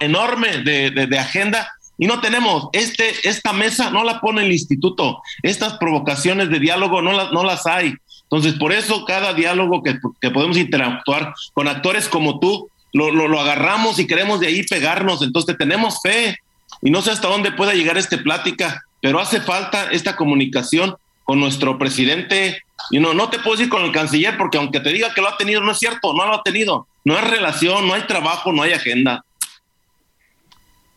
enorme 0.00 0.58
de, 0.58 0.90
de 0.90 1.18
agenda 1.18 1.68
y 2.02 2.06
no 2.06 2.20
tenemos, 2.20 2.68
este, 2.72 3.28
esta 3.28 3.52
mesa 3.52 3.90
no 3.90 4.02
la 4.02 4.20
pone 4.20 4.44
el 4.44 4.50
instituto, 4.50 5.22
estas 5.42 5.74
provocaciones 5.74 6.50
de 6.50 6.58
diálogo 6.58 7.00
no, 7.00 7.12
las 7.12 7.30
no 7.30 7.44
las 7.44 7.64
hay. 7.64 7.94
Entonces, 8.24 8.54
por 8.54 8.72
eso 8.72 9.04
cada 9.04 9.34
diálogo 9.34 9.84
que, 9.84 10.00
que 10.20 10.30
podemos 10.30 10.56
interactuar 10.56 11.32
con 11.52 11.68
actores 11.68 12.08
como 12.08 12.40
tú, 12.40 12.68
lo, 12.92 13.10
lo, 13.10 13.40
agarramos 13.40 13.98
y 13.98 14.06
queremos 14.06 14.40
de 14.40 14.48
ahí 14.48 14.62
pegarnos. 14.64 15.22
Entonces, 15.22 15.56
tenemos 15.56 16.00
fe 16.02 16.38
y 16.80 16.90
no 16.90 17.02
sé 17.02 17.10
hasta 17.10 17.28
dónde 17.28 17.52
pueda 17.52 17.74
llegar 17.74 17.96
esta 17.96 18.18
plática, 18.18 18.84
pero 19.00 19.20
hace 19.20 19.40
falta 19.40 19.90
esta 19.90 20.16
comunicación 20.16 20.96
con 21.24 21.40
nuestro 21.40 21.78
presidente. 21.78 22.62
Y 22.90 22.98
no, 22.98 23.14
no 23.14 23.30
te 23.30 23.38
puedo 23.38 23.56
decir 23.56 23.70
con 23.70 23.82
el 23.82 23.92
canciller, 23.92 24.36
porque 24.36 24.58
aunque 24.58 24.80
te 24.80 24.92
diga 24.92 25.14
que 25.14 25.20
lo 25.20 25.28
ha 25.28 25.36
tenido, 25.36 25.60
no 25.60 25.72
es 25.72 25.78
cierto, 25.78 26.12
no 26.14 26.26
lo 26.26 26.34
ha 26.34 26.42
tenido. 26.42 26.86
No 27.04 27.16
hay 27.16 27.24
relación, 27.24 27.86
no 27.86 27.94
hay 27.94 28.02
trabajo, 28.02 28.52
no 28.52 28.62
hay 28.62 28.72
agenda. 28.72 29.24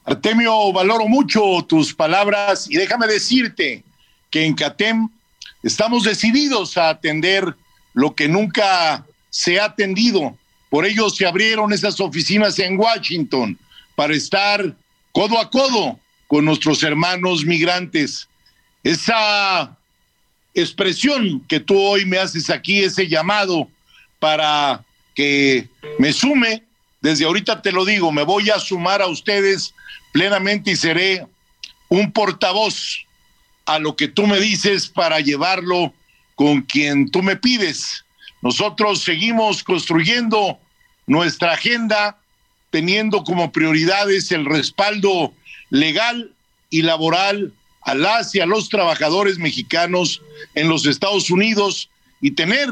Artemio, 0.05 0.71
valoro 0.71 1.07
mucho 1.07 1.41
tus 1.67 1.93
palabras 1.93 2.69
y 2.69 2.75
déjame 2.75 3.07
decirte 3.07 3.83
que 4.29 4.45
en 4.45 4.53
CATEM 4.53 5.09
estamos 5.63 6.03
decididos 6.03 6.77
a 6.77 6.89
atender 6.89 7.55
lo 7.93 8.13
que 8.13 8.27
nunca 8.27 9.03
se 9.31 9.59
ha 9.59 9.65
atendido. 9.65 10.37
Por 10.75 10.85
ello 10.85 11.09
se 11.09 11.25
abrieron 11.25 11.71
esas 11.71 12.01
oficinas 12.01 12.59
en 12.59 12.77
Washington 12.77 13.57
para 13.95 14.13
estar 14.13 14.75
codo 15.13 15.39
a 15.39 15.49
codo 15.49 15.97
con 16.27 16.43
nuestros 16.43 16.83
hermanos 16.83 17.45
migrantes. 17.45 18.27
Esa 18.83 19.77
expresión 20.53 21.39
que 21.47 21.61
tú 21.61 21.79
hoy 21.79 22.03
me 22.03 22.17
haces 22.17 22.49
aquí, 22.49 22.83
ese 22.83 23.07
llamado 23.07 23.69
para 24.19 24.83
que 25.15 25.69
me 25.97 26.11
sume, 26.11 26.61
desde 26.99 27.23
ahorita 27.23 27.61
te 27.61 27.71
lo 27.71 27.85
digo, 27.85 28.11
me 28.11 28.23
voy 28.23 28.49
a 28.49 28.59
sumar 28.59 29.01
a 29.01 29.07
ustedes 29.07 29.73
plenamente 30.11 30.71
y 30.71 30.75
seré 30.75 31.25
un 31.87 32.11
portavoz 32.11 33.05
a 33.65 33.79
lo 33.79 33.95
que 33.95 34.09
tú 34.09 34.27
me 34.27 34.41
dices 34.41 34.89
para 34.89 35.21
llevarlo 35.21 35.93
con 36.35 36.63
quien 36.63 37.09
tú 37.09 37.23
me 37.23 37.37
pides. 37.37 38.03
Nosotros 38.41 39.03
seguimos 39.03 39.63
construyendo 39.63 40.59
nuestra 41.07 41.53
agenda 41.53 42.17
teniendo 42.69 43.23
como 43.23 43.51
prioridades 43.51 44.31
el 44.31 44.45
respaldo 44.45 45.33
legal 45.69 46.33
y 46.69 46.81
laboral 46.81 47.53
a 47.81 47.93
las 47.93 48.33
y 48.35 48.39
a 48.39 48.45
los 48.45 48.69
trabajadores 48.69 49.37
mexicanos 49.37 50.21
en 50.55 50.67
los 50.67 50.85
Estados 50.85 51.29
Unidos 51.29 51.89
y 52.19 52.31
tener 52.31 52.67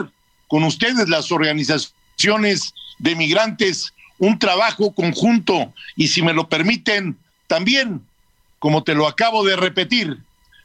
con 0.47 0.63
ustedes 0.63 1.07
las 1.07 1.31
organizaciones 1.31 2.73
de 2.99 3.15
migrantes 3.15 3.93
un 4.17 4.39
trabajo 4.39 4.91
conjunto. 4.93 5.73
Y 5.95 6.07
si 6.07 6.21
me 6.21 6.33
lo 6.33 6.49
permiten 6.49 7.17
también, 7.47 8.01
como 8.59 8.83
te 8.83 8.95
lo 8.95 9.07
acabo 9.07 9.45
de 9.45 9.55
repetir, 9.55 10.17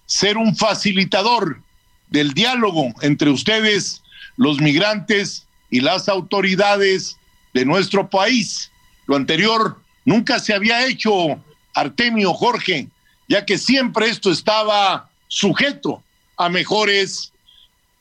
ser 0.07 0.39
un 0.39 0.57
facilitador 0.57 1.61
del 2.09 2.33
diálogo 2.33 2.95
entre 3.03 3.31
ustedes, 3.31 4.03
los 4.37 4.61
migrantes 4.61 5.47
y 5.71 5.81
las 5.81 6.09
autoridades 6.09 7.18
de 7.59 7.65
nuestro 7.65 8.09
país. 8.09 8.71
Lo 9.07 9.17
anterior 9.17 9.81
nunca 10.05 10.39
se 10.39 10.55
había 10.55 10.87
hecho, 10.87 11.43
Artemio 11.75 12.33
Jorge, 12.33 12.87
ya 13.29 13.45
que 13.45 13.59
siempre 13.59 14.09
esto 14.09 14.31
estaba 14.31 15.11
sujeto 15.27 16.01
a 16.37 16.49
mejores 16.49 17.33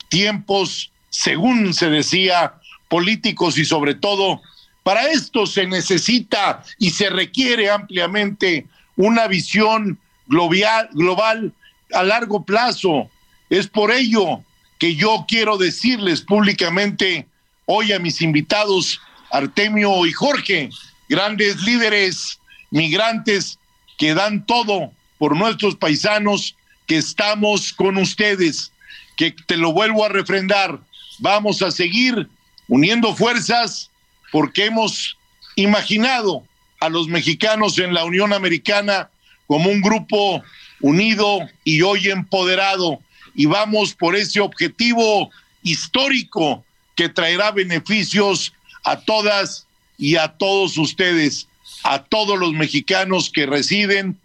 tiempos, 0.09 0.91
según 1.09 1.73
se 1.73 1.89
decía, 1.89 2.53
políticos 2.87 3.57
y 3.57 3.65
sobre 3.65 3.95
todo, 3.95 4.41
para 4.83 5.07
esto 5.07 5.47
se 5.47 5.65
necesita 5.65 6.63
y 6.77 6.91
se 6.91 7.09
requiere 7.09 7.71
ampliamente 7.71 8.67
una 8.95 9.27
visión 9.27 9.97
global, 10.27 10.87
global 10.93 11.51
a 11.93 12.03
largo 12.03 12.45
plazo. 12.45 13.09
Es 13.49 13.67
por 13.67 13.91
ello 13.91 14.43
que 14.77 14.95
yo 14.95 15.25
quiero 15.27 15.57
decirles 15.57 16.21
públicamente 16.21 17.27
hoy 17.65 17.91
a 17.91 17.99
mis 17.99 18.21
invitados, 18.21 19.01
Artemio 19.31 20.05
y 20.05 20.11
Jorge, 20.11 20.69
grandes 21.09 21.61
líderes 21.61 22.39
migrantes 22.71 23.59
que 23.97 24.13
dan 24.13 24.45
todo 24.45 24.91
por 25.17 25.35
nuestros 25.35 25.75
paisanos, 25.75 26.55
que 26.85 26.97
estamos 26.97 27.73
con 27.73 27.97
ustedes, 27.97 28.71
que 29.15 29.31
te 29.31 29.57
lo 29.57 29.73
vuelvo 29.73 30.05
a 30.05 30.09
refrendar, 30.09 30.79
vamos 31.19 31.61
a 31.61 31.71
seguir 31.71 32.27
uniendo 32.67 33.15
fuerzas 33.15 33.89
porque 34.31 34.65
hemos 34.65 35.17
imaginado 35.55 36.43
a 36.79 36.89
los 36.89 37.07
mexicanos 37.07 37.79
en 37.79 37.93
la 37.93 38.05
Unión 38.05 38.33
Americana 38.33 39.09
como 39.47 39.69
un 39.69 39.81
grupo 39.81 40.43
unido 40.81 41.49
y 41.63 41.81
hoy 41.81 42.09
empoderado. 42.09 42.99
Y 43.33 43.45
vamos 43.45 43.93
por 43.93 44.15
ese 44.15 44.39
objetivo 44.39 45.31
histórico 45.63 46.63
que 46.95 47.09
traerá 47.09 47.51
beneficios 47.51 48.53
a 48.87 49.01
todas 49.01 49.67
y 49.97 50.15
a 50.15 50.29
todos 50.29 50.77
ustedes, 50.77 51.49
a 51.83 52.03
todos 52.03 52.39
los 52.39 52.53
mexicanos 52.53 53.29
que 53.29 53.45
residen 53.45 54.17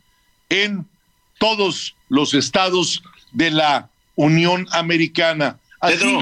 en 0.50 0.86
todos 1.38 1.96
los 2.08 2.32
estados 2.32 3.02
de 3.32 3.50
la 3.50 3.90
Unión 4.14 4.68
Americana. 4.70 5.58
Así 5.80 6.16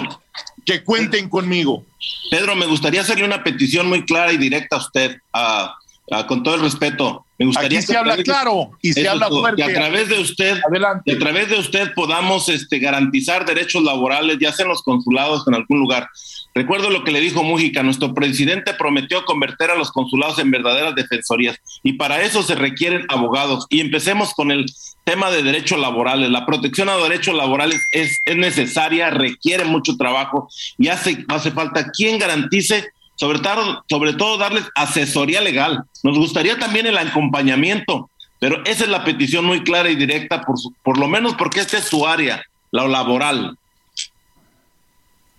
que 0.65 0.83
cuenten 0.83 1.29
conmigo. 1.29 1.85
Pedro, 2.31 2.57
me 2.57 2.65
gustaría 2.65 3.03
hacerle 3.03 3.25
una 3.27 3.45
petición 3.45 3.89
muy 3.89 4.07
clara 4.07 4.33
y 4.33 4.39
directa 4.39 4.77
a 4.77 4.79
usted, 4.79 5.19
a 5.35 5.75
Ah, 6.13 6.27
con 6.27 6.43
todo 6.43 6.57
el 6.57 6.63
respeto, 6.63 7.25
me 7.39 7.47
gustaría 7.47 7.79
Aquí 7.79 7.87
se 7.87 7.97
habla 7.97 8.17
claro 8.17 8.73
y 8.83 8.93
se 8.93 9.09
habla 9.09 9.29
fuerte. 9.29 9.63
Que 9.63 9.71
a 9.71 9.75
través 9.75 10.09
de 10.09 10.19
usted, 10.19 10.59
a 10.59 11.19
través 11.19 11.49
de 11.49 11.59
usted 11.59 11.95
podamos 11.95 12.49
este, 12.49 12.81
garantizar 12.81 13.47
derechos 13.47 13.85
laborales, 13.85 14.39
ya 14.41 14.53
sea 14.53 14.65
en 14.65 14.71
los 14.71 14.83
consulados 14.83 15.47
en 15.47 15.55
algún 15.55 15.79
lugar. 15.79 16.09
Recuerdo 16.53 16.91
lo 16.91 17.05
que 17.05 17.13
le 17.13 17.21
dijo 17.21 17.45
Mújica, 17.45 17.85
nuestro 17.85 18.13
presidente 18.13 18.75
prometió 18.75 19.25
convertir 19.25 19.71
a 19.71 19.77
los 19.77 19.93
consulados 19.93 20.41
en 20.41 20.51
verdaderas 20.51 20.97
defensorías 20.97 21.59
y 21.85 21.93
para 21.93 22.23
eso 22.23 22.43
se 22.43 22.57
requieren 22.57 23.07
abogados. 23.09 23.67
Y 23.71 23.81
empecemos 23.81 24.35
con 24.35 24.51
el 24.51 24.67
tema 25.05 25.31
de 25.31 25.45
derechos 25.45 25.79
laborales. 25.79 26.29
La 26.29 26.45
protección 26.45 26.89
a 26.89 26.97
derechos 26.97 27.37
laborales 27.37 27.87
es, 27.93 28.21
es 28.25 28.37
necesaria, 28.37 29.11
requiere 29.11 29.65
mucho 29.65 29.97
trabajo 29.97 30.49
y 30.77 30.89
hace, 30.89 31.25
hace 31.29 31.53
falta 31.53 31.91
quien 31.93 32.19
garantice 32.19 32.91
sobre 33.21 33.39
todo, 33.41 33.85
sobre 33.87 34.15
todo 34.15 34.39
darles 34.39 34.65
asesoría 34.75 35.43
legal. 35.43 35.85
Nos 36.03 36.17
gustaría 36.17 36.59
también 36.59 36.87
el 36.87 36.97
acompañamiento, 36.97 38.09
pero 38.39 38.65
esa 38.65 38.85
es 38.85 38.89
la 38.89 39.05
petición 39.05 39.45
muy 39.45 39.63
clara 39.63 39.91
y 39.91 39.95
directa, 39.95 40.41
por, 40.41 40.57
por 40.83 40.99
lo 40.99 41.07
menos 41.07 41.35
porque 41.35 41.61
esta 41.61 41.77
es 41.77 41.85
su 41.85 42.07
área, 42.07 42.43
la 42.71 42.89
laboral. 42.89 43.59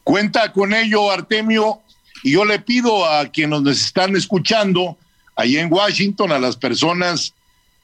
Cuenta 0.04 0.54
con 0.54 0.76
ello, 0.76 1.10
Artemio, 1.10 1.82
y 2.22 2.34
yo 2.34 2.46
le 2.46 2.60
pido 2.60 3.04
a 3.04 3.26
quienes 3.26 3.64
nos 3.64 3.82
están 3.82 4.16
escuchando 4.16 4.96
ahí 5.36 5.58
en 5.58 5.74
Washington, 5.74 6.32
a 6.32 6.38
las 6.38 6.58
personas 6.58 7.34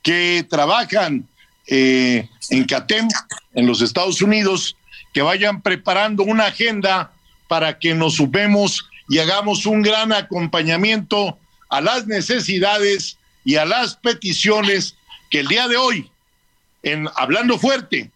que 0.04 0.46
trabajan 0.48 1.28
eh, 1.66 2.30
en 2.52 2.66
CATEM, 2.66 3.08
en 3.56 3.66
los 3.66 3.82
Estados 3.82 4.22
Unidos, 4.22 4.78
que 5.12 5.24
vayan 5.24 5.60
preparando 5.60 6.22
una 6.22 6.46
agenda 6.46 7.12
para 7.48 7.80
que 7.80 7.96
nos 7.96 8.18
subemos 8.18 8.88
y 9.10 9.20
hagamos 9.20 9.66
un 9.66 9.82
gran 9.82 10.12
acompañamiento 10.14 11.38
a 11.70 11.82
las 11.82 12.08
necesidades 12.08 13.18
y 13.46 13.56
a 13.56 13.66
las 13.66 13.96
peticiones 13.96 14.96
que 15.30 15.40
el 15.40 15.48
día 15.48 15.68
de 15.68 15.78
hoy, 15.78 16.10
en 16.84 17.10
hablando 17.16 17.58
fuerte, 17.58 18.12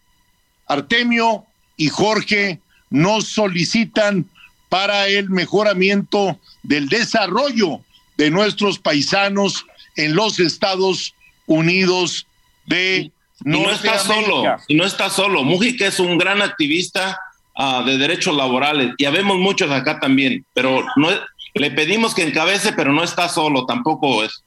Artemio 0.66 1.46
y 1.76 1.88
Jorge 1.88 2.60
nos 2.90 3.26
solicitan 3.28 4.28
para 4.68 5.08
el 5.08 5.28
mejoramiento 5.30 6.38
del 6.62 6.88
desarrollo 6.88 7.80
de 8.16 8.30
nuestros 8.30 8.78
paisanos 8.78 9.66
en 9.96 10.14
los 10.14 10.38
Estados 10.38 11.14
Unidos 11.46 12.26
de 12.66 13.10
y 13.44 13.48
no 13.48 13.70
está 13.70 13.98
solo, 13.98 14.56
y 14.68 14.74
no 14.74 14.84
está 14.84 15.10
solo. 15.10 15.42
Mujica 15.42 15.86
es 15.86 15.98
un 15.98 16.16
gran 16.16 16.42
activista 16.42 17.18
Ah, 17.54 17.82
de 17.84 17.98
derechos 17.98 18.34
laborales 18.34 18.94
y 18.96 19.04
habemos 19.04 19.36
muchos 19.36 19.70
acá 19.70 20.00
también, 20.00 20.42
pero 20.54 20.86
no 20.96 21.08
le 21.52 21.70
pedimos 21.70 22.14
que 22.14 22.22
encabece, 22.22 22.72
pero 22.72 22.92
no 22.92 23.04
está 23.04 23.28
solo, 23.28 23.66
tampoco 23.66 24.24
es. 24.24 24.42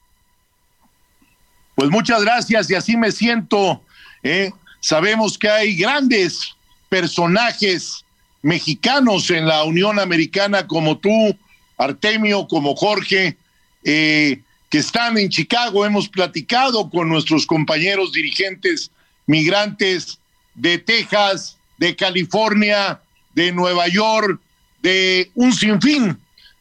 Pues 1.75 1.91
muchas 1.91 2.23
gracias 2.23 2.67
y 2.71 2.73
así 2.73 2.97
me 2.97 3.11
siento. 3.11 3.83
¿eh? 4.23 4.51
Sabemos 4.79 5.37
que 5.37 5.47
hay 5.47 5.75
grandes 5.75 6.55
personajes 6.89 8.03
mexicanos 8.41 9.29
en 9.29 9.45
la 9.45 9.63
Unión 9.65 9.99
Americana 9.99 10.65
como 10.65 10.97
tú, 10.97 11.37
Artemio, 11.77 12.47
como 12.47 12.75
Jorge, 12.75 13.37
eh, 13.83 14.41
que 14.71 14.77
están 14.79 15.19
en 15.19 15.29
Chicago. 15.29 15.85
Hemos 15.85 16.09
platicado 16.09 16.89
con 16.89 17.07
nuestros 17.09 17.45
compañeros 17.45 18.13
dirigentes 18.13 18.89
migrantes 19.27 20.17
de 20.55 20.79
Texas, 20.79 21.54
de 21.77 21.95
California, 21.95 22.99
de 23.33 23.51
Nueva 23.51 23.87
York, 23.87 24.39
de 24.81 25.31
un 25.35 25.53
sinfín 25.53 26.17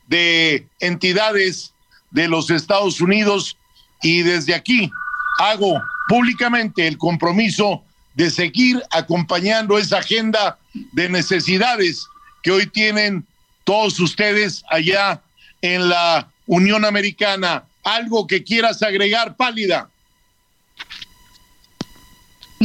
de 0.08 0.66
entidades 0.80 1.72
de 2.10 2.28
los 2.28 2.50
Estados 2.50 3.00
Unidos 3.00 3.56
y 4.02 4.22
desde 4.22 4.54
aquí 4.54 4.90
hago 5.38 5.82
públicamente 6.08 6.86
el 6.86 6.98
compromiso 6.98 7.82
de 8.14 8.30
seguir 8.30 8.82
acompañando 8.90 9.78
esa 9.78 9.98
agenda 9.98 10.58
de 10.92 11.08
necesidades 11.08 12.06
que 12.42 12.50
hoy 12.50 12.66
tienen 12.66 13.26
todos 13.64 13.98
ustedes 13.98 14.62
allá 14.68 15.20
en 15.62 15.88
la 15.88 16.28
Unión 16.46 16.84
Americana. 16.84 17.64
Algo 17.82 18.26
que 18.26 18.44
quieras 18.44 18.82
agregar, 18.82 19.36
Pálida. 19.36 19.88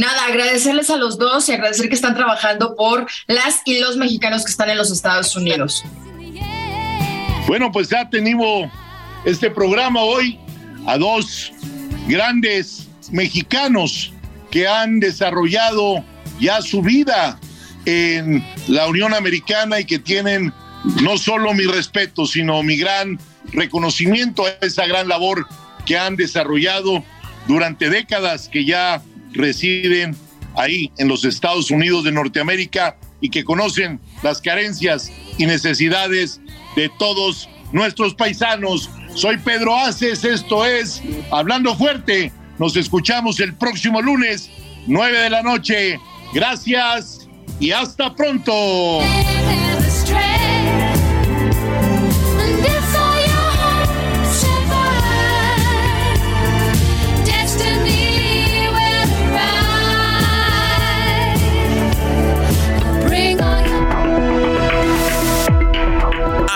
Nada, 0.00 0.24
agradecerles 0.28 0.88
a 0.88 0.96
los 0.96 1.18
dos 1.18 1.46
y 1.50 1.52
agradecer 1.52 1.90
que 1.90 1.94
están 1.94 2.14
trabajando 2.14 2.74
por 2.74 3.06
las 3.26 3.60
y 3.66 3.80
los 3.80 3.98
mexicanos 3.98 4.46
que 4.46 4.50
están 4.50 4.70
en 4.70 4.78
los 4.78 4.90
Estados 4.90 5.36
Unidos. 5.36 5.84
Bueno, 7.46 7.70
pues 7.70 7.90
ya 7.90 8.08
tenemos 8.08 8.70
este 9.26 9.50
programa 9.50 10.00
hoy 10.00 10.38
a 10.86 10.96
dos 10.96 11.52
grandes 12.08 12.88
mexicanos 13.10 14.10
que 14.50 14.66
han 14.66 15.00
desarrollado 15.00 16.02
ya 16.40 16.62
su 16.62 16.80
vida 16.80 17.38
en 17.84 18.42
la 18.68 18.86
Unión 18.86 19.12
Americana 19.12 19.80
y 19.80 19.84
que 19.84 19.98
tienen 19.98 20.50
no 21.02 21.18
solo 21.18 21.52
mi 21.52 21.64
respeto, 21.64 22.24
sino 22.24 22.62
mi 22.62 22.78
gran 22.78 23.18
reconocimiento 23.52 24.46
a 24.46 24.50
esa 24.62 24.86
gran 24.86 25.08
labor 25.08 25.46
que 25.84 25.98
han 25.98 26.16
desarrollado 26.16 27.04
durante 27.46 27.90
décadas 27.90 28.48
que 28.48 28.64
ya 28.64 29.02
residen 29.32 30.16
ahí 30.56 30.90
en 30.98 31.08
los 31.08 31.24
Estados 31.24 31.70
Unidos 31.70 32.04
de 32.04 32.12
Norteamérica 32.12 32.96
y 33.20 33.30
que 33.30 33.44
conocen 33.44 34.00
las 34.22 34.40
carencias 34.40 35.12
y 35.38 35.46
necesidades 35.46 36.40
de 36.76 36.90
todos 36.98 37.48
nuestros 37.72 38.14
paisanos. 38.14 38.90
Soy 39.14 39.36
Pedro 39.38 39.76
Aces, 39.76 40.24
esto 40.24 40.64
es 40.64 41.02
Hablando 41.30 41.76
Fuerte. 41.76 42.32
Nos 42.58 42.76
escuchamos 42.76 43.40
el 43.40 43.54
próximo 43.54 44.02
lunes, 44.02 44.50
9 44.86 45.18
de 45.18 45.30
la 45.30 45.42
noche. 45.42 45.98
Gracias 46.34 47.28
y 47.58 47.72
hasta 47.72 48.14
pronto. 48.14 49.00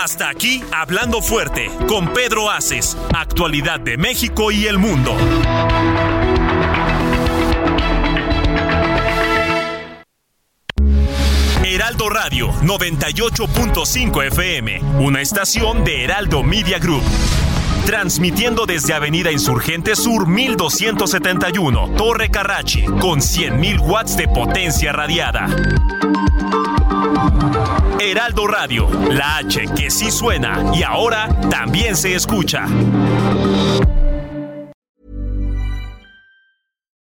Hasta 0.05 0.29
aquí, 0.29 0.63
Hablando 0.71 1.19
Fuerte, 1.19 1.67
con 1.87 2.13
Pedro 2.13 2.51
Aces, 2.51 2.95
actualidad 3.11 3.79
de 3.79 3.97
México 3.97 4.51
y 4.51 4.67
el 4.67 4.77
mundo. 4.77 5.17
Heraldo 11.63 12.09
Radio 12.09 12.53
98.5 12.61 14.27
FM, 14.27 14.79
una 14.99 15.21
estación 15.21 15.83
de 15.83 16.03
Heraldo 16.03 16.43
Media 16.43 16.77
Group. 16.77 17.01
Transmitiendo 17.85 18.65
desde 18.65 18.93
Avenida 18.93 19.31
Insurgente 19.31 19.95
Sur 19.95 20.27
1271, 20.27 21.91
Torre 21.95 22.29
Carrachi, 22.29 22.83
con 22.83 23.19
100.000 23.19 23.79
watts 23.79 24.17
de 24.17 24.27
potencia 24.27 24.91
radiada. 24.91 25.47
Heraldo 27.99 28.47
Radio, 28.47 28.89
la 29.11 29.37
H 29.37 29.65
que 29.75 29.91
sí 29.91 30.09
suena 30.09 30.71
y 30.73 30.81
ahora 30.81 31.29
también 31.49 31.95
se 31.95 32.15
escucha. 32.15 32.65